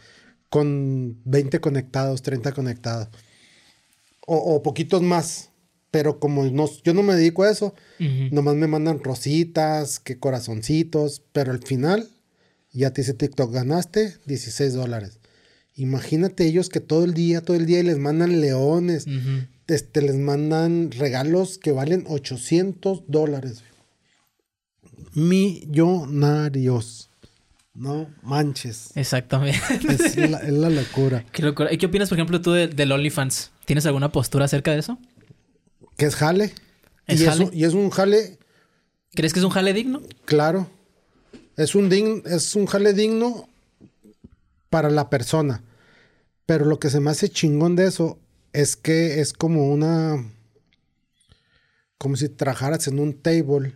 [0.49, 3.09] con 20 conectados, 30 conectados.
[4.27, 5.51] O, poquitos más.
[5.91, 11.23] Pero como no, yo no me dedico a eso, nomás me mandan rositas, que corazoncitos,
[11.33, 12.09] pero al final
[12.73, 15.19] ya te dice TikTok, ganaste 16 dólares.
[15.75, 19.05] Imagínate ellos que todo el día, todo el día les mandan leones,
[19.69, 23.63] este, les mandan regalos que valen 800 dólares.
[25.15, 27.11] Millonarios.
[27.75, 28.91] No manches.
[28.97, 29.61] Exactamente.
[29.89, 31.25] Es la, locura.
[31.33, 31.73] Qué locura.
[31.73, 33.53] ¿Y qué opinas, por ejemplo, tú de, del OnlyFans?
[33.67, 34.99] ¿Tienes alguna postura acerca de eso?
[35.97, 36.53] Que es jale.
[37.07, 37.45] ¿Es y, jale?
[37.45, 38.39] Es un, y es un jale.
[39.15, 40.03] ¿Crees que es un jale digno?
[40.25, 40.69] Claro.
[41.57, 41.93] Es un,
[42.25, 43.49] es un jale digno
[44.71, 45.63] para la persona.
[46.47, 48.19] Pero lo que se me hace chingón de eso
[48.59, 50.33] es que es como una.
[51.97, 53.75] Como si trabajaras en un table.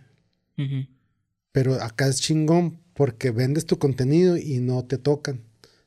[1.51, 5.41] Pero acá es chingón porque vendes tu contenido y no te tocan.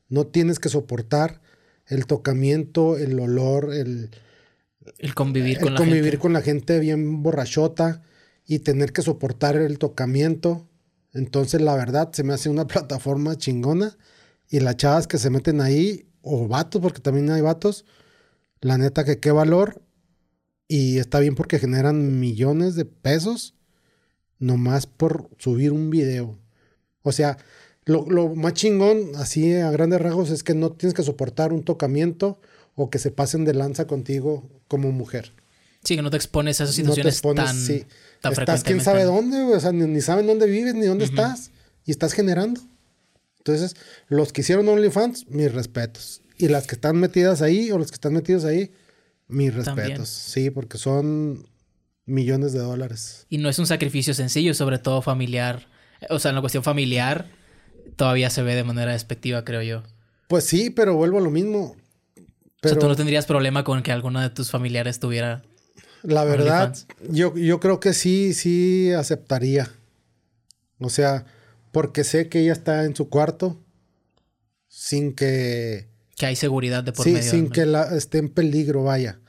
[0.08, 1.40] No tienes que soportar
[1.86, 4.10] el tocamiento, el olor, el,
[4.98, 6.18] el convivir, con, convivir la gente.
[6.18, 8.02] con la gente bien borrachota
[8.46, 10.66] y tener que soportar el tocamiento.
[11.12, 13.96] Entonces, la verdad, se me hace una plataforma chingona.
[14.48, 17.84] Y las chavas que se meten ahí, o vatos, porque también hay vatos,
[18.60, 19.82] la neta que qué valor.
[20.68, 23.54] Y está bien porque generan millones de pesos
[24.38, 26.38] nomás por subir un video.
[27.02, 27.38] O sea,
[27.84, 32.40] lo, más chingón, así a grandes rasgos, es que no tienes que soportar un tocamiento
[32.74, 35.32] o que se pasen de lanza contigo como mujer.
[35.84, 37.86] Sí, que no te expones a esas situaciones no te expones, tan, sí.
[38.24, 41.52] Estás quién sabe dónde, o sea, ni, saben dónde vives ni dónde estás
[41.84, 42.60] y estás generando.
[43.38, 43.76] Entonces,
[44.08, 46.22] los que hicieron OnlyFans, mis respetos.
[46.38, 48.72] Y las que están metidas ahí o los que están metidos ahí,
[49.28, 50.08] mis respetos.
[50.08, 51.48] Sí, porque son
[52.04, 53.26] millones de dólares.
[53.28, 55.68] Y no es un sacrificio sencillo, sobre todo familiar
[56.10, 57.26] o sea, en la cuestión familiar,
[57.96, 59.82] todavía se ve de manera despectiva, creo yo.
[60.28, 61.76] Pues sí, pero vuelvo a lo mismo.
[62.62, 65.42] O sea, tú no tendrías problema con que alguno de tus familiares tuviera.
[66.02, 66.76] La verdad,
[67.08, 69.70] yo, yo creo que sí, sí aceptaría.
[70.78, 71.24] O sea,
[71.72, 73.60] porque sé que ella está en su cuarto
[74.68, 75.88] sin que.
[76.16, 79.20] Que hay seguridad de por sí, sin que la, esté en peligro, vaya.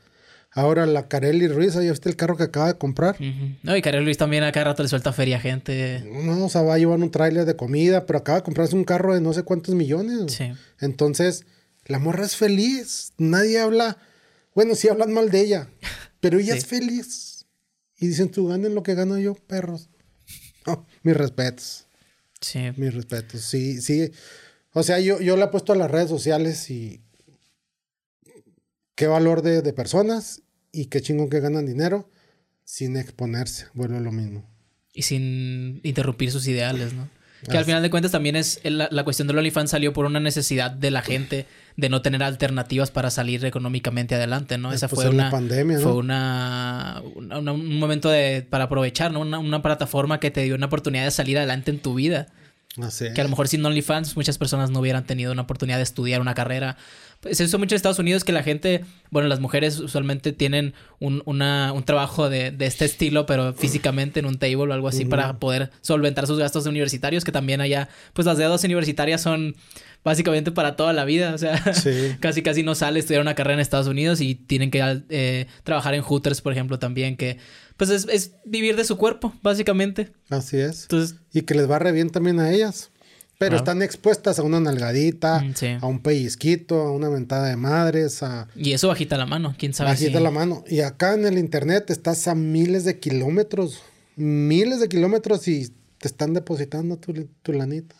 [0.52, 3.18] Ahora la Carelli Ruiz, ahí está el carro que acaba de comprar.
[3.62, 6.04] No, y Carelli Ruiz también a cada rato le suelta feria a gente.
[6.12, 8.84] No, o sea, va a llevar un tráiler de comida, pero acaba de comprarse un
[8.84, 10.34] carro de no sé cuántos millones.
[10.34, 10.52] Sí.
[10.80, 11.46] Entonces,
[11.86, 13.14] la morra es feliz.
[13.18, 13.98] Nadie habla.
[14.56, 15.70] Bueno, sí hablan mal de ella,
[16.22, 17.46] pero ella es feliz.
[18.00, 19.90] Y dicen, tú ganen lo que gano yo, perros.
[21.04, 21.86] mis respetos.
[22.42, 22.72] Sí.
[22.78, 23.42] Mis respetos.
[23.42, 24.12] Sí, sí.
[24.78, 27.02] O sea, yo, yo le he puesto a las redes sociales y
[28.94, 32.12] qué valor de, de personas y qué chingón que ganan dinero
[32.64, 34.48] sin exponerse, vuelve lo mismo.
[34.94, 37.10] Y sin interrumpir sus ideales, ¿no?
[37.50, 40.20] Que al final de cuentas también es la, la cuestión del OnlyFans salió por una
[40.20, 44.74] necesidad de la gente de no tener alternativas para salir económicamente adelante, ¿no?
[44.74, 45.84] Esa pues fue una pandemia, ¿no?
[45.84, 49.22] Fue una, un momento de, para aprovechar, ¿no?
[49.22, 52.28] Una, una, plataforma que te dio una oportunidad de salir adelante en tu vida.
[53.14, 56.22] Que a lo mejor sin OnlyFans muchas personas no hubieran tenido una oportunidad de estudiar
[56.22, 56.78] una carrera.
[57.20, 61.24] Pues eso mucho en Estados Unidos que la gente, bueno, las mujeres usualmente tienen un,
[61.26, 65.06] una, un trabajo de, de, este estilo, pero físicamente en un table o algo así
[65.06, 69.56] para poder solventar sus gastos universitarios, que también allá, pues las deudas universitarias son
[70.04, 71.34] básicamente para toda la vida.
[71.34, 71.62] O sea,
[72.20, 75.96] casi casi no sale estudiar una carrera en Estados Unidos y tienen que eh, trabajar
[75.96, 77.38] en Hooters, por ejemplo, también, que
[77.78, 80.12] pues es, vivir de su cuerpo, básicamente.
[80.30, 80.84] Así es.
[80.84, 82.90] Entonces, y que les va re bien también a ellas.
[83.40, 88.24] Pero están expuestas a una nalgadita, mm, a un pellizquito, a una ventada de madres,
[88.24, 88.48] a...
[88.56, 90.64] Y eso bajita la mano, quién sabe Bajita la mano.
[90.68, 93.84] Y acá en el internet estás a miles de kilómetros,
[94.16, 97.14] miles de kilómetros y te están depositando tu,
[97.44, 97.96] tu lanita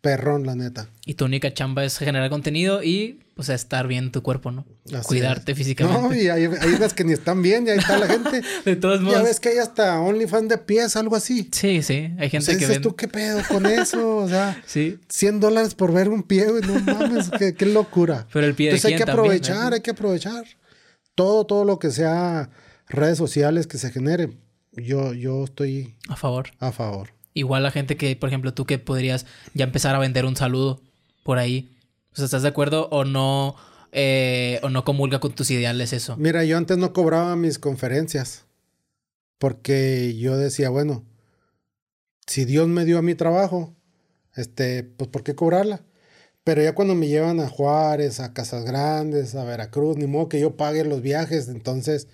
[0.00, 0.88] perrón, la neta.
[1.04, 4.50] Y tu única chamba es generar contenido y, o sea, estar bien en tu cuerpo,
[4.50, 4.66] ¿no?
[5.04, 5.98] Cuidarte físicamente.
[5.98, 8.42] No, y hay, hay unas que ni están bien, y ahí está la gente.
[8.66, 9.16] de todos modos.
[9.16, 11.48] Ya ves que hay hasta OnlyFans de pies, algo así.
[11.52, 12.12] Sí, sí.
[12.18, 14.18] Hay gente que dices tú, ¿qué pedo con eso?
[14.18, 14.98] O sea, sí.
[15.08, 16.62] 100 dólares por ver un pie, güey.
[16.62, 18.26] No mames, qué, qué, locura.
[18.30, 20.44] Pero el pie Entonces hay que aprovechar, hay que aprovechar.
[21.14, 22.50] Todo, todo lo que sea
[22.88, 24.36] redes sociales que se genere,
[24.72, 26.50] yo, yo estoy A favor.
[26.58, 27.14] a favor.
[27.32, 30.82] Igual la gente que, por ejemplo, tú que podrías ya empezar a vender un saludo
[31.22, 31.70] por ahí.
[32.16, 33.56] ¿Estás de acuerdo o no,
[33.92, 36.16] eh, o no comulga con tus ideales eso?
[36.16, 38.44] Mira, yo antes no cobraba mis conferencias
[39.38, 41.04] porque yo decía, bueno,
[42.26, 43.74] si Dios me dio a mi trabajo,
[44.36, 45.82] este, pues ¿por qué cobrarla?
[46.44, 50.40] Pero ya cuando me llevan a Juárez, a Casas Grandes, a Veracruz, ni modo que
[50.40, 52.08] yo pague los viajes, entonces,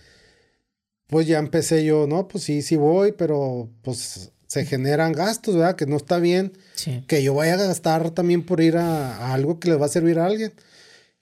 [1.09, 5.77] pues ya empecé yo, no, pues sí, sí voy, pero pues se generan gastos, ¿verdad?
[5.77, 7.03] Que no está bien Sí.
[7.09, 9.89] que yo vaya a gastar también por ir a, a algo que les va a
[9.89, 10.53] servir a alguien.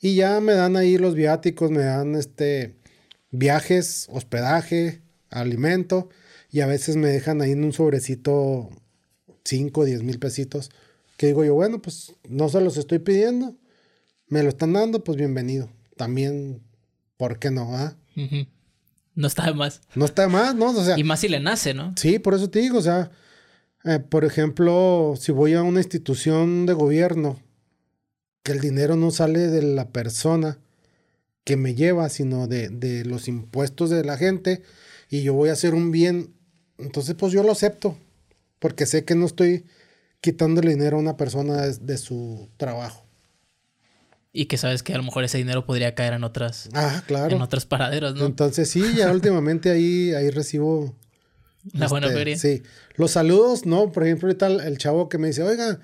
[0.00, 2.74] Y ya me dan ahí los viáticos, me dan este
[3.30, 5.00] viajes, hospedaje,
[5.30, 6.08] alimento,
[6.50, 8.68] y a veces me dejan ahí en un sobrecito
[9.44, 10.70] 5, 10 mil pesitos.
[11.16, 13.54] Que digo yo, bueno, pues no se los estoy pidiendo,
[14.28, 15.70] me lo están dando, pues bienvenido.
[15.96, 16.60] También,
[17.16, 17.74] ¿por qué no?
[17.76, 17.96] ah?
[19.14, 19.80] No está de más.
[19.94, 20.70] No está de más, ¿no?
[20.70, 21.94] O sea, Y más si le nace, ¿no?
[21.96, 23.10] Sí, por eso te digo, o sea,
[23.84, 27.40] eh, por ejemplo, si voy a una institución de gobierno,
[28.42, 30.58] que el dinero no sale de la persona
[31.44, 34.62] que me lleva, sino de, de los impuestos de la gente,
[35.10, 36.34] y yo voy a hacer un bien,
[36.78, 37.96] entonces pues yo lo acepto,
[38.58, 39.64] porque sé que no estoy
[40.20, 43.04] quitándole dinero a una persona de, de su trabajo.
[44.32, 47.36] Y que sabes que a lo mejor ese dinero podría caer en otras, Ah, claro.
[47.36, 48.24] en otros paraderos, ¿no?
[48.26, 50.96] Entonces sí, ya últimamente ahí, ahí recibo
[51.72, 52.38] La buena Este, feria.
[52.38, 52.62] Sí.
[52.96, 53.90] Los saludos, no.
[53.92, 55.78] Por ejemplo, ahorita el, el chavo que me dice, oiga,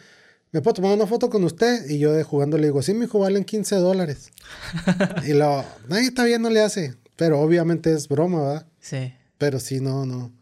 [0.52, 1.88] ¿me puedo tomar una foto con usted?
[1.88, 4.30] Y yo de jugando le digo, sí, mi hijo, valen 15 dólares.
[5.26, 6.94] y lo, ay, está bien, no le hace.
[7.16, 8.66] Pero obviamente es broma, ¿verdad?
[8.80, 9.12] Sí.
[9.38, 10.32] Pero sí, no, no.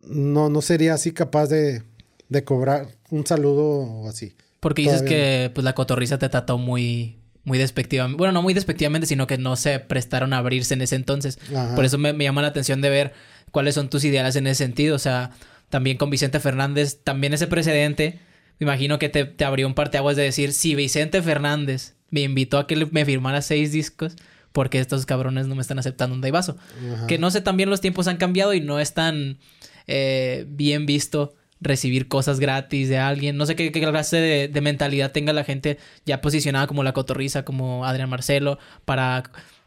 [0.00, 1.82] No, no sería así capaz de,
[2.28, 4.34] de cobrar un saludo o así.
[4.60, 8.16] Porque dices Todavía que pues la cotorriza te trató muy, muy despectivamente.
[8.18, 11.38] Bueno, no muy despectivamente, sino que no se prestaron a abrirse en ese entonces.
[11.54, 11.74] Ajá.
[11.74, 13.12] Por eso me, me llama la atención de ver
[13.50, 14.96] cuáles son tus ideales en ese sentido.
[14.96, 15.30] O sea,
[15.68, 18.18] también con Vicente Fernández, también ese precedente,
[18.58, 22.58] me imagino que te, te abrió un parteaguas de decir, si Vicente Fernández me invitó
[22.58, 24.16] a que le- me firmara seis discos,
[24.52, 26.56] porque estos cabrones no me están aceptando un daivazo.
[26.94, 27.06] Ajá.
[27.06, 29.38] Que no sé, también los tiempos han cambiado y no es tan
[29.86, 33.36] eh, bien visto recibir cosas gratis de alguien.
[33.36, 36.92] No sé qué, qué clase de, de mentalidad tenga la gente ya posicionada como la
[36.92, 39.22] cotorriza, como Adrián Marcelo, para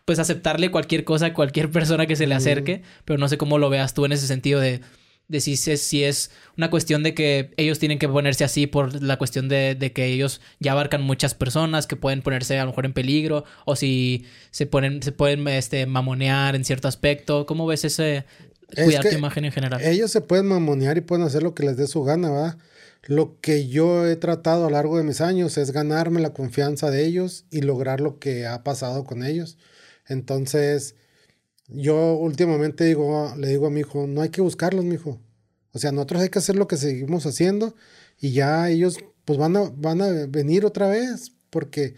[0.05, 2.81] pues aceptarle cualquier cosa a cualquier persona que se le acerque.
[3.05, 4.81] Pero no sé cómo lo veas tú en ese sentido de,
[5.27, 9.47] de si, es una cuestión de que ellos tienen que ponerse así por la cuestión
[9.47, 12.93] de, de que ellos ya abarcan muchas personas que pueden ponerse a lo mejor en
[12.93, 18.25] peligro o si se ponen se pueden este mamonear en cierto aspecto cómo ves ese
[18.71, 21.63] Es cuidar tu imagen en general Ellos se pueden mamonear y pueden hacer lo que
[21.63, 22.57] les dé su gana, ¿verdad?
[23.05, 26.89] Lo que yo he tratado a lo largo de mis años es ganarme la confianza
[26.89, 29.57] de ellos y lograr lo que ha pasado con ellos.
[30.07, 30.95] Entonces,
[31.67, 35.19] yo últimamente digo, le digo a mi hijo, no hay que buscarlos, mi hijo.
[35.71, 37.75] O sea, nosotros hay que hacer lo que seguimos haciendo
[38.19, 41.95] y ya ellos pues van a, van a venir otra vez porque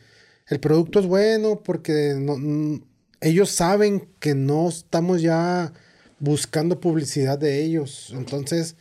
[0.48, 2.16] el producto es bueno, porque
[3.22, 5.74] ellos saben que no estamos ya
[6.20, 8.14] buscando publicidad de ellos.
[8.16, 8.76] Entonces,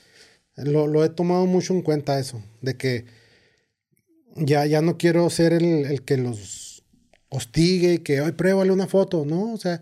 [0.56, 3.06] lo, lo he tomado mucho en cuenta eso, de que
[4.36, 6.63] ya, ya no quiero ser el, el que los
[7.34, 9.52] hostigue, que hoy pruébale una foto, ¿no?
[9.52, 9.80] O sea,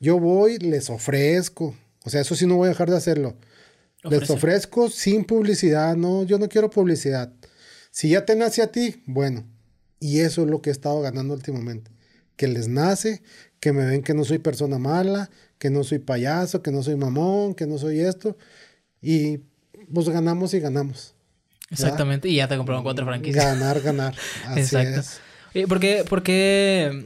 [0.00, 1.74] yo voy, les ofrezco.
[2.04, 3.36] O sea, eso sí no voy a dejar de hacerlo.
[4.04, 7.32] Les ofrezco sin publicidad, no, yo no quiero publicidad.
[7.90, 9.44] Si ya te nace a ti, bueno.
[10.00, 11.90] Y eso es lo que he estado ganando últimamente.
[12.36, 13.22] Que les nace,
[13.60, 16.96] que me ven que no soy persona mala, que no soy payaso, que no soy
[16.96, 18.36] mamón, que no soy esto.
[19.00, 19.38] Y
[19.92, 21.14] pues ganamos y ganamos.
[21.70, 24.14] exactamente y ya te compraron cuatro franquicias Ganar, ganar.
[24.46, 25.00] Así Exacto.
[25.00, 25.20] es.
[25.54, 27.04] Oye, ¿por qué, por qué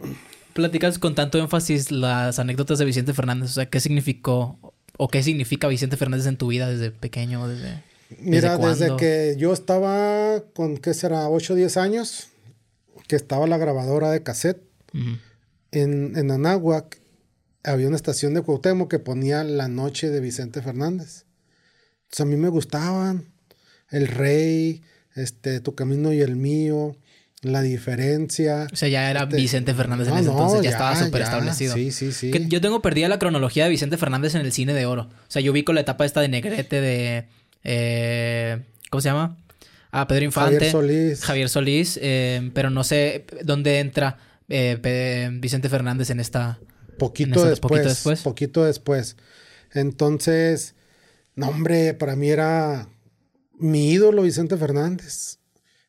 [0.53, 3.51] platicas con tanto énfasis las anécdotas de Vicente Fernández?
[3.51, 4.59] O sea, ¿qué significó
[4.97, 7.43] o qué significa Vicente Fernández en tu vida desde pequeño?
[7.43, 7.83] o Desde...
[8.21, 11.29] Mira, desde que yo estaba con, ¿qué será?
[11.29, 12.29] 8 o 10 años,
[13.09, 14.63] que estaba la grabadora de cassette
[15.73, 17.01] en, en Anáhuac,
[17.65, 21.25] había una estación de Cuauhtémoc que ponía La Noche de Vicente Fernández.
[22.05, 23.27] Entonces a mí me gustaban
[23.91, 24.83] El Rey,
[25.17, 26.97] este, Tu Camino y el Mío,
[27.47, 28.67] La Diferencia.
[28.73, 30.97] O sea, ya era Este, Vicente Fernández en no, ese no, entonces, ya, ya, estaba
[30.97, 31.75] súper establecido.
[31.75, 32.31] sí, sí, sí.
[32.31, 35.03] Que yo tengo perdida la cronología de Vicente Fernández en el cine de oro.
[35.03, 37.29] O sea, yo vi con la etapa esta de Negrete de...
[37.65, 39.37] eh, ¿Cómo se llama?
[39.91, 40.57] Ah, Pedro Infante.
[40.57, 41.25] Javier Solís.
[41.25, 44.19] Javier Solís, eh, pero no sé dónde entra
[44.49, 46.59] eh, Vicente Fernández en esta...
[46.99, 48.23] Poquito En después, poquito después.
[48.23, 49.17] Poquito después.
[49.73, 50.75] Entonces,
[51.35, 52.89] no, hombre, para mí era
[53.59, 55.39] mi ídolo Vicente Fernández.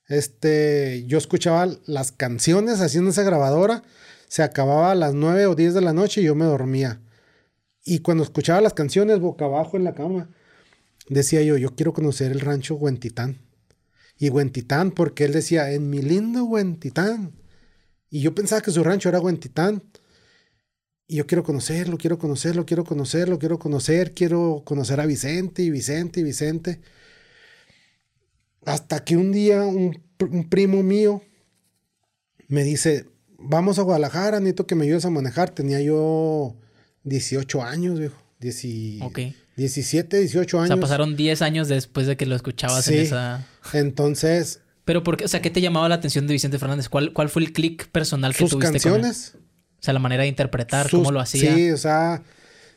[0.08, 3.84] Este, yo escuchaba las canciones haciendo esa grabadora,
[4.28, 7.02] se acababa a las 9 o 10 de la noche y yo me dormía.
[7.84, 10.30] Y cuando escuchaba las canciones boca abajo en la cama,
[11.10, 13.40] decía yo, yo quiero conocer el rancho Huentitán.
[14.18, 17.34] Y Huentitán, porque él decía, en mi lindo Huentitán.
[18.10, 19.84] Y yo pensaba que su rancho era Huentitán.
[21.08, 25.70] Y yo quiero conocerlo, quiero conocerlo, quiero conocerlo, quiero conocer, quiero conocer a Vicente y
[25.70, 26.82] Vicente y Vicente.
[28.68, 29.98] Hasta que un día un,
[30.50, 31.24] primo mío
[32.50, 33.06] me dice,
[33.40, 35.52] vamos a Guadalajara, necesito que me ayudes a manejar.
[35.52, 36.58] Tenía yo
[37.04, 38.22] 18 años, viejo.
[38.40, 40.70] 17, 18 años.
[40.70, 43.48] O sea, pasaron 10 años después de que lo escuchabas en esa...
[43.72, 44.60] Entonces...
[44.84, 46.90] Pero, por qué, o sea, ¿qué te llamaba la atención de Vicente Fernández?
[46.90, 49.48] ¿Cuál, cuál fue el click personal que sus tuviste canciones, con él?
[49.80, 51.56] O sea, la manera de interpretar, cómo lo hacía.
[51.56, 52.22] Sí, o sea,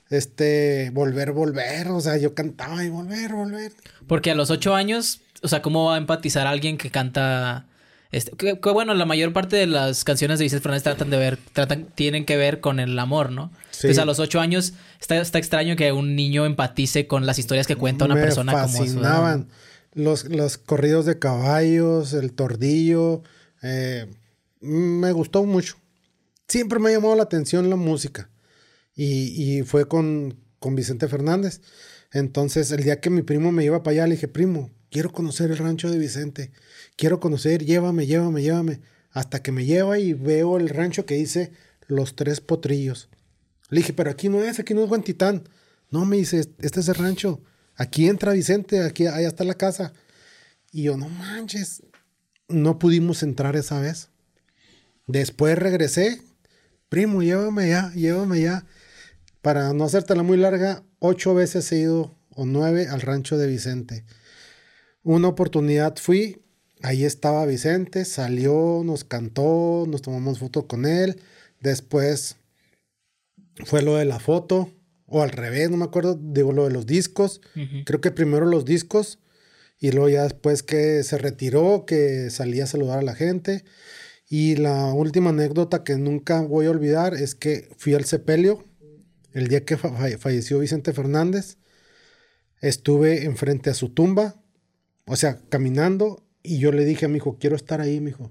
[0.09, 1.89] este, volver, volver.
[1.89, 3.73] O sea, yo cantaba y volver, volver.
[4.07, 7.67] Porque a los 8 años, o sea, ¿cómo va a empatizar a alguien que canta
[8.12, 11.39] este, que, bueno, la mayor parte de las canciones de Vicente Fernández tratan de ver,
[11.53, 13.53] tratan, tienen que ver con el amor, ¿no?
[13.67, 17.69] Entonces a los ocho años está, está extraño que un niño empatice con las historias
[17.69, 19.49] que cuenta una persona como fascinaban
[19.93, 23.23] los, los corridos de caballos, el tordillo.
[23.62, 24.07] Eh,
[24.61, 25.77] me gustó mucho.
[26.49, 28.29] Siempre me ha llamado la atención la música.
[28.95, 31.61] Y, y fue con, con Vicente Fernández.
[32.12, 35.51] Entonces, el día que mi primo me iba para allá, le dije, primo, quiero conocer
[35.51, 36.53] el rancho de Vicente
[37.01, 38.81] quiero conocer, llévame, llévame, llévame.
[39.11, 41.51] Hasta que me lleva y veo el rancho que dice
[41.87, 43.09] Los Tres Potrillos.
[43.71, 45.49] Le dije, pero aquí no es, aquí no es Guantitán.
[45.91, 47.43] No, me dice, este es el rancho.
[47.75, 49.95] Aquí entra Vicente, aquí, allá está la casa.
[50.73, 51.83] Y yo, no manches.
[52.49, 54.11] No pudimos entrar esa vez.
[55.07, 56.21] Después regresé.
[56.91, 58.67] Primo, llévame ya, llévame ya.
[59.41, 64.05] Para no hacértela muy larga, ocho veces he ido, o nueve, al rancho de Vicente.
[65.02, 66.40] Una oportunidad fui,
[66.82, 71.20] Ahí estaba Vicente, salió, nos cantó, nos tomamos foto con él.
[71.60, 72.36] Después
[73.66, 74.72] fue lo de la foto,
[75.06, 77.43] o al revés, no me acuerdo, digo lo de los discos.
[77.85, 79.18] Creo que primero los discos
[79.78, 83.64] y luego ya después que se retiró, que salía a saludar a la gente.
[84.27, 88.64] Y la última anécdota que nunca voy a olvidar es que fui al sepelio
[89.32, 91.59] el día que falleció Vicente Fernández.
[92.60, 94.40] Estuve enfrente a su tumba,
[95.06, 98.31] o sea, caminando y yo le dije a mi hijo, quiero estar ahí, mi hijo.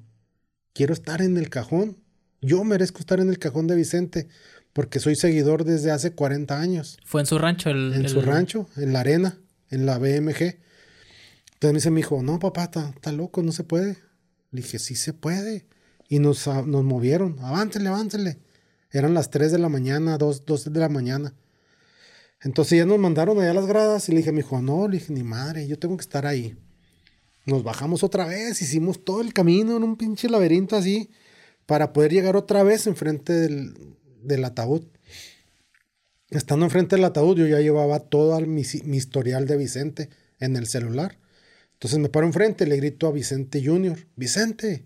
[0.74, 1.98] Quiero estar en el cajón.
[2.42, 4.28] Yo merezco estar en el cajón de Vicente
[4.74, 6.98] porque soy seguidor desde hace 40 años.
[7.04, 7.70] ¿Fue en su rancho?
[7.70, 9.38] El, en su rancho, en la arena,
[9.70, 10.58] en la BMG.
[11.54, 13.98] Entonces me dice mi hijo, no, papá, está loco, no se puede.
[14.52, 15.66] Le dije, sí se puede.
[16.08, 18.40] Y nos, ah, nos movieron, aváncele, aváncele.
[18.92, 21.34] Eran las 3 de la mañana, 2, 2 de la mañana.
[22.42, 24.88] Entonces ya nos mandaron allá a las gradas y le dije a mi hijo, no,
[24.88, 26.58] le dije, ni madre, yo tengo que estar ahí.
[27.46, 31.10] Nos bajamos otra vez, hicimos todo el camino en un pinche laberinto así
[31.66, 34.86] para poder llegar otra vez enfrente del, ataúd.
[36.30, 40.10] Estando enfrente del ataúd, yo ya llevaba todo mi, historial de Vicente
[40.40, 41.18] en el celular.
[41.74, 44.86] Entonces me paro enfrente, le grito a Vicente Junior, Vicente.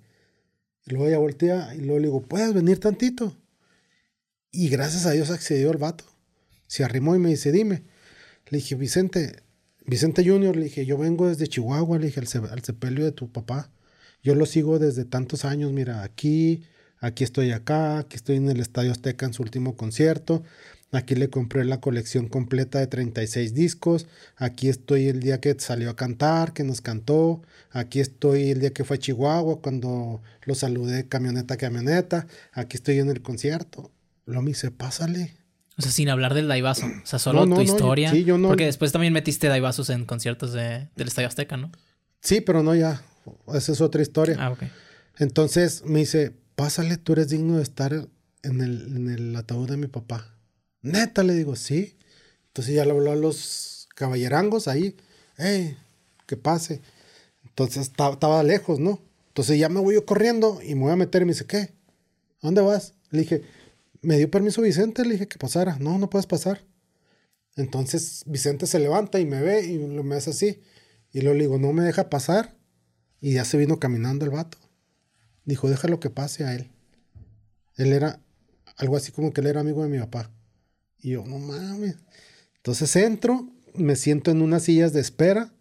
[0.85, 3.38] Y luego ella voltea y luego le digo, ¿puedes venir tantito?
[4.51, 6.12] Y gracias a Dios accedió el vato.
[6.74, 7.84] Se arrimó y me dice, dime.
[8.48, 9.44] Le dije, Vicente,
[9.86, 13.72] Vicente Junior, le dije, yo vengo desde Chihuahua, le dije, al, sepelio de tu papá.
[14.24, 16.64] Yo lo sigo desde tantos años, mira, aquí,
[16.98, 20.41] aquí estoy acá, aquí estoy en el Estadio Azteca en su último concierto,
[20.91, 25.91] aquí le compré la colección completa de 36 discos, aquí estoy el día que salió
[25.91, 30.56] a cantar, que nos cantó, aquí estoy el día que fue a Chihuahua, cuando lo
[30.56, 33.91] saludé camioneta a camioneta, aquí estoy en el concierto.
[34.26, 35.43] Lo dice, pásale,
[35.78, 36.86] o sea, sin hablar del Daivaso.
[36.86, 38.12] O sea, solo tu historia.
[38.12, 38.50] sí, yo no.
[38.50, 41.72] Porque después también metiste Daibazos en conciertos de, del Estadio Azteca, ¿no?
[42.22, 43.02] Sí, pero no ya.
[43.54, 44.38] Esa es otra historia.
[44.40, 44.64] Ah, ok.
[45.18, 47.94] Entonces me dice, pásale, tú eres digno de estar
[48.44, 50.36] en el, en el ataúd de mi papá.
[50.82, 51.98] Neta, le digo, sí.
[52.48, 54.95] Entonces ya le habló a los caballerangos ahí.
[55.38, 55.78] Hey,
[56.28, 56.82] que pase.
[57.45, 59.00] Entonces estaba lejos, ¿no?
[59.30, 61.58] Entonces ya me voy yo corriendo y me voy a meter y me dice, ¿qué?
[61.58, 61.72] ¿A
[62.41, 62.94] dónde vas?
[63.10, 63.41] Le dije,
[64.03, 65.77] me dio permiso Vicente, le dije que pasara.
[65.80, 66.61] No, no puedes pasar.
[67.55, 70.61] Entonces Vicente se levanta y me ve y me hace así.
[71.11, 72.55] Y luego le digo, no me deja pasar.
[73.21, 74.57] Y ya se vino caminando el vato.
[75.45, 76.69] Dijo, déjalo que pase a él.
[77.75, 78.19] Él era
[78.75, 80.31] algo así como que él era amigo de mi papá.
[80.99, 81.95] Y yo, no mames.
[82.57, 85.53] Entonces entro, me siento en unas sillas de espera.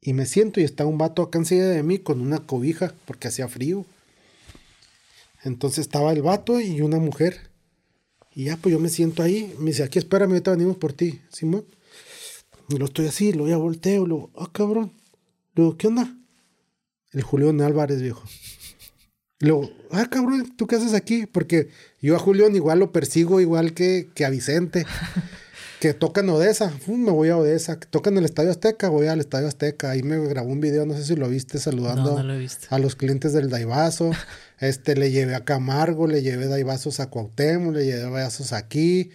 [0.00, 2.94] Y me siento y está un vato acá en silla de mí con una cobija
[3.06, 3.84] porque hacía frío.
[5.46, 7.52] Entonces estaba el vato y una mujer.
[8.34, 9.54] Y ya, pues yo me siento ahí.
[9.60, 11.64] Me dice, aquí espérame, ahorita venimos por ti, Simón.
[12.68, 14.92] Y lo estoy así, lo ya volteo, lo, ah, cabrón.
[15.54, 16.12] Le digo, ¿qué onda?
[17.12, 18.24] El Julián Álvarez, viejo.
[19.38, 21.26] Luego, ah, cabrón, ¿tú qué haces aquí?
[21.26, 21.68] Porque
[22.00, 24.84] yo a Julián igual lo persigo igual que, que a Vicente.
[25.86, 27.78] Que toca en Odessa, me voy a Odessa.
[27.78, 29.90] Que toca en el Estadio Azteca, voy al Estadio Azteca.
[29.90, 32.18] Ahí me grabó un video, no sé si lo viste, saludando
[32.70, 34.10] a los clientes del Daivaso.
[34.58, 39.10] este, le llevé a Camargo, le llevé Daivazos a Cuauhtémoc, le llevé Daivazos aquí.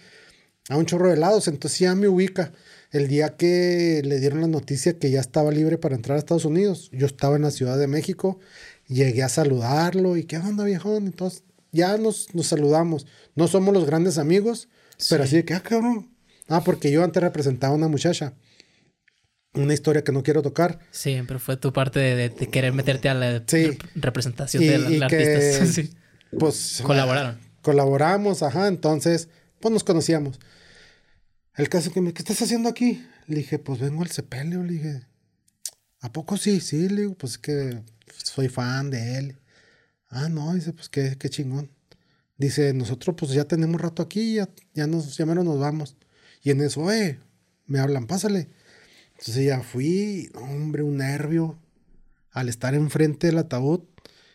[0.68, 2.52] A un chorro de helados, entonces ya me ubica.
[2.90, 6.44] El día que le dieron la noticia que ya estaba libre para entrar a Estados
[6.44, 8.38] Unidos, yo estaba en la Ciudad de México
[8.88, 11.06] llegué a saludarlo y qué onda, viejón.
[11.06, 13.06] Entonces ya nos, nos saludamos.
[13.34, 14.68] No somos los grandes amigos,
[15.08, 16.11] pero así de que, ah, cabrón.
[16.52, 18.34] Ah, porque yo antes representaba a una muchacha.
[19.54, 20.80] Una historia que no quiero tocar.
[20.90, 23.42] Sí, pero fue tu parte de, querer meterte a la
[23.94, 25.66] representación de la, artista.
[25.72, 25.94] sí.
[26.38, 26.82] Pues.
[26.84, 27.38] Colaboraron.
[27.62, 28.68] colaboramos, ajá.
[28.68, 29.30] Entonces,
[29.60, 30.38] pues nos conocíamos.
[31.56, 33.02] El caso que me, ¿qué estás haciendo aquí?
[33.28, 34.62] Le dije, pues vengo al sepelio.
[34.62, 35.06] Le dije,
[36.00, 36.60] ¿a poco sí?
[36.60, 37.82] Sí, le digo, pues es que
[38.22, 39.38] soy fan de él.
[40.10, 41.70] Ah, no, dice, pues qué, qué chingón.
[42.36, 45.96] Dice, nosotros pues ya tenemos rato aquí, ya, ya, nos, ya menos nos vamos.
[46.42, 47.20] Y en eso, eh,
[47.66, 48.48] me hablan, pásale.
[49.12, 51.58] Entonces ya fui, hombre, un nervio
[52.32, 53.82] al estar enfrente del ataúd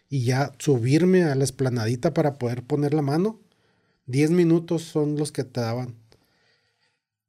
[0.09, 3.41] y ya subirme a la esplanadita para poder poner la mano.
[4.05, 5.95] Diez minutos son los que te daban.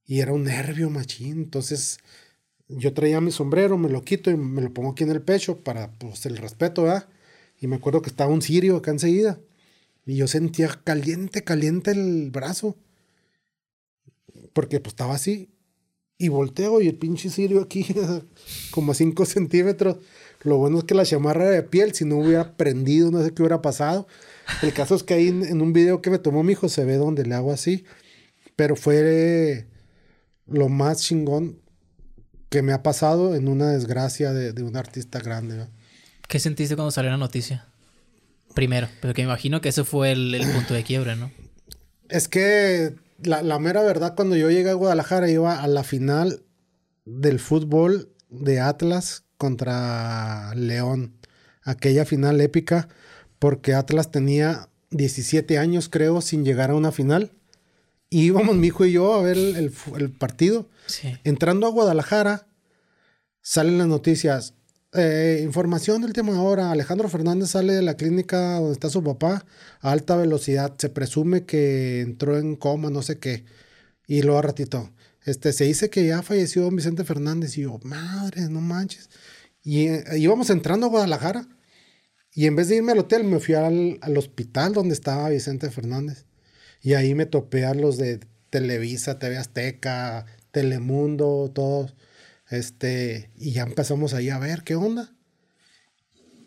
[0.06, 1.38] Y era un nervio, machín.
[1.38, 1.98] Entonces
[2.68, 5.58] yo traía mi sombrero, me lo quito y me lo pongo aquí en el pecho
[5.64, 7.08] para pues, el respeto, ¿verdad?
[7.60, 9.40] Y me acuerdo que estaba un sirio acá enseguida.
[10.06, 12.76] Y yo sentía caliente, caliente el brazo.
[14.58, 15.52] Porque pues estaba así.
[16.18, 17.86] Y volteo y el pinche sirio aquí,
[18.72, 19.98] como a 5 centímetros.
[20.42, 23.32] Lo bueno es que la chamarra era de piel, si no hubiera prendido, no sé
[23.32, 24.08] qué hubiera pasado.
[24.62, 26.96] El caso es que ahí en, un video que me tomó mi hijo se ve
[26.96, 27.84] donde le hago así.
[28.56, 29.68] Pero fue
[30.48, 31.60] lo más chingón
[32.48, 35.68] que me ha pasado en una desgracia de, un artista grande.
[36.26, 37.68] ¿Qué sentiste cuando salió la noticia?
[38.56, 41.30] Primero, porque me imagino que ese fue el, punto de quiebre, ¿no?
[42.08, 46.42] Es que la, la, mera verdad, cuando yo llegué a Guadalajara, iba a la final
[47.04, 51.14] del fútbol de Atlas contra León.
[51.62, 52.88] Aquella final épica,
[53.38, 57.32] porque Atlas tenía 17 años, creo, sin llegar a una final.
[58.10, 59.70] Y íbamos mi hijo y yo a ver el,
[60.10, 60.68] partido.
[61.24, 62.46] Entrando a Guadalajara,
[63.42, 64.54] salen las noticias.
[64.94, 66.70] Eh, información del tema ahora.
[66.70, 69.44] Alejandro Fernández sale de la clínica donde está su papá
[69.80, 70.74] a alta velocidad.
[70.78, 73.44] Se presume que entró en coma, no sé qué.
[74.06, 74.92] Y luego a ratito.
[75.24, 77.58] Este, se dice que ya falleció Vicente Fernández.
[77.58, 79.10] Y yo, madre, no manches.
[79.62, 81.46] Y eh, íbamos entrando a Guadalajara.
[82.32, 85.70] Y en vez de irme al hotel, me fui al, al hospital donde estaba Vicente
[85.70, 86.26] Fernández.
[86.82, 88.20] Y ahí me topé a los de
[88.50, 91.94] Televisa, TV Azteca, Telemundo, todos.
[92.50, 95.14] Este, y ya empezamos ahí a ver qué onda.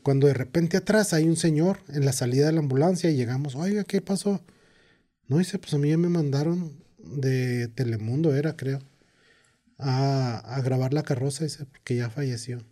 [0.04, 3.56] Cuando de repente atrás hay un señor en la salida de la ambulancia y llegamos,
[3.56, 4.44] oiga, ¿qué pasó?
[5.28, 8.80] No, dice, pues a mí ya me mandaron de Telemundo, era creo,
[9.78, 12.64] a, a grabar la carroza, dice, porque ya falleció.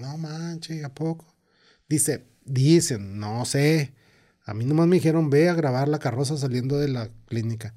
[0.00, 1.34] No manches, ¿a poco?
[1.88, 3.92] Dice, dicen, no sé.
[4.44, 7.74] A mí nomás me dijeron, ve a grabar la carroza saliendo de la clínica.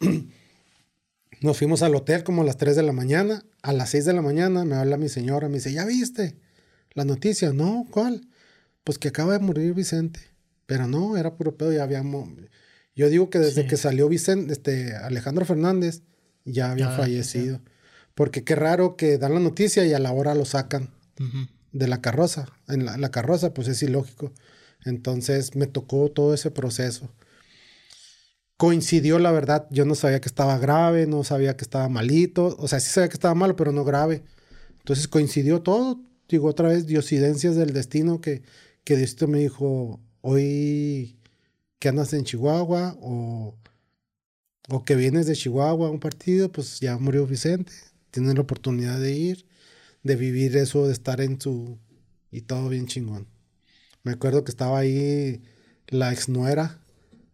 [1.40, 3.44] Nos fuimos al hotel como a las 3 de la mañana.
[3.62, 6.36] A las 6 de la mañana me habla mi señora, me dice, ¿ya viste
[6.94, 7.52] la noticia?
[7.52, 8.26] No, ¿cuál?
[8.84, 10.20] Pues que acaba de morir Vicente.
[10.66, 12.28] Pero no, era puro pedo, ya habíamos...
[12.94, 16.02] Yo digo que desde que salió Vicente, este, Alejandro Fernández,
[16.44, 17.60] ya había fallecido.
[18.14, 20.90] Porque qué raro que dan la noticia y a la hora lo sacan
[21.72, 22.46] de la carroza.
[22.68, 24.32] En la, la, carroza, pues es ilógico.
[24.84, 27.10] Entonces me tocó todo ese proceso.
[28.60, 32.68] Coincidió, la verdad, yo no sabía que estaba grave, no sabía que estaba malito, o
[32.68, 34.22] sea, sí sabía que estaba malo, pero no grave.
[34.80, 38.42] Entonces coincidió todo, digo otra vez, diosidencias del destino que,
[38.84, 41.16] que Diosito me dijo, hoy
[41.78, 43.56] que andas en Chihuahua o,
[44.68, 47.72] o que vienes de Chihuahua a un partido, pues ya murió Vicente,
[48.10, 49.46] tienes la oportunidad de ir,
[50.02, 51.78] de vivir eso, de estar en su...
[52.30, 53.26] y todo bien chingón.
[54.02, 55.42] Me acuerdo que estaba ahí
[55.88, 56.79] la ex nuera,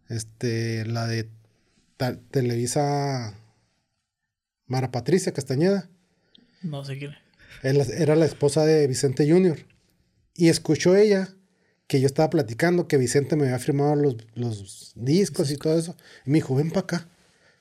[0.09, 1.29] este, la de
[2.31, 3.33] Televisa
[4.67, 5.89] Mara Patricia Castañeda.
[6.61, 7.11] No sé quién.
[7.63, 9.57] Era la esposa de Vicente Junior.
[10.35, 11.33] Y escuchó ella
[11.87, 15.95] que yo estaba platicando que Vicente me había firmado los, los discos y todo eso.
[16.25, 17.09] Y me dijo, ven para acá.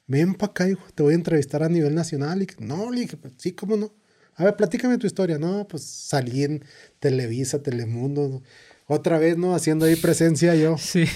[0.06, 0.84] Ven para acá, hijo.
[0.94, 2.42] Te voy a entrevistar a nivel nacional.
[2.42, 3.94] Y no, le dije, sí, cómo no.
[4.34, 5.38] A ver, platícame tu historia.
[5.38, 6.64] No, pues salí en
[6.98, 8.42] Televisa, Telemundo
[8.86, 9.54] otra vez, ¿no?
[9.54, 10.76] Haciendo ahí presencia yo.
[10.78, 11.06] Sí.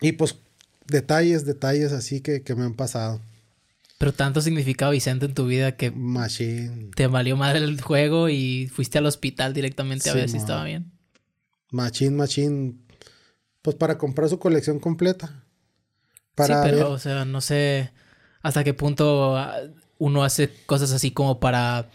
[0.00, 0.36] Y pues
[0.86, 3.20] detalles, detalles así que, me han pasado.
[3.98, 6.90] Pero tanto significado Vicente en tu vida que Machine.
[6.94, 10.92] te valió madre el juego y fuiste al hospital directamente a ver si estaba bien.
[11.70, 12.74] Machine, machine.
[13.62, 15.44] pues para comprar su colección completa.
[16.34, 17.92] Para sí, pero, o sea, no sé
[18.42, 19.56] hasta qué punto ah,
[19.98, 21.88] uno hace cosas así como para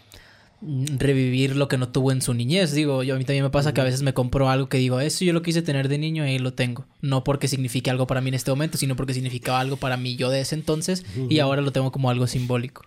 [0.62, 2.72] revivir lo que no tuvo en su niñez.
[2.72, 5.00] Digo, yo a mí también me pasa que a veces me compro algo que digo,
[5.00, 6.86] eso yo lo quise tener de niño y ahí lo tengo.
[7.00, 10.16] No porque signifique algo para mí en este momento, sino porque significaba algo para mí
[10.16, 12.82] yo de ese entonces y ahora lo tengo como algo simbólico.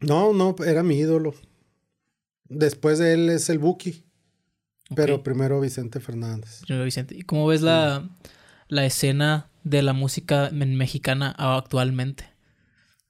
[0.00, 1.34] No, no, era mi ídolo.
[2.48, 4.04] Después de él es el Buki.
[4.94, 6.62] Pero primero Vicente Fernández.
[6.62, 7.14] Primero Vicente.
[7.14, 8.08] ¿Y cómo ves la,
[8.68, 12.24] la escena de la música mexicana actualmente?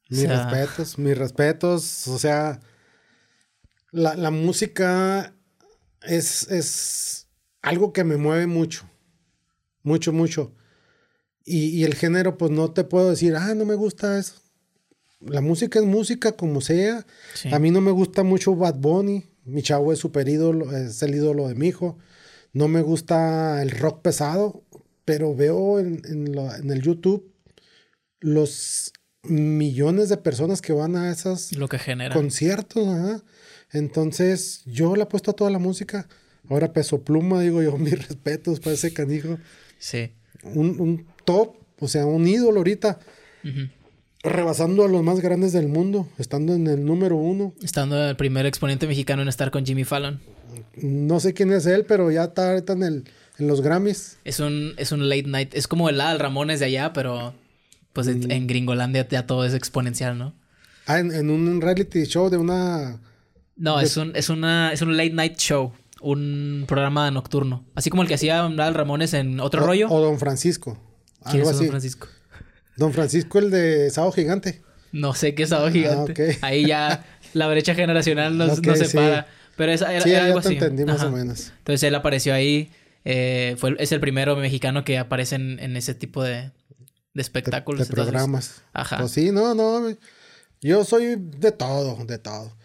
[0.08, 2.08] Mis respetos, mis respetos.
[2.08, 2.60] O sea,
[3.90, 5.34] la, música
[6.02, 7.28] es, es,
[7.62, 8.88] algo que me mueve mucho.
[9.82, 10.54] Mucho, mucho.
[11.44, 14.34] Y, el género, pues no te puedo decir, ah, no me gusta eso.
[15.20, 17.06] La música es música como sea.
[17.50, 19.24] A mí no me gusta mucho Bad Bunny.
[19.44, 21.98] Mi chavo es super ídolo, es el ídolo de mi hijo.
[22.52, 24.62] No me gusta el rock pesado,
[25.04, 27.32] pero veo en, en el YouTube
[28.20, 28.92] los
[29.22, 32.14] millones de personas que van a esos Lo que genera.
[32.14, 33.22] conciertos.
[33.72, 36.08] Entonces, yo le apuesto a toda la música.
[36.48, 39.38] Ahora peso pluma, digo yo, mis respetos para ese canijo.
[39.78, 40.12] Sí.
[40.42, 42.98] Un, top, o sea, un ídolo ahorita.
[44.22, 47.54] Rebasando a los más grandes del mundo, estando en el número uno.
[47.62, 50.20] Estando el primer exponente mexicano en estar con Jimmy Fallon.
[50.76, 53.04] No sé quién es él, pero ya está ahorita en, el,
[53.38, 54.18] en los Grammys.
[54.24, 55.54] Es un, es un late night.
[55.54, 57.34] Es como el Al Ramones de allá, pero
[57.92, 58.46] pues en, mm.
[58.46, 60.34] Gringolandia ya todo es exponencial, ¿no?
[60.86, 63.00] Ah, en, un reality show de una...
[63.58, 67.64] No, es, un, es, una, es un late night show, un programa nocturno.
[67.74, 69.88] Así como el que hacía Al Ramones en Otro Rollo.
[69.90, 70.78] O Don Francisco.
[71.30, 72.08] ¿Quién es Don Francisco?
[72.76, 74.62] Don Francisco, el de Sábado Gigante.
[74.92, 76.38] No sé qué es Sábado Gigante.
[76.40, 77.04] Ah, Ahí ya
[77.34, 79.26] la brecha generacional nos, separa.
[79.56, 81.52] Pero esa era, sí, algo te entendí más o menos.
[81.58, 82.70] Entonces él apareció ahí.
[83.04, 86.52] Eh, fue, es el primero mexicano que aparece en ese tipo de,
[87.18, 87.88] de espectáculos.
[87.88, 88.62] De, programas.
[88.72, 88.98] Ajá.
[88.98, 89.94] Pues sí, no, no.
[90.60, 92.56] Yo soy de todo, de todo.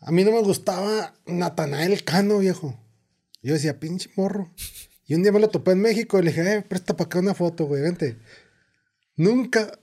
[0.00, 2.78] A mí no me gustaba Natanael Cano, viejo.
[3.42, 4.50] Yo decía, pinche morro.
[5.06, 7.18] Y un día me lo topé en México y le dije, eh, presta para acá
[7.18, 8.18] una foto, güey, vente.
[9.16, 9.78] Nunca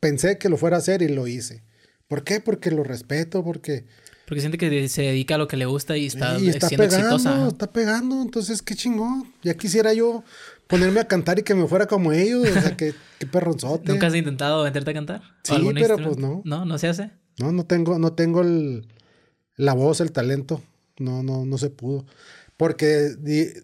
[0.00, 1.64] pensé que lo fuera a hacer y lo hice.
[2.08, 2.40] ¿Por qué?
[2.40, 3.86] Porque lo respeto, porque...
[4.26, 7.48] Porque siente que se dedica a lo que le gusta y está, y está pegando,
[7.48, 9.32] Está pegando, entonces qué chingón.
[9.42, 10.24] Ya quisiera yo
[10.66, 12.48] ponerme a cantar y que me fuera como ellos.
[12.48, 13.92] O sea, qué, qué perronzote.
[13.92, 15.22] ¿Nunca has intentado meterte a cantar?
[15.42, 16.42] Sí, pero pues no.
[16.44, 17.10] No, no se hace.
[17.38, 18.86] No, no tengo, no tengo el,
[19.56, 20.62] la voz, el talento.
[20.98, 22.06] No, no, no se pudo.
[22.56, 23.14] Porque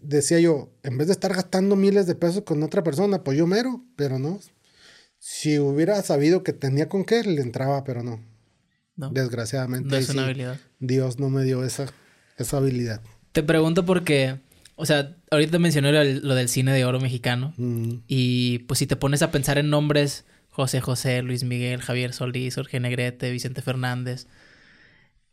[0.02, 3.46] decía yo, en vez de estar gastando miles de pesos con otra persona, pues yo
[3.46, 4.40] mero, pero no.
[5.18, 8.20] Si hubiera sabido que tenía con qué, le entraba, pero no.
[8.96, 9.10] no.
[9.10, 9.88] Desgraciadamente.
[9.88, 10.58] No es una habilidad.
[10.80, 11.86] Dios no me dio esa,
[12.36, 13.00] esa habilidad.
[13.32, 14.40] Te pregunto porque
[14.80, 15.90] o sea, ahorita mencioné
[16.20, 17.52] lo, del cine de oro mexicano.
[17.56, 17.94] Mm.
[18.06, 22.54] Y pues si te pones a pensar en nombres, José José, Luis Miguel, Javier Solís,
[22.54, 24.28] Jorge Negrete, Vicente Fernández.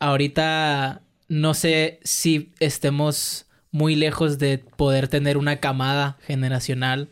[0.06, 7.10] Ahorita no sé si estemos muy lejos de poder tener una camada generacional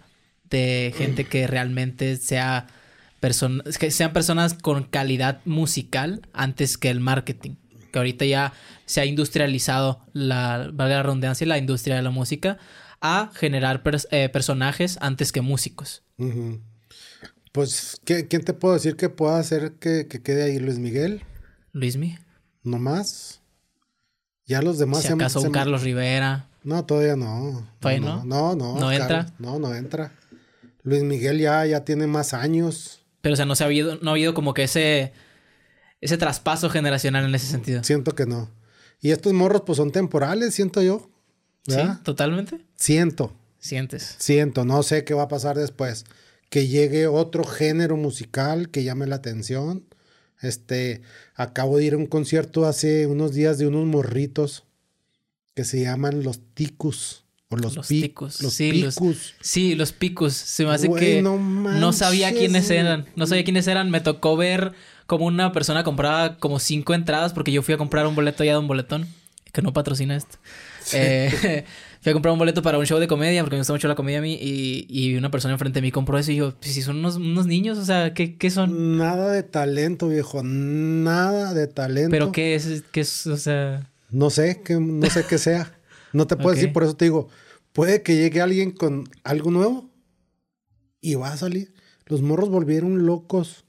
[0.49, 2.68] de gente que realmente sea
[3.80, 7.56] que sean personas con calidad musical antes que el marketing
[7.91, 8.53] que ahorita ya
[8.86, 12.60] se ha industrializado la, valga la redundancia, la industria de la música,
[13.02, 16.03] a generar eh, personajes antes que músicos.
[17.52, 21.24] Pues, ¿quién te puedo decir que pueda hacer que, quede ahí Luis Miguel?
[21.72, 22.18] Luismi.
[22.64, 23.41] ¿No más?
[24.45, 25.03] Ya los demás...
[25.03, 26.49] Si acaso un Carlos Rivera.
[26.64, 27.68] No, todavía no.
[27.80, 28.23] ¿Todavía no?
[28.26, 28.80] No, no.
[28.80, 29.27] ¿No, entra?
[29.40, 30.14] No, no entra.
[30.84, 33.02] Luis Miguel ya, ya tiene más años.
[33.22, 35.14] Pero, o sea, no se ha habido, no ha habido como que ese
[36.03, 37.81] ese traspaso generacional en ese sentido.
[37.84, 38.49] Siento que no.
[38.99, 41.10] Y estos morros, pues son temporales, siento yo.
[41.65, 42.65] Sí, totalmente.
[42.76, 43.34] Siento.
[43.57, 44.18] Sientes.
[44.19, 46.03] Siento, no sé qué va a pasar después.
[46.49, 49.85] Que llegue otro género musical que llame la atención.
[50.44, 51.02] Este,
[51.36, 54.65] acabo de ir a un concierto hace unos días de unos morritos
[55.56, 57.24] que se llaman los ticus.
[57.49, 58.41] O los, los picos.
[58.41, 59.36] Los sí, picus.
[59.41, 60.34] sí, los picus.
[60.34, 63.06] Se me hace que no, no sabía quiénes eran.
[63.15, 63.91] No sabía quiénes eran.
[63.91, 64.74] Me tocó ver
[65.06, 68.53] como una persona compraba como cinco entradas porque yo fui a comprar un boleto ya
[68.53, 69.07] de un boletón,
[69.52, 70.38] que no patrocina esto.
[70.94, 71.65] Eh,
[72.03, 73.95] fui a comprar un boleto para un show de comedia porque me gusta mucho la
[73.95, 76.81] comedia a mí y, una persona enfrente de mí compró eso y yo, pues, si
[76.81, 78.97] son unos, niños, o sea, ¿qué, son?
[78.97, 82.11] Nada de talento, viejo, nada de talento.
[82.11, 82.84] ¿Pero qué es?
[82.91, 83.25] ¿Qué es?
[83.25, 83.89] O sea...
[84.09, 85.73] No sé, que, no sé qué sea.
[86.11, 87.30] No te puedo decir, por eso te digo,
[87.71, 89.89] puede que llegue alguien con algo nuevo
[90.99, 91.73] y va a salir.
[92.05, 93.63] Los morros volvieron locos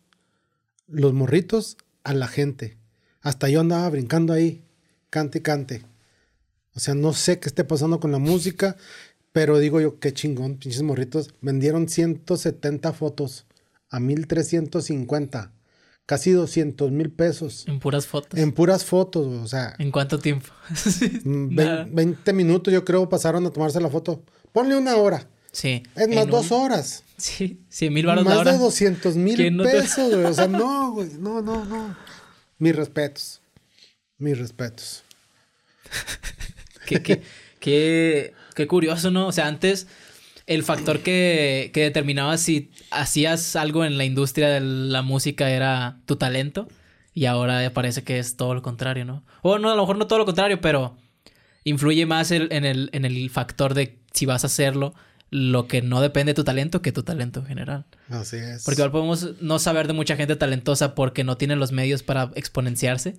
[0.89, 2.79] los morritos a la gente.
[3.21, 4.65] Hasta yo andaba brincando ahí,
[5.09, 5.83] cante, cante.
[6.77, 8.77] O sea, no sé qué esté pasando con la música,
[9.33, 11.35] Pero digo yo, qué chingón, pinches morritos.
[11.41, 13.47] Vendieron 170 fotos
[13.91, 15.51] a 1350.
[16.07, 17.65] Casi 200 mil pesos.
[17.67, 18.39] En puras fotos.
[18.39, 19.75] En puras fotos, o sea.
[19.79, 20.47] ¿En cuánto tiempo?
[21.25, 21.57] Mm,
[21.95, 24.23] 20 minutos yo creo pasaron a tomarse la foto.
[24.53, 25.27] Ponle una hora.
[25.51, 25.83] Sí.
[25.97, 27.03] Es más, dos horas.
[27.17, 28.53] Sí, 100 mil baros Más la hora.
[28.53, 30.25] de 200 mil pesos, güey.
[30.27, 31.09] O sea, no, güey.
[31.19, 31.97] No, no, no.
[32.59, 33.41] Mis respetos.
[34.19, 35.03] Mis respetos.
[36.87, 37.23] qué, qué,
[37.61, 39.27] qué, qué curioso, ¿no?
[39.27, 39.87] O sea, antes
[40.47, 45.99] el factor que, que determinaba si hacías algo en la industria de la música era
[46.07, 46.69] tu talento.
[47.17, 49.25] Y ahora parece que es todo lo contrario, ¿no?
[49.43, 50.97] O no, a lo mejor no todo lo contrario, pero
[51.63, 54.95] influye más el- en, el, en el factor de si vas a hacerlo
[55.31, 57.87] lo que no depende de tu talento que tu talento en general.
[58.09, 58.65] Así es.
[58.65, 62.31] Porque igual podemos no saber de mucha gente talentosa porque no tienen los medios para
[62.35, 63.17] exponenciarse.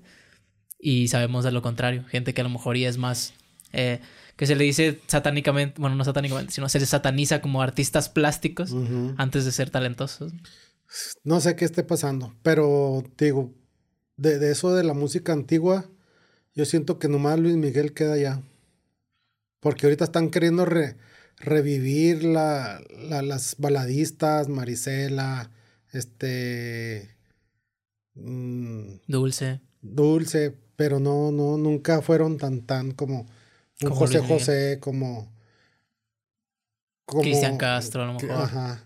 [0.79, 2.03] Y sabemos de lo contrario.
[2.09, 3.33] Gente que a lo mejor ya es más.
[3.75, 3.99] Eh,
[4.35, 5.79] que se le dice satánicamente.
[5.79, 8.73] Bueno, no satánicamente, sino se les sataniza como artistas plásticos
[9.17, 10.33] antes de ser talentosos.
[11.23, 13.53] No sé qué esté pasando, pero digo,
[14.17, 15.89] de, de eso de la música antigua,
[16.53, 18.41] yo siento que nomás Luis Miguel queda ya.
[19.59, 20.95] Porque ahorita están queriendo re-
[21.37, 25.49] revivir la, la- las baladistas, Marisela,
[25.91, 27.15] este.
[28.15, 29.61] mm, Dulce.
[29.81, 33.25] Dulce, pero no, no, nunca fueron tan, tan como
[33.81, 34.19] un Como José.
[34.19, 35.31] José, como.
[37.05, 38.31] como Cristian Castro, a lo mejor.
[38.31, 38.83] Ajá.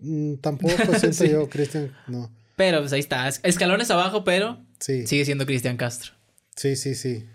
[0.00, 1.28] Mm, Tampoco siento Sí.
[1.30, 2.30] yo, Cristian, no.
[2.56, 3.28] Pero pues ahí está.
[3.28, 5.06] Es- Escalones abajo, pero Sí.
[5.06, 6.12] sigue siendo Cristian Castro.
[6.56, 7.26] Sí, sí, sí.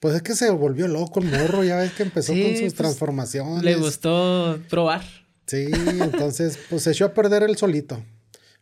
[0.00, 2.60] Pues es que se volvió loco el morro, ya ves que empezó Sí, con sus
[2.60, 3.62] pues, transformaciones.
[3.62, 5.02] Le gustó probar.
[5.46, 5.66] Sí,
[6.00, 8.02] entonces pues se echó a perder él solito.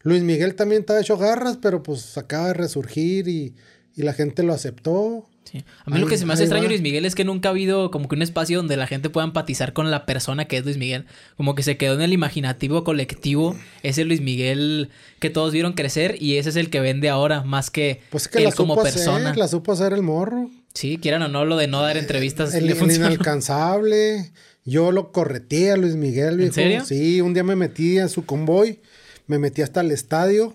[0.02, 3.54] Luis Miguel también estaba hecho garras, pero pues acaba de resurgir y,
[3.94, 5.28] y la gente lo aceptó.
[5.50, 5.64] Sí.
[5.84, 6.68] A mí lo que se me hace extraño va.
[6.68, 9.26] Luis Miguel es que nunca ha habido como que un espacio donde la gente pueda
[9.26, 11.06] empatizar con la persona que es Luis Miguel.
[11.36, 16.16] Como que se quedó en el imaginativo colectivo ese Luis Miguel que todos vieron crecer
[16.22, 19.30] y ese es el que vende ahora más que Pues que él la como persona.
[19.30, 20.50] hacer, la supo hacer el morro.
[20.74, 24.30] Sí, quieran o no, lo de no dar entrevistas El, le el inalcanzable.
[24.64, 26.54] Yo lo correteé a Luis Miguel, viejo.
[26.54, 26.84] serio?
[26.84, 28.78] Sí, un día me metí en su convoy,
[29.26, 30.54] me metí hasta el estadio.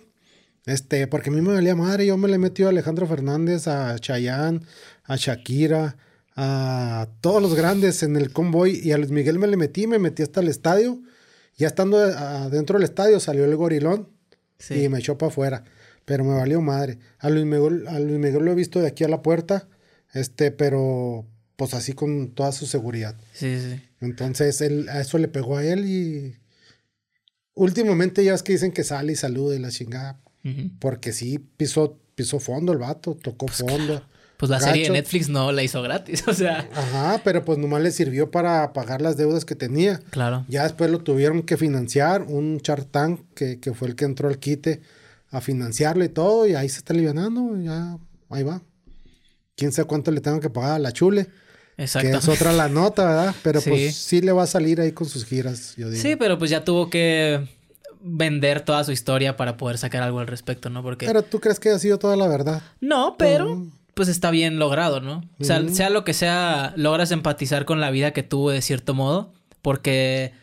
[0.66, 3.98] Este, porque a mí me valía madre, yo me le metí a Alejandro Fernández, a
[4.00, 4.62] Chayanne,
[5.04, 5.96] a Shakira,
[6.36, 10.00] a todos los grandes en el convoy y a Luis Miguel me le metí, me
[10.00, 11.02] metí hasta el estadio.
[11.58, 14.10] Ya estando adentro del estadio salió el gorilón
[14.58, 14.84] Sí.
[14.84, 15.64] y me echó para afuera.
[16.06, 16.98] Pero me valió madre.
[17.20, 19.68] A Luis, Miguel, a Luis Miguel lo he visto de aquí a la puerta,
[20.14, 21.26] este, pero
[21.56, 23.16] pues así con toda su seguridad.
[23.34, 23.82] sí, sí.
[24.02, 26.36] Entonces él, a eso le pegó a él y
[27.54, 30.20] últimamente ya es que dicen que sale y saluda y la chingada.
[30.80, 34.04] Porque sí, pisó, pisó fondo el vato, tocó fondo.
[34.38, 34.90] Pues la serie de.
[34.90, 39.02] Netflix no la hizo gratis, o sea, Ajá, pero pues nomás le sirvió para pagar
[39.02, 40.00] las deudas que tenía.
[40.10, 40.46] claro.
[40.50, 44.28] Ya después lo tuvieron que financiar, un Shark Tank que, que fue el que entró
[44.28, 44.82] al quite
[45.32, 47.98] a financiarlo y todo, y ahí se está alivianando, ya
[48.30, 48.62] ahí va.
[49.56, 51.28] Quién sabe cuánto le tengo que pagar a la chule,
[51.78, 52.18] que Exacto.
[52.18, 53.36] es otra la nota, ¿verdad?
[53.42, 53.70] Pero Sí.
[53.70, 56.02] pues sí le va a salir ahí con sus giras, yo digo.
[56.02, 57.48] Sí, pero pues ya tuvo que
[58.08, 60.84] vender toda su historia para poder sacar algo al respecto, ¿no?
[60.84, 62.62] Porque Pero tú crees que ha sido toda la verdad.
[62.80, 63.66] No, pero
[63.96, 65.24] pues está bien logrado, ¿no?
[65.40, 68.94] O sea, sea lo que sea, logras empatizar con la vida que tuvo de cierto
[68.94, 70.34] modo, porque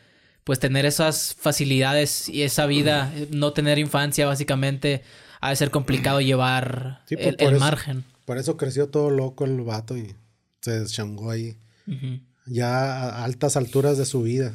[0.44, 5.02] pues tener esas facilidades y esa vida, eh, no tener infancia básicamente,
[5.40, 8.04] ha de ser complicado llevar Sí, el, por el eso- margen.
[8.24, 10.14] Por eso creció todo loco el vato y
[10.60, 11.56] se deschangó ahí,
[12.46, 14.52] ya a altas alturas de su vida.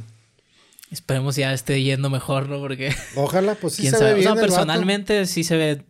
[0.91, 2.59] Esperemos ya esté yendo mejor, ¿no?
[2.59, 4.13] Porque Ojalá, pues sí quién se sabe.
[4.13, 5.81] ve O sea, bien personalmente sí se ve.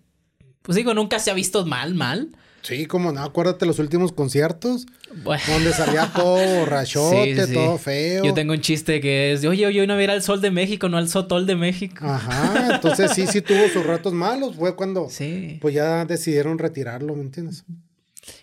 [0.63, 2.29] Pues digo, nunca se ha visto mal, mal.
[2.63, 4.87] Sí, como no, acuérdate los últimos conciertos.
[5.23, 5.41] Bueno.
[5.47, 7.53] Donde salía todo borrachote, Sí, sí.
[7.53, 8.25] todo feo.
[8.25, 10.41] Yo tengo un chiste que es, oye, oye, hoy no voy a ir al Sol
[10.41, 12.05] de México, no al Sotol de México.
[12.05, 14.55] Ajá, entonces sí, sí tuvo sus ratos malos.
[14.57, 15.59] Fue cuando Sí.
[15.61, 17.63] pues ya decidieron retirarlo, ¿me entiendes?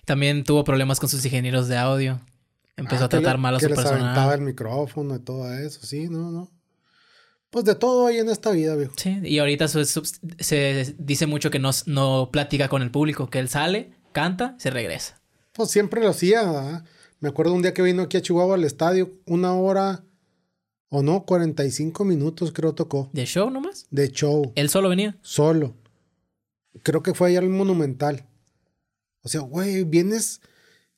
[0.07, 2.21] También tuvo problemas con sus ingenieros de audio.
[2.77, 4.35] Empezó Ah, a tratar le- mal a que su les personal.
[4.35, 6.51] el micrófono y todo eso, sí, no, no.
[7.51, 8.95] Pues de todo hay en esta vida, viejo.
[8.97, 10.03] Sí, y ahorita su- su-
[10.41, 14.71] se dice mucho que no, no platica con el público, que él sale, canta, se
[14.71, 15.21] regresa.
[15.53, 16.85] Pues siempre lo hacía, ¿verdad?
[17.21, 20.03] Me acuerdo un día que vino aquí a Chihuahua al estadio, una hora
[20.89, 23.87] o no, 45 minutos creo tocó ¿De show nomás?
[23.91, 25.17] de show, Él solo venía.
[25.23, 25.77] solo.
[26.83, 28.27] Creo que fue allá al Monumental.
[29.23, 30.41] O sea, güey, vienes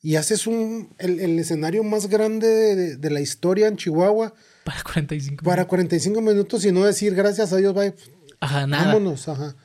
[0.07, 4.33] y haces un el, el escenario más grande de, de- de la historia en Chihuahua
[4.63, 5.69] Para 45 para minutos.
[5.69, 7.93] 45 45 minutos y no decir gracias a Dios, bye,
[8.39, 8.85] Ajá, nada.
[8.93, 9.55] vámonos, ajá.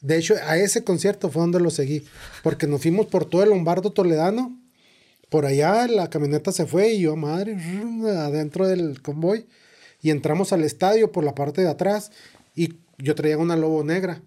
[0.00, 2.04] De hecho, a ese concierto fue donde lo seguí,
[2.42, 4.56] porque nos fuimos por todo el Lombardo Toledano
[5.28, 7.56] por allá la camioneta se fue y yo, madre,
[8.16, 9.46] adentro del convoy.
[10.00, 12.10] Y entramos al estadio por la parte de atrás
[12.54, 14.22] y yo traía una lobo negra.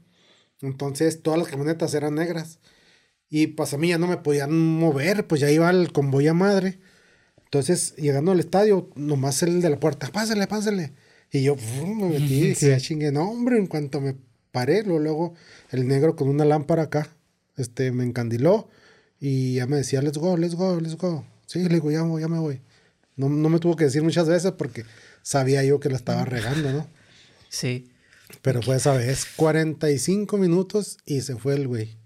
[0.61, 2.60] Entonces todas las camionetas eran negras.
[3.34, 6.34] Y pues a mí ya no me podían mover, pues ya iba el convoy a
[6.34, 6.80] madre.
[7.45, 10.91] Entonces, llegando al estadio, nomás el de la puerta, pásale, pásale.
[11.32, 14.18] Y yo me metí y dije, chingue, no, hombre, en cuanto me
[14.52, 15.34] paré, luego,
[15.72, 17.08] el negro con una lámpara acá,
[17.56, 18.68] este, me encandiló
[19.18, 21.26] y ya me decía, let's go, let's go, let's go.
[21.45, 22.60] Sí, le digo, ya, ya me voy.
[23.16, 24.84] No, no me tuvo que decir muchas veces porque
[25.22, 26.88] sabía yo que la estaba regando, ¿no?
[27.48, 27.91] Sí.
[28.41, 32.01] Pero fue esa vez, 45 minutos y se fue el güey.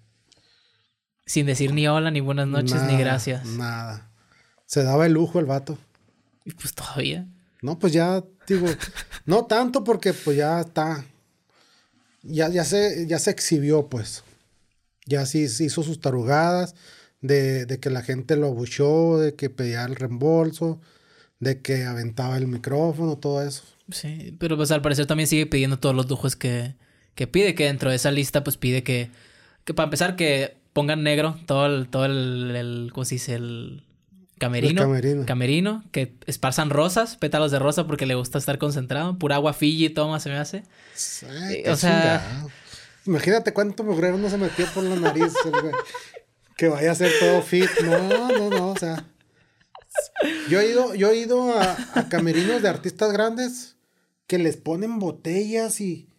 [1.26, 3.46] Sin decir ni hola, ni buenas noches, ni gracias.
[3.46, 4.10] Nada.
[4.66, 5.78] Se daba el lujo el vato.
[6.44, 7.28] Y pues todavía.
[7.62, 8.68] No, pues ya, digo,
[9.26, 11.04] no tanto porque pues ya está.
[12.22, 14.24] Ya, ya, se, ya se exhibió, pues.
[15.06, 16.76] Ya sí, hizo sus tarugadas
[17.22, 20.80] de, de, que la gente lo abuchó, de que pedía el reembolso,
[21.40, 23.64] de que aventaba el micrófono, todo eso.
[23.92, 26.76] Sí, pero pues al parecer también sigue pidiendo todos los lujos que,
[27.14, 29.12] que pide, que dentro de esa lista pues pide que,
[29.64, 33.36] que para empezar que pongan negro todo el, todo el, el ¿cómo se dice?
[33.36, 33.86] El
[34.38, 35.26] Camerino, camerino.
[35.26, 35.84] Camerino.
[35.92, 39.18] que esparzan rosas, pétalos de rosa porque le gusta estar concentrado.
[39.18, 40.64] Pura agua Fiji toma, se me hace.
[41.24, 42.44] Eh, o sea.
[43.06, 45.34] Imagínate cuánto mugrero no se metió por la nariz,
[46.58, 47.70] Que vaya a ser todo fit.
[47.86, 48.72] No, no, no.
[48.72, 49.06] O sea.
[50.50, 51.78] Yo he ido, yo he ido a,
[52.10, 53.78] camerinos de artistas grandes
[54.28, 56.10] que les ponen botellas y,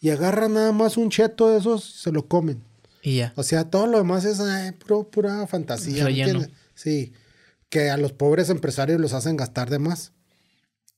[0.00, 2.64] y agarran nada más un cheto de esos se lo comen.
[3.02, 3.32] Y ya.
[3.36, 4.40] O sea, todo lo demás es
[5.10, 6.06] pura fantasía.
[6.74, 7.12] Sí
[7.70, 10.12] que a los pobres empresarios los hacen gastar de más.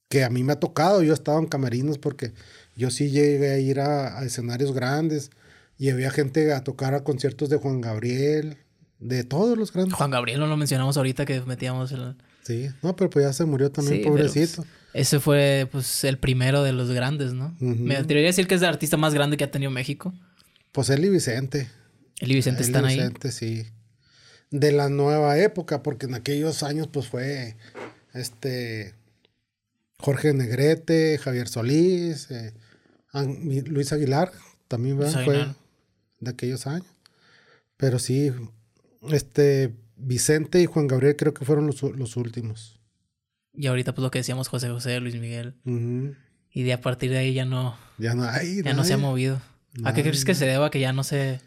[0.08, 2.32] Que a mí me ha tocado, yo he estado en camerinos porque
[2.74, 5.30] yo sí llegué a ir a, escenarios grandes
[5.78, 8.58] y había gente a tocar a conciertos de Juan Gabriel,
[8.98, 9.94] de todos los grandes.
[9.94, 12.16] Juan Gabriel no lo mencionamos ahorita que metíamos el...
[12.42, 14.62] Sí, no, pero pues ya se murió también, pobrecito.
[14.62, 17.54] Pues, ese fue pues el primero de los grandes, ¿no?
[17.60, 20.12] Me atrevería a decir que es el artista más grande que ha tenido México.
[20.72, 21.70] Pues él y Vicente.
[22.22, 22.96] Él y Vicente están ahí.
[22.96, 23.66] Vicente, sí
[24.52, 27.56] de la nueva época, porque en aquellos años pues fue
[28.12, 28.94] este
[29.98, 32.52] Jorge Negrete, Javier Solís, eh,
[33.66, 34.30] Luis Aguilar,
[34.68, 35.54] también fue
[36.20, 36.86] de aquellos años.
[37.78, 38.30] Pero sí,
[39.10, 42.78] este Vicente y Juan Gabriel creo que fueron los, los últimos.
[43.54, 45.54] Y ahorita pues lo que decíamos José José, Luis Miguel.
[46.50, 47.76] Y de a partir de ahí ya no...
[47.96, 48.62] Ya no hay.
[48.62, 49.40] Ya no se ha movido.
[49.84, 51.40] ¿A qué crees que se deba que ya no se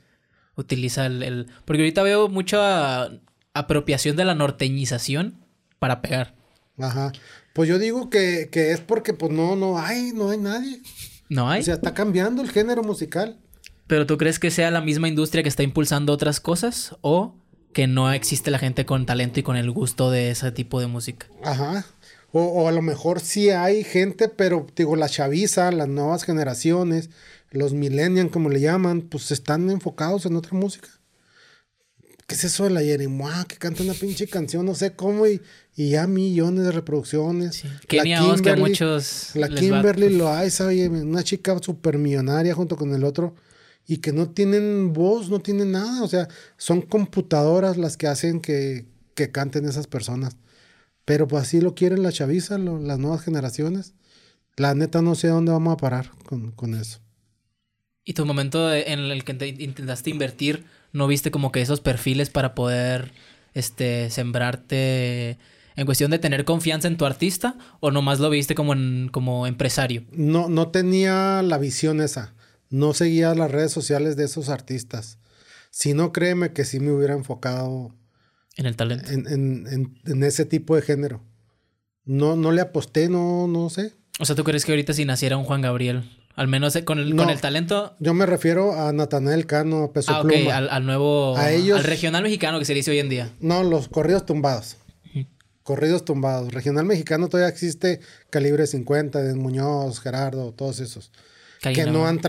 [0.55, 3.09] utiliza el, Porque ahorita veo mucha
[3.53, 5.39] apropiación de la norteñización
[5.79, 6.35] para pegar.
[6.77, 7.11] Ajá.
[7.53, 10.81] Pues yo digo que, es porque pues no, no hay, no hay nadie.
[11.29, 11.61] No hay.
[11.61, 13.39] O sea, está cambiando el género musical.
[13.87, 16.95] ¿Pero tú crees que sea la misma industria que está impulsando otras cosas?
[17.01, 17.35] ¿O
[17.71, 20.87] que no existe la gente con talento y con el gusto de ese tipo de
[20.87, 21.27] música?
[21.43, 21.85] Ajá.
[22.31, 27.09] O, o a lo mejor sí hay gente, pero digo, la chaviza, las nuevas generaciones,
[27.55, 30.89] los millennials, como le llaman, pues están enfocados en otra música.
[32.27, 33.45] ¿Qué es eso de la Jerimoa?
[33.45, 35.41] Que canta una pinche canción, no sé cómo, y,
[35.75, 37.63] y ya millones de reproducciones.
[37.87, 39.31] Kenia la Kimberly, muchos.
[39.35, 40.89] La Kimberly lo hay, ¿sabes?
[40.89, 43.35] Una chica súper millonaria junto con el otro,
[43.85, 46.01] y que no tienen voz, no tienen nada.
[46.03, 46.27] O sea,
[46.57, 50.35] son computadoras las que hacen que, que canten esas personas.
[51.05, 53.93] Pero pues así lo quieren la chaviza, las nuevas generaciones.
[54.55, 57.04] La neta no sé dónde vamos a parar con, con eso.
[58.05, 60.63] ¿Y tu momento en el que intentaste invertir,
[60.93, 63.11] no viste como que esos perfiles para poder
[63.55, 65.39] este, sembrarte
[65.75, 69.47] en cuestión de tener confianza en tu artista o nomás lo viste como, en, como
[69.47, 70.03] empresario?
[70.11, 72.35] No, no tenía la visión esa.
[72.69, 75.17] No seguía las redes sociales de esos artistas.
[75.71, 77.93] Si no, créeme que sí me hubiera enfocado
[78.55, 79.11] en el talento.
[79.11, 81.23] En, ese tipo de género.
[82.05, 83.93] No, no le aposté, no, no sé.
[84.19, 87.15] O sea, ¿tú crees que ahorita si naciera un Juan Gabriel al menos con el,
[87.15, 87.95] con el talento.
[87.99, 91.37] Yo me refiero a Natanael Cano, Peso ah, Al, nuevo.
[91.37, 93.31] A ellos, al regional mexicano que se dice hoy en día.
[93.39, 94.77] No, los corridos tumbados.
[95.63, 96.53] Corridos tumbados.
[96.53, 97.99] Regional mexicano todavía existe
[98.29, 101.11] Calibre 50, de Muñoz, Gerardo, todos esos.
[101.61, 102.19] que no han,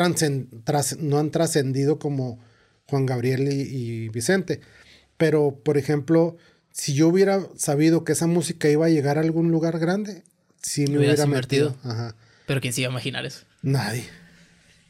[1.01, 2.39] no han trascendido como
[2.89, 4.61] Juan Gabriel y, Vicente.
[5.17, 6.37] Pero, por ejemplo,
[6.71, 10.23] si yo hubiera sabido que esa música iba a llegar a algún lugar grande,
[10.63, 11.77] sí me hubiera invertido.
[11.83, 12.15] Ajá.
[12.47, 13.45] Pero ¿quién se iba a imaginar eso?
[13.63, 14.05] Nadie.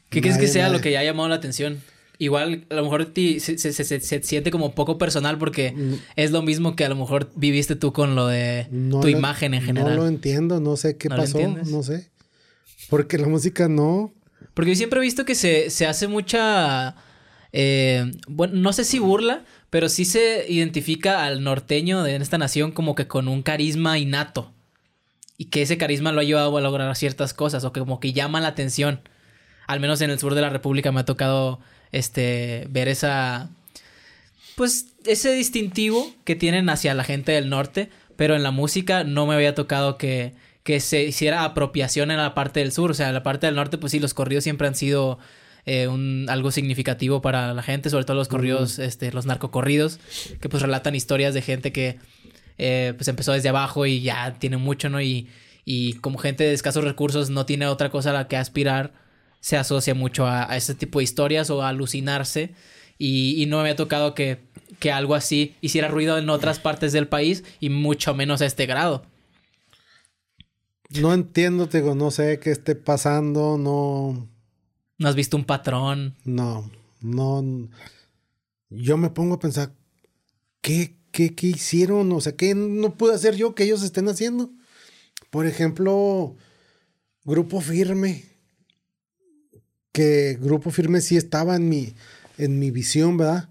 [0.09, 1.81] ¿Qué crees que sea lo que ya ha llamado la atención?
[2.19, 5.93] Igual, a lo mejor se, se, siente como poco personal porque mm.
[6.15, 9.61] es lo mismo que a lo mejor viviste tú con lo de tu imagen en
[9.61, 9.95] general.
[9.95, 12.09] No lo entiendo, no sé qué pasó, no sé.
[12.89, 14.13] Porque la música no.
[14.53, 16.95] Porque yo siempre he visto que se, hace mucha
[17.53, 22.71] eh, bueno, no sé si burla, pero sí se identifica al norteño de esta nación
[22.71, 24.53] como que con un carisma innato.
[25.37, 28.13] Y que ese carisma lo ha ayudado a lograr ciertas cosas o que como que
[28.13, 29.01] llama la atención.
[29.67, 31.59] Al menos en el sur de la República me ha tocado
[31.91, 33.49] este ver esa
[34.55, 39.27] pues ese distintivo que tienen hacia la gente del norte, pero en la música no
[39.27, 40.33] me había tocado que,
[40.63, 43.55] que se hiciera apropiación en la parte del sur, o sea, en la parte del
[43.55, 45.19] norte pues sí los corridos siempre han sido
[45.67, 49.99] eh, un, algo significativo para la gente, sobre todo los corridos, este, los narcocorridos,
[50.41, 51.99] que pues relatan historias de gente que
[52.57, 55.01] eh, pues empezó desde abajo y ya tiene mucho, ¿no?
[55.01, 55.27] Y,
[55.65, 58.93] y como gente de escasos recursos no tiene otra cosa a la que aspirar,
[59.39, 62.53] se asocia mucho a, a ese tipo de historias o a alucinarse.
[62.97, 64.39] Y, y, no me había tocado que,
[64.79, 68.65] que algo así hiciera ruido en otras partes del país y mucho menos a este
[68.65, 69.05] grado.
[70.99, 74.27] No entiendo, te digo, no sé qué esté pasando, no
[74.97, 76.15] ¿No has visto un patrón?
[76.23, 76.69] No,
[77.01, 77.43] no.
[78.69, 79.71] Yo me pongo a pensar,
[80.61, 82.11] ¿qué, qué, qué hicieron?
[82.11, 84.51] O sea, ¿qué no pude hacer yo que ellos estén haciendo?
[85.31, 86.35] Por ejemplo,
[87.25, 88.25] Grupo Firme.
[89.91, 91.95] Que Grupo Firme sí estaba en mi,
[92.37, 93.49] en mi visión, ¿verdad?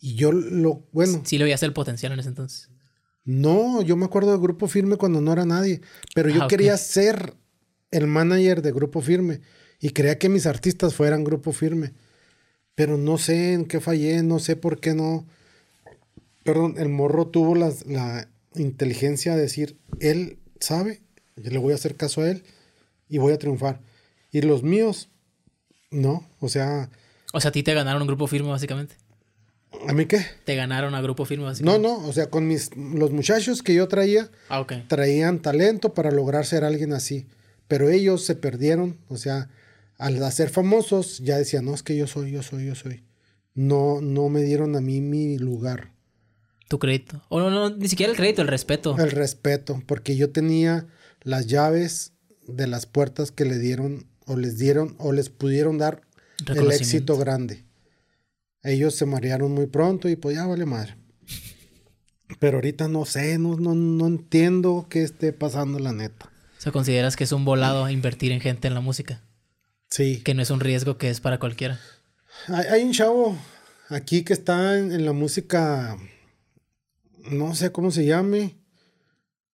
[0.00, 1.22] Y yo lo, bueno.
[1.24, 2.68] Sí, le veías el potencial en ese entonces.
[3.24, 5.80] No, yo me acuerdo de Grupo Firme cuando no era nadie.
[6.14, 7.34] Pero yo Ah, quería ser
[7.90, 9.40] el manager de Grupo Firme.
[9.80, 11.92] Y quería que mis artistas fueran Grupo Firme.
[12.76, 15.26] Pero no sé en qué fallé, no sé por qué no.
[16.44, 21.00] Perdón, el morro tuvo las- la inteligencia de decir, él sabe,
[21.36, 22.44] yo le voy a hacer caso a él
[23.08, 23.80] y voy a triunfar.
[24.30, 25.08] Y los míos,
[25.90, 26.26] no.
[26.40, 26.90] O sea,
[27.32, 28.94] O sea, a ti te ganaron un grupo firme, básicamente.
[29.88, 30.24] ¿a mí qué?
[30.44, 31.88] Te ganaron a grupo firme, No, básicamente.
[31.88, 36.46] no, o sea, con mis, los muchachos que yo traía, Ah, traían talento para lograr
[36.46, 37.26] ser alguien así.
[37.66, 39.50] Pero ellos se perdieron, o sea,
[39.98, 43.02] al hacer famosos ya decían, no, es que yo soy, yo soy, yo soy.
[43.54, 45.90] No, no me dieron a mí mi lugar,
[46.74, 47.22] Tu crédito.
[47.28, 48.96] O no, no, ni siquiera el crédito, el respeto.
[48.98, 50.88] el respeto, porque yo tenía
[51.22, 52.14] las llaves
[52.48, 56.00] de las puertas que le dieron o les dieron o les pudieron dar
[56.48, 57.62] el éxito grande.
[58.64, 60.96] Ellos se marearon muy pronto y pues ya vale madre.
[62.40, 66.32] Pero ahorita no sé, no, no, no entiendo qué esté pasando, la neta.
[66.58, 69.22] O sea, consideras que es un volado invertir en gente en la música.
[69.90, 70.22] Sí.
[70.24, 71.78] Que no es un riesgo que es para cualquiera.
[72.48, 73.38] Hay, hay un chavo
[73.90, 75.96] aquí que está en, en la música,
[77.30, 78.56] no sé cómo se llame,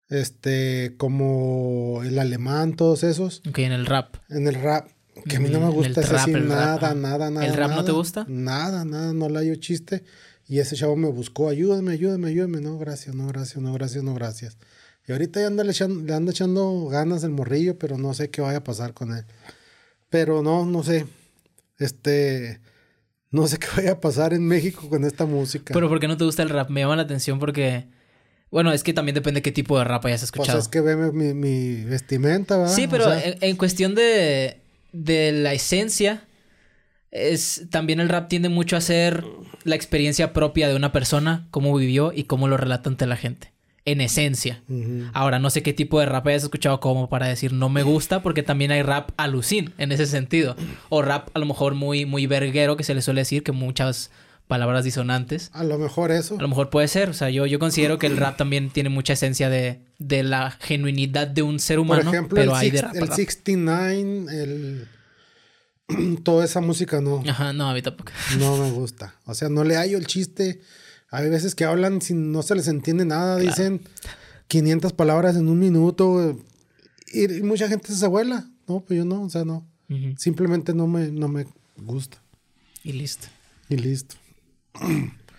[0.09, 4.17] este, como el alemán, todos esos, Ok, en el rap.
[4.31, 4.89] en el rap,
[5.27, 6.49] que a mí no me Mm, gusta el ese trap, sí, el rap,
[6.83, 7.47] nada, nada, nada.
[7.47, 7.93] ¿El rap no te nada.
[7.93, 8.25] gusta?
[8.29, 10.05] Nada, nada, no le hallo chiste.
[10.47, 12.61] Y ese chavo me buscó, ayúdame, ayúdame, ayúdame.
[12.63, 14.57] No, gracias, no, gracias, no, gracias, no, gracias.
[15.07, 18.31] Y ahorita ya anda le, echan- le anda echando ganas el morrillo, pero no sé
[18.31, 19.25] qué vaya a pasar con él.
[20.09, 21.07] Pero no, no sé.
[21.79, 22.61] Este,
[23.31, 25.73] no sé qué vaya a pasar en México con esta música.
[25.75, 26.71] Pero ¿por qué no te gusta el rap?
[26.71, 27.87] Me llama la atención porque...
[28.51, 30.59] Bueno, es que también depende qué tipo de rap hayas pues escuchado.
[30.59, 32.73] es que ve mi, mi vestimenta, ¿verdad?
[32.75, 36.27] Sí, O pero sea, en, en cuestión de, de la esencia,
[37.11, 39.25] es también el rap tiende mucho a ser
[39.65, 43.53] la experiencia propia de una persona, cómo vivió y cómo lo relata ante la gente.
[43.91, 44.63] En esencia.
[45.13, 48.23] Ahora, no sé qué tipo de rap hayas escuchado como para decir no me gusta,
[48.23, 50.57] porque también hay rap alucin en ese sentido.
[50.89, 54.11] O rap a lo mejor muy, muy verguero, que se le suele decir, que muchas
[54.47, 55.51] palabras disonantes.
[55.53, 56.37] A lo mejor eso.
[56.39, 57.11] A lo mejor puede ser.
[57.11, 60.51] O sea, yo, yo considero que el rap también tiene mucha esencia de, de la
[60.51, 62.11] genuinidad de un ser Por humano.
[62.11, 62.95] ejemplo, pero el, hay de rap.
[62.95, 63.17] el rap.
[63.17, 64.89] 69, el...
[66.25, 68.13] toda esa música no, Ajá, no, a mí tampoco.
[68.39, 69.15] no me gusta.
[69.25, 70.61] O sea, no le hallo el chiste.
[71.11, 73.81] Hay veces que hablan sin no se les entiende nada, dicen
[74.49, 76.37] 500 palabras en un minuto
[77.13, 78.49] y, y mucha gente se vuela.
[78.67, 79.67] No, pues yo no, o sea, no.
[80.19, 81.47] Simplemente no me, no me
[81.79, 82.19] gusta.
[82.85, 83.29] Y listo.
[83.71, 84.17] Y listo.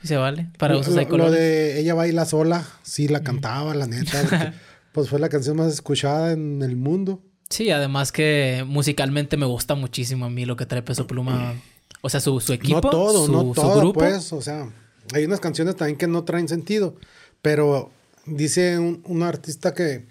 [0.04, 0.50] Y se vale.
[0.58, 1.34] Para lo, usos lo colores.
[1.34, 4.22] de ella baila sola, sí la cantaba, la neta.
[4.30, 4.54] porque,
[4.92, 7.22] pues fue la canción más escuchada en el mundo.
[7.50, 11.54] Sí, además que musicalmente me gusta muchísimo a mí lo que trae Peso Pluma.
[12.02, 14.00] O sea, su, su equipo, no todo, su, no su todo, grupo.
[14.00, 14.32] pues.
[14.32, 14.70] O sea,
[15.14, 16.96] hay unas canciones también que no traen sentido.
[17.42, 17.92] Pero
[18.26, 20.08] dice un, un artista que,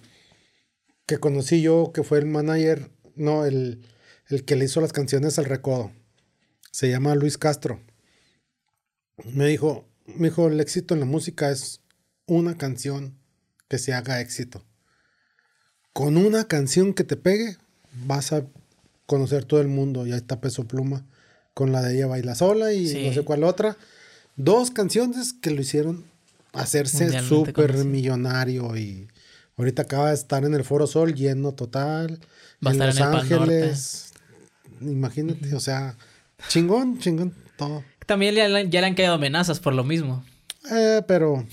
[1.06, 3.82] que conocí yo, que fue el manager, no, el,
[4.28, 5.92] el que le hizo las canciones al recodo.
[6.70, 7.80] Se llama Luis Castro.
[9.24, 11.82] Me dijo, me dijo, el éxito en la música es
[12.26, 13.18] una canción
[13.68, 14.64] que se haga éxito.
[15.92, 17.56] Con una canción que te pegue,
[18.06, 18.46] vas a
[19.06, 20.06] conocer todo el mundo.
[20.06, 21.06] Y ahí está Peso Pluma
[21.54, 23.06] con la de ella baila sola y Sí.
[23.08, 23.76] no sé cuál otra.
[24.38, 26.04] Dos canciones que lo hicieron
[26.52, 29.08] hacerse súper millonario y
[29.56, 32.20] ahorita acaba de estar en el Foro Sol lleno total.
[32.64, 33.42] Va a en estar Los en el.
[33.42, 34.12] Ángeles.
[34.80, 35.96] Imagínate, o sea,
[36.48, 37.82] chingón, chingón, todo.
[38.06, 40.24] También ya, le- ya le han caído amenazas por lo mismo.
[40.70, 41.44] Eh, pero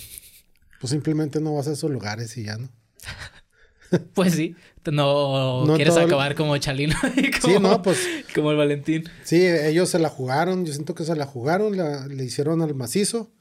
[0.80, 2.70] pues simplemente no vas a esos lugares y ya no.
[4.14, 4.56] Pues sí.
[4.92, 6.96] No, No quieres todo- acabar como Chalino.
[7.18, 8.00] y Sí, como- no, pues
[8.34, 9.04] Como el Valentín.
[9.24, 10.66] sí, ellos se la jugaron.
[10.66, 13.32] Yo siento que se la jugaron, la- le hicieron al macizo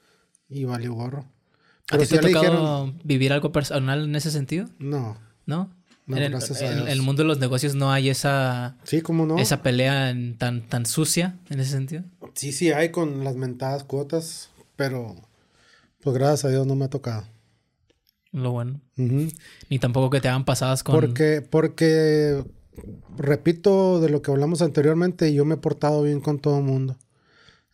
[0.48, 1.20] y valió gorro.
[1.20, 1.26] ¿A
[1.92, 4.66] Pero ti si te ha tocado dijeron, vivir algo personal en ese sentido?
[4.78, 5.70] no, ¿No?
[6.06, 9.24] No, en, el, a en el mundo de los negocios no hay esa, sí, cómo
[9.24, 9.38] no.
[9.38, 12.02] esa pelea en- tan, tan sucia en ese sentido.
[12.34, 15.14] Sí, sí hay con las mentadas cuotas, pero
[16.02, 17.24] pues gracias a Dios no me ha tocado.
[18.34, 18.80] Lo bueno.
[18.96, 20.96] Ni tampoco que te hagan pasadas con...
[20.96, 22.44] Porque, porque,
[23.16, 26.98] repito de lo que hablamos anteriormente, yo me he portado bien con todo el mundo.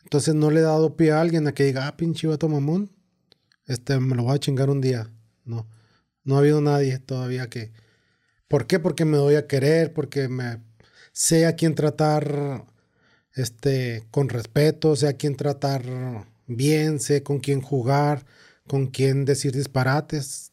[0.03, 2.91] Entonces no le he dado pie a alguien a que diga, ah, pinche vato mamón,
[3.65, 5.11] este, me lo voy a chingar un día.
[5.47, 5.67] No,
[6.25, 7.73] no ha habido nadie todavía que...
[8.47, 8.79] ¿Por qué?
[8.79, 10.63] Porque me doy a querer, porque me
[11.13, 12.67] sé a quién tratar
[13.35, 15.85] este, con respeto, sé a quién tratar
[16.47, 18.27] bien, sé con quién jugar,
[18.67, 20.50] con quién decir disparates.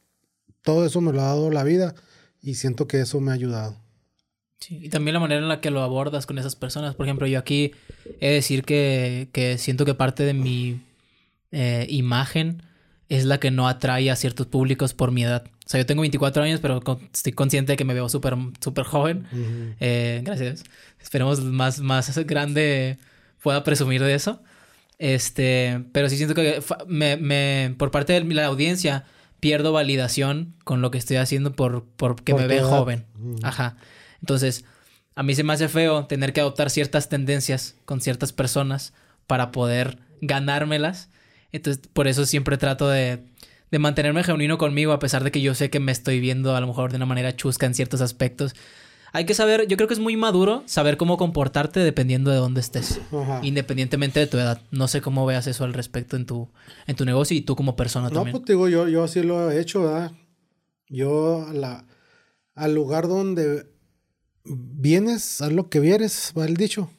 [0.67, 1.95] Todo eso me lo ha dado la vida
[2.41, 3.77] y siento que eso me ha ayudado.
[4.59, 6.93] Sí, y también la manera en la que lo abordas con esas personas.
[6.95, 7.71] Por ejemplo, yo aquí
[8.19, 10.81] he de decir que, que siento que parte de mi
[11.53, 12.63] eh, imagen
[13.07, 15.45] es la que no atrae a ciertos públicos por mi edad.
[15.65, 18.35] O sea, yo tengo 24 años, pero con- estoy consciente de que me veo súper
[18.59, 19.25] súper joven.
[19.79, 20.63] Eh, gracias.
[21.01, 22.97] Esperemos más, más grande
[23.41, 24.41] pueda presumir de eso.
[24.99, 29.05] Este, pero sí siento que me, me- por parte de la audiencia
[29.39, 32.69] pierdo validación con lo que estoy haciendo por porque Por me ve edad.
[32.69, 33.05] joven.
[33.19, 33.37] Ujú.
[33.43, 33.77] Ajá.
[34.21, 34.65] Entonces,
[35.15, 38.93] a mí se me hace feo tener que adoptar ciertas tendencias con ciertas personas
[39.25, 41.09] para poder ganármelas.
[41.51, 43.23] Entonces, por eso siempre trato de,
[43.71, 46.61] de mantenerme genuino conmigo, a pesar de que yo sé que me estoy viendo a
[46.61, 48.53] lo mejor de una manera chusca en ciertos aspectos.
[49.13, 52.59] Hay que saber, yo creo que es muy maduro saber cómo comportarte dependiendo de dónde
[52.61, 53.39] estés, Ajá.
[53.43, 54.61] independientemente de tu edad.
[54.71, 56.49] No sé cómo veas eso al respecto en tu,
[56.87, 58.33] en tu negocio y tú como persona No, también.
[58.33, 60.11] pues te digo, yo, yo así lo he hecho, ¿verdad?
[60.89, 61.85] Yo la,
[62.55, 63.65] al lugar donde
[64.43, 66.89] vienes, haz lo que vieres, va el dicho.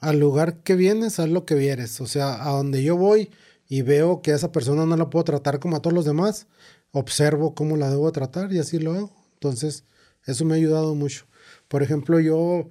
[0.00, 2.00] Al lugar que vienes, haz lo que vieres.
[2.00, 3.30] O sea, a donde yo voy
[3.68, 6.46] y veo que a esa persona no la puedo tratar como a todos los demás,
[6.92, 9.12] observo cómo la debo tratar y así lo hago.
[9.34, 9.84] Entonces,
[10.26, 11.26] eso me ha ayudado mucho.
[11.68, 12.68] Por ejemplo, yo,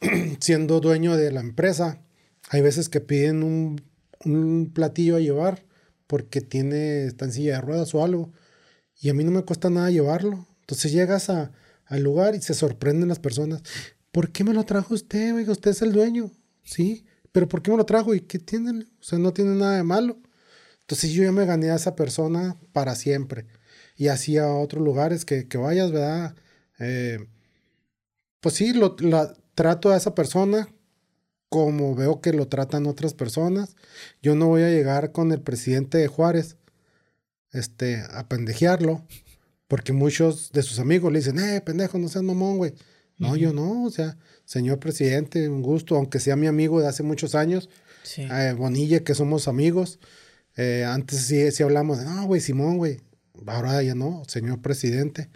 [0.40, 2.00] siendo dueño de la empresa,
[2.50, 3.82] hay veces que piden un,
[4.72, 5.64] platillo a llevar
[6.06, 8.32] porque tiene, está en silla de ruedas o algo.
[9.00, 10.46] Y a mí no me cuesta nada llevarlo.
[10.60, 13.62] Entonces llegas al lugar y se sorprenden las personas.
[14.12, 15.34] ¿Por qué me lo trajo usted?
[15.34, 16.30] Oiga, usted es el dueño.
[16.62, 18.14] Sí, pero ¿por qué me lo trajo?
[18.14, 18.70] ¿Y qué tiene?
[18.70, 20.18] O sea, no tiene nada de malo.
[20.82, 23.46] Entonces yo ya me gané a esa persona para siempre.
[23.96, 26.34] Y así a otros lugares que, que vayas, ¿verdad?
[26.78, 27.18] Eh,
[28.40, 30.68] pues sí, lo, la, trato a esa persona
[31.48, 33.76] como veo que lo tratan otras personas.
[34.22, 36.56] Yo no voy a llegar con el presidente de Juárez
[37.52, 39.06] este, a pendejearlo,
[39.68, 42.72] porque muchos de sus amigos le dicen, eh, pendejo, no seas mamón, güey.
[43.18, 47.02] No, yo no, o sea, señor presidente, un gusto, aunque sea mi amigo de hace
[47.04, 47.68] muchos años,
[48.02, 48.22] Sí.
[48.22, 50.00] eh, Bonilla, que somos amigos.
[50.56, 53.00] eh, antes sí, sí hablamos de, no, güey, Simón, güey.
[53.46, 55.28] Ahora ya no, señor presidente.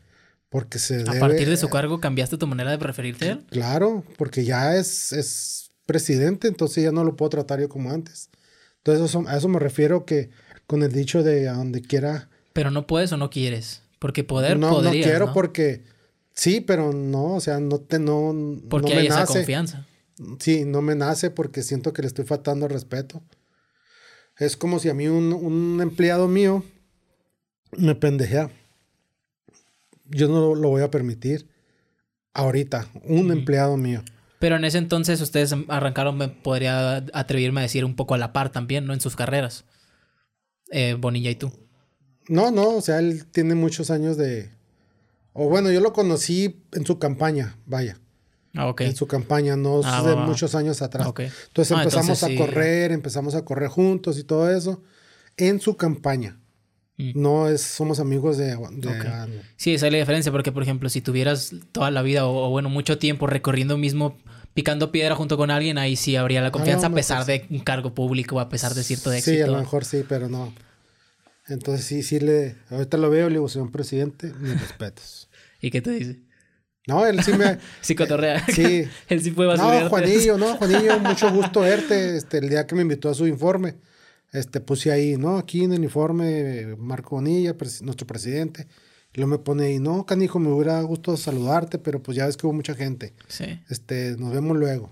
[0.57, 3.45] Porque se a debe- partir de su cargo, ¿cambiaste tu manera de referirte a él?
[3.51, 8.31] Claro, porque ya es, es presidente, entonces ya no lo puedo tratar yo como antes.
[8.79, 10.31] Entonces eso- a eso me refiero que
[10.67, 12.31] con el dicho de a donde quiera.
[12.55, 13.83] Pero no puedes o no quieres.
[13.99, 15.33] Porque poder no, no podrías, quiero ¿no?
[15.35, 15.85] porque
[16.33, 18.35] sí, pero no, o sea, no te no,
[18.71, 19.33] Porque no hay me esa nace.
[19.35, 19.87] confianza.
[20.39, 23.23] Sí, no me nace porque siento que le estoy faltando al respeto.
[24.39, 26.65] Es como si a mí un, un empleado mío
[27.77, 28.51] me pendejea.
[30.11, 31.49] Yo no lo voy a permitir.
[32.35, 34.03] Ahorita, un empleado mío.
[34.39, 38.33] Pero en ese entonces ustedes arrancaron, me podría atreverme a decir, un poco a la
[38.35, 38.93] par también, ¿no?
[38.93, 39.65] En sus carreras.
[40.71, 41.51] Eh, Bonilla y tú.
[42.29, 44.51] No, no, o sea, él tiene muchos años de...
[45.33, 47.99] O bueno, yo lo conocí en su campaña, vaya.
[48.55, 48.83] Ah, ok.
[48.83, 51.07] En su campaña, no Ah, de muchos años atrás.
[51.07, 51.21] Ok.
[51.21, 52.37] Entonces Ah, empezamos entonces a sí.
[52.37, 54.83] correr, empezamos a correr juntos y todo eso.
[55.37, 56.41] En su campaña.
[56.99, 57.13] Mm.
[57.15, 58.47] No es, somos amigos de...
[58.47, 58.55] de-
[58.89, 59.05] Ok.
[59.07, 62.47] ah, Sí, esa es la diferencia, porque por ejemplo, si tuvieras toda la vida o,
[62.47, 64.17] o, bueno, mucho tiempo recorriendo mismo,
[64.55, 67.61] picando piedra junto con alguien, ahí sí habría la confianza a, pesar mejor de un
[67.63, 69.45] cargo público, a pesar de cierto Sí, éxito.
[69.45, 70.55] a lo mejor sí, pero no.
[71.49, 72.57] Entonces sí, sí le...
[72.71, 75.29] Ahorita lo veo, le digo, señor presidente, mis respetos.
[75.61, 76.21] ¿Y qué te dice?
[76.89, 77.59] No, él sí me...
[77.83, 78.45] Sí, cotorrea.
[78.49, 78.85] sí.
[79.09, 79.89] Él sí puede No.
[79.89, 82.17] Juanillo, no, Juanillo, mucho gusto verte.
[82.17, 83.75] Este, el día que me invitó a su informe,
[84.37, 85.39] este, puse ahí, ¿no?
[85.39, 88.67] Aquí en el informe, Marco Bonilla, pres- nuestro presidente.
[89.13, 92.37] Y luego me pone ahí, no, canijo, me hubiera gusto saludarte, pero pues ya ves
[92.37, 93.15] que hubo mucha gente.
[93.29, 93.61] Sí.
[93.71, 94.91] Este, nos vemos luego.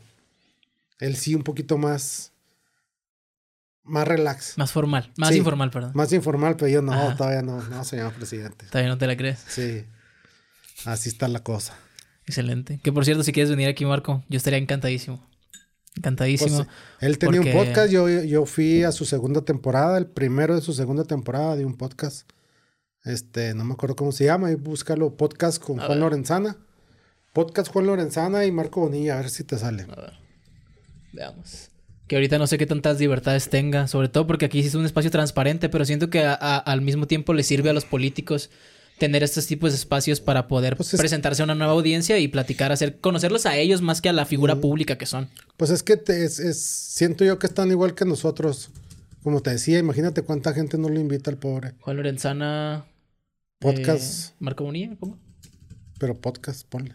[0.98, 2.32] Él sí, un poquito más,
[3.82, 4.56] más relax.
[4.56, 5.36] Más formal, más Sí.
[5.38, 5.92] informal, perdón.
[5.94, 7.16] Más informal, pero yo no, Ajá.
[7.16, 8.66] todavía no, no, señor presidente.
[8.66, 9.40] Todavía no te la crees.
[9.46, 9.84] Sí.
[10.86, 11.76] Así está la cosa.
[12.26, 12.80] Excelente.
[12.82, 15.22] Que por cierto, si quieres venir aquí, Marco, yo estaría encantadísimo.
[15.96, 16.56] Encantadísimo.
[16.64, 16.68] Pues,
[17.00, 20.60] él tenía porque- un podcast, yo, yo fui a su segunda temporada, el primero de
[20.60, 22.28] su segunda temporada de un podcast.
[23.04, 26.04] Este, no me acuerdo cómo se llama, y búscalo, podcast con A Juan ver.
[26.04, 26.56] Lorenzana.
[27.32, 29.82] Podcast Juan Lorenzana y Marco Bonilla, a ver si te sale.
[29.90, 30.12] A ver.
[31.12, 31.70] Veamos.
[32.06, 34.84] Que ahorita no sé qué tantas libertades tenga, sobre todo porque aquí sí es un
[34.84, 38.50] espacio transparente, pero siento que a- a- al mismo tiempo le sirve a los políticos
[38.98, 42.28] tener estos tipos de espacios para poder Pues es- presentarse a una nueva audiencia y
[42.28, 45.28] platicar, hacer conocerlos a ellos más que a la figura pública que son.
[45.56, 48.70] Pues es que te- es, es- siento yo que están igual que nosotros.
[49.22, 51.72] Como te decía, imagínate cuánta gente no lo invita al pobre.
[51.80, 52.84] Juan Lorenzana.
[53.58, 54.30] Podcast.
[54.32, 55.18] eh, Marco Bonilla, ¿me pongo?
[55.98, 56.94] Pero podcast, ponle.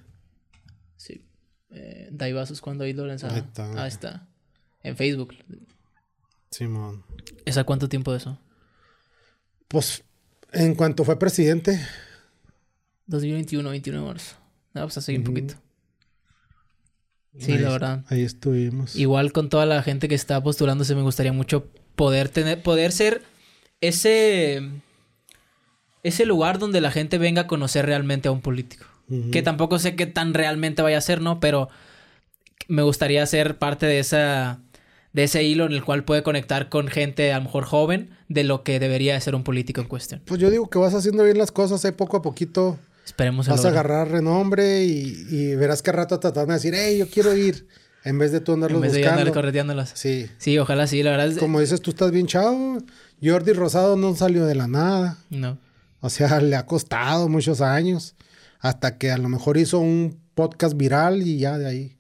[0.96, 1.26] Sí.
[1.72, 3.34] Eh, Daibazos cuando ahí Lorenzana.
[3.34, 3.82] Ahí está.
[3.84, 4.28] Ahí está.
[4.84, 5.34] En Facebook.
[6.52, 7.04] Simón.
[7.46, 8.40] ¿Esa cuánto tiempo de eso?
[9.68, 10.04] Pues
[10.54, 11.80] en cuanto fue presidente,
[13.08, 14.36] 2021, 21 de marzo.
[14.74, 15.56] Ah, pues hace un poquito.
[17.38, 18.06] Sí, ahí, la verdad.
[18.08, 18.96] Ahí estuvimos.
[18.96, 23.24] Igual con toda la gente que está postulándose, me gustaría mucho poder tener, poder ser
[23.82, 24.70] ese,
[26.04, 28.86] ese lugar donde la gente venga a conocer realmente a un político.
[29.32, 31.40] Que tampoco sé qué tan realmente vaya a ser, ¿no?
[31.40, 31.68] Pero
[32.68, 34.60] me gustaría ser parte de esa,
[35.14, 38.44] de ese hilo en el cual puede conectar con gente a lo mejor joven de
[38.44, 40.22] lo que debería de ser un político en cuestión.
[40.26, 43.66] Pues yo digo que vas haciendo bien las cosas, ahí poco a poquito Esperemos vas
[43.66, 47.10] a agarrar renombre y, y verás que al rato te van a decir, hey, yo
[47.10, 47.68] quiero ir,
[48.04, 49.22] en vez de tú andarlos En vez de buscando.
[49.22, 49.92] andar correteándolas.
[49.96, 50.28] Sí.
[50.38, 51.38] Sí, ojalá sí, la verdad es...
[51.38, 52.78] Como dices, tú estás bien chavo.
[53.24, 55.18] Jordi Rosado no salió de la nada.
[55.30, 55.58] No.
[56.02, 58.16] O sea, le ha costado muchos años.
[58.60, 61.98] Hasta que a lo mejor hizo un podcast viral y ya de ahí.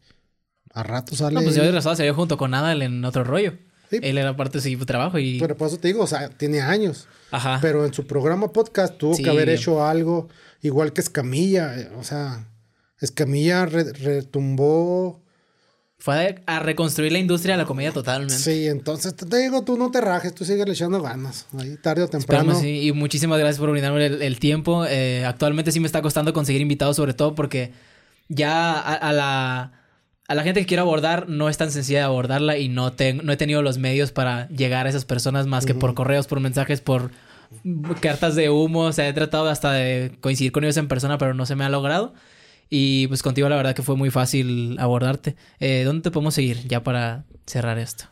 [0.74, 1.34] A rato sale.
[1.36, 3.54] No, pues yo de se vio junto con Adal en otro rollo.
[3.90, 3.98] Sí.
[4.04, 5.40] Él era parte de su equipo de trabajo y...
[5.40, 7.08] Pero por eso te digo, o sea, tiene años.
[7.32, 7.58] Ajá.
[7.60, 9.24] Pero en su programa podcast tuvo Sí.
[9.24, 10.28] que haber hecho algo
[10.62, 11.76] igual que Escamilla.
[11.80, 12.46] eh, O sea,
[13.02, 15.22] Escamilla re- retumbó.
[15.98, 18.34] Fue a, reconstruir la industria de la comedia totalmente.
[18.36, 21.46] Sí, entonces te digo, tú no te rajes, tú sigues le echando ganas.
[21.58, 22.58] Ahí tarde o temprano.
[22.58, 22.88] Sí.
[22.88, 24.86] Y muchísimas gracias por brindarme el, el tiempo.
[24.86, 27.74] Eh, actualmente sí me está costando conseguir invitados, sobre todo porque
[28.30, 29.79] ya a, a la,
[30.30, 33.22] a la gente que quiero abordar no es tan sencilla de abordarla y no, ten-
[33.26, 36.40] no he tenido los medios para llegar a esas personas más que por correos, por
[36.40, 37.12] mensajes, por
[38.00, 38.82] cartas de humo.
[38.82, 41.64] O sea, he tratado hasta de coincidir con ellos en persona, pero no se me
[41.66, 42.14] ha logrado.
[42.70, 45.36] Y pues contigo la verdad que fue muy fácil abordarte.
[45.60, 48.06] Eh, ¿Dónde te podemos seguir ya para cerrar esto?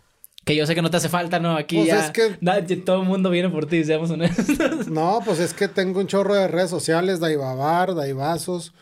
[0.44, 1.56] Que yo sé que no te hace falta, ¿no?
[1.56, 4.88] Aquí Pues ya es que- todo el mundo viene por ti, seamos honestos.
[4.88, 8.74] No, pues es que tengo un chorro de redes sociales, Daibabar, Daibazos,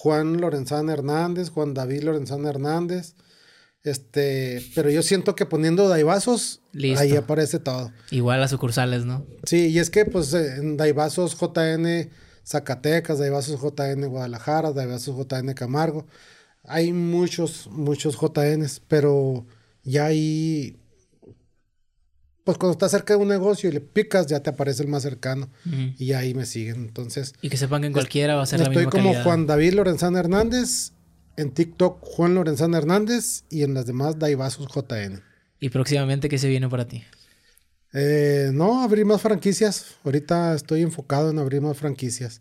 [0.00, 3.16] Juan Lorenzana Hernández, Juan David Lorenzana Hernández.
[3.82, 7.00] Este, pero yo siento que poniendo Daibazos, Listo.
[7.00, 7.92] ahí aparece todo.
[8.10, 9.26] Igual las sucursales, ¿no?
[9.44, 12.08] Sí, y es que pues eh, en Daibazos JN
[12.46, 16.06] Zacatecas, Daibazos JN Guadalajara, Daibazos JN Camargo,
[16.64, 19.44] hay muchos, muchos JNs, pero
[19.82, 20.79] ya ahí,
[22.44, 25.02] pues cuando estás cerca de un negocio y le picas, ya te aparece el más
[25.02, 25.50] cercano
[25.98, 26.76] y ahí me siguen.
[26.76, 29.24] Entonces, Y que sepan que en cualquiera va a ser la estoy misma como calidad.
[29.24, 30.92] Juan David Lorenzana Hernández,
[31.36, 35.22] en TikTok Juan Lorenzana Hernández y en las demás Daibazos JN.
[35.60, 37.04] Y próximamente, ¿qué se viene para ti?
[37.92, 39.96] Eh, no, abrir más franquicias.
[40.04, 42.40] Ahorita estoy enfocado en abrir más franquicias.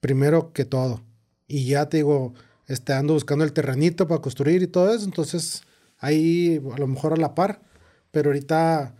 [0.00, 1.02] Primero que todo.
[1.46, 2.34] Y ya te digo,
[2.66, 5.04] este, ando buscando el terrenito para construir y todo eso.
[5.04, 5.62] Entonces,
[5.98, 7.62] ahí a lo mejor a la par.
[8.10, 8.94] Pero ahorita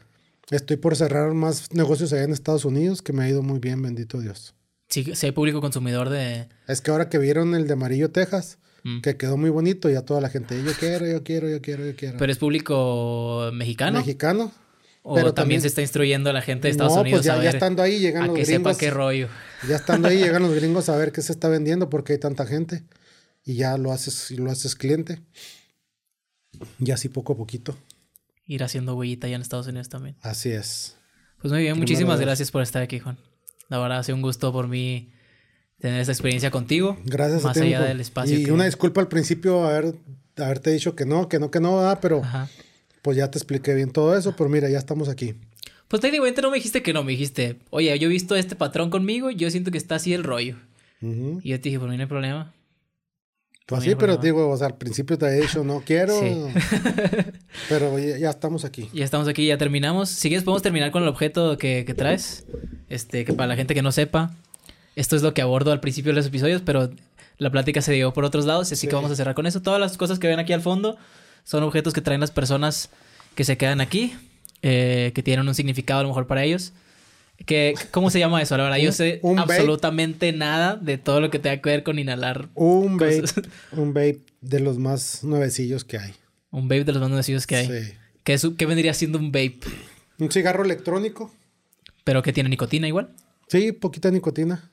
[0.51, 3.81] estoy por cerrar más negocios allá en Estados Unidos, que me ha ido muy bien,
[3.83, 4.55] bendito Dios.
[4.89, 6.49] Si, si hay público consumidor de...
[6.69, 9.01] Es que ahora que vieron el de Amarillo, Texas, Mm.
[9.01, 11.97] que quedó muy bonito, ya toda la gente, yo quiero, yo quiero, yo quiero, yo
[11.97, 12.19] quiero.
[12.19, 14.01] ¿Pero es público mexicano?
[14.01, 14.53] Mexicano.
[15.03, 17.25] ¿O pero también, también- se está instruyendo a la gente de Estados no, Unidos pues
[17.27, 18.73] ya, a ya ver estando ahí llegan a los que gringos.
[18.75, 19.29] sepa qué rollo?
[19.67, 22.45] Ya estando ahí llegan los gringos a ver qué se está vendiendo porque hay tanta
[22.45, 22.85] gente
[23.43, 25.23] y ya lo haces lo haces cliente.
[26.79, 27.77] Y así poco a poquito.
[28.47, 30.17] Ir haciendo huellita allá en Estados Unidos también.
[30.23, 30.97] Así es.
[31.41, 33.17] Pues muy bien, Primero muchísimas gracias por estar aquí, Juan.
[33.69, 35.11] La verdad, ha sido un gusto por mí
[35.79, 36.97] tener esta experiencia contigo.
[37.05, 37.67] Gracias Más a ti.
[37.69, 39.95] allá del espacio Y que- una disculpa al principio haber,
[40.37, 42.49] haberte dicho que no, que no, que no, ah, pero Ajá.
[43.03, 45.35] pues ya te expliqué bien todo eso, pero mira, ya estamos aquí.
[45.89, 48.89] Pues técnicamente no me dijiste que no, me dijiste, oye, yo he visto este patrón
[48.91, 50.57] conmigo yo siento que está así el rollo.
[51.03, 52.54] Y yo te dije, por mí no hay problema.
[53.67, 56.37] Pues sí, pero digo, o sea, al principio te he dicho no quiero, Sí.
[57.69, 58.91] pero ya, ya estamos aquí.
[58.93, 60.11] Ya estamos aquí, ya terminamos.
[60.11, 62.45] Si quieres, podemos terminar con el objeto que, que traes.
[62.89, 64.33] Este, que para la gente que no sepa,
[64.97, 66.91] esto es lo que abordo al principio de los episodios, pero
[67.39, 68.87] la plática se dio por otros lados, así Sí.
[68.89, 69.63] que vamos a cerrar con eso.
[69.63, 70.97] Todas las cosas que ven aquí al fondo
[71.45, 72.91] son objetos que traen las personas
[73.35, 74.15] que se quedan aquí.
[74.67, 76.73] eh, que tienen un significado a lo mejor para ellos.
[77.47, 78.57] Que, ¿Cómo se llama eso?
[78.57, 79.53] La verdad, yo sé un vape.
[79.55, 82.49] absolutamente nada de todo lo que tenga que ver con inhalar.
[82.55, 83.23] Un vape,
[83.73, 86.15] un vape de los más nuevecillos que hay.
[86.51, 87.67] Un vape de los más conocidos que hay.
[87.67, 87.93] Sí.
[88.23, 89.61] ¿Qué, es, qué vendría siendo un vape?
[90.19, 91.35] Un cigarro electrónico.
[92.05, 93.11] ¿Pero que tiene nicotina igual?
[93.49, 94.71] Sí, poquita nicotina.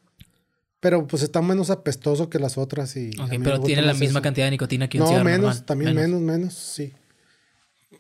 [0.80, 3.10] Pero pues está menos apestoso que las otras y...
[3.20, 4.22] Ok, pero tiene la misma eso.
[4.22, 5.66] cantidad de nicotina que un No, cigarro menos, normal.
[5.66, 6.22] también menos.
[6.22, 6.94] menos, sí.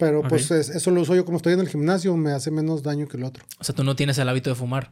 [0.02, 2.82] Pero pues es- eso lo uso yo como estoy en el gimnasio, me hace menos
[2.84, 3.46] daño que el otro.
[3.60, 4.92] O sea, tú no tienes el hábito de fumar.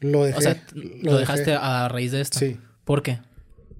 [0.00, 0.38] Lo dejé.
[0.38, 2.38] o sea, lo, dejaste a raíz de esto.
[2.38, 2.58] Sí.
[2.84, 3.18] ¿Por qué?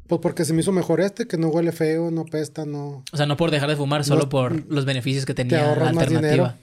[0.08, 3.04] Pues porque se me hizo mejor este, que no huele feo, no pesta, no...
[3.12, 6.56] O sea, no por dejar de fumar, solo por los beneficios que tenía la alternativa.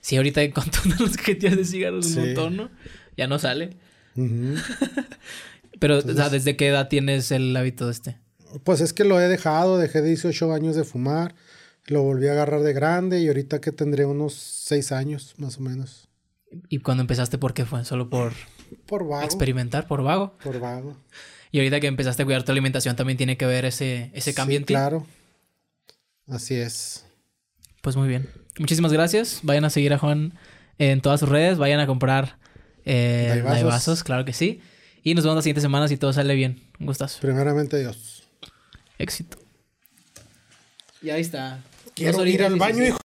[0.00, 2.18] Sí, ahorita con todas las cajetillas de cigarros Sí.
[2.18, 2.70] un montón, ¿no?
[3.16, 3.76] Ya no sale.
[5.78, 8.18] Pero, o sea, ¿desde qué edad tienes el hábito de este?
[8.64, 11.34] Pues es que lo he dejado, dejé 18 años de fumar,
[11.86, 15.60] lo volví a agarrar de grande y ahorita que tendré unos 6 años más o
[15.60, 16.08] menos.
[16.68, 17.84] ¿Y cuando empezaste por qué fue?
[17.84, 18.32] ¿Solo por
[18.86, 19.24] Por vago.
[19.24, 20.36] experimentar, por vago?
[20.44, 20.96] Por vago.
[21.50, 24.54] Y ahorita que empezaste a cuidar tu alimentación también tiene que ver ese, ese cambio
[24.56, 24.74] Sí, en ti.
[24.74, 25.06] Claro.
[26.28, 27.04] Así es.
[27.82, 28.28] Pues muy bien.
[28.58, 29.40] Muchísimas gracias.
[29.42, 30.34] Vayan a seguir a Juan
[30.78, 31.58] en todas sus redes.
[31.58, 32.38] Vayan a comprar
[32.84, 34.60] eh, daibazos, claro que sí.
[35.02, 36.62] Y nos vemos la siguiente semana si todo sale bien.
[36.78, 37.20] Un gustazo.
[37.20, 38.22] Primeramente Dios.
[38.98, 39.36] Éxito.
[41.02, 41.60] Y ahí está.
[42.02, 42.88] Quiero ir al baño, 16.
[42.88, 43.01] hijo.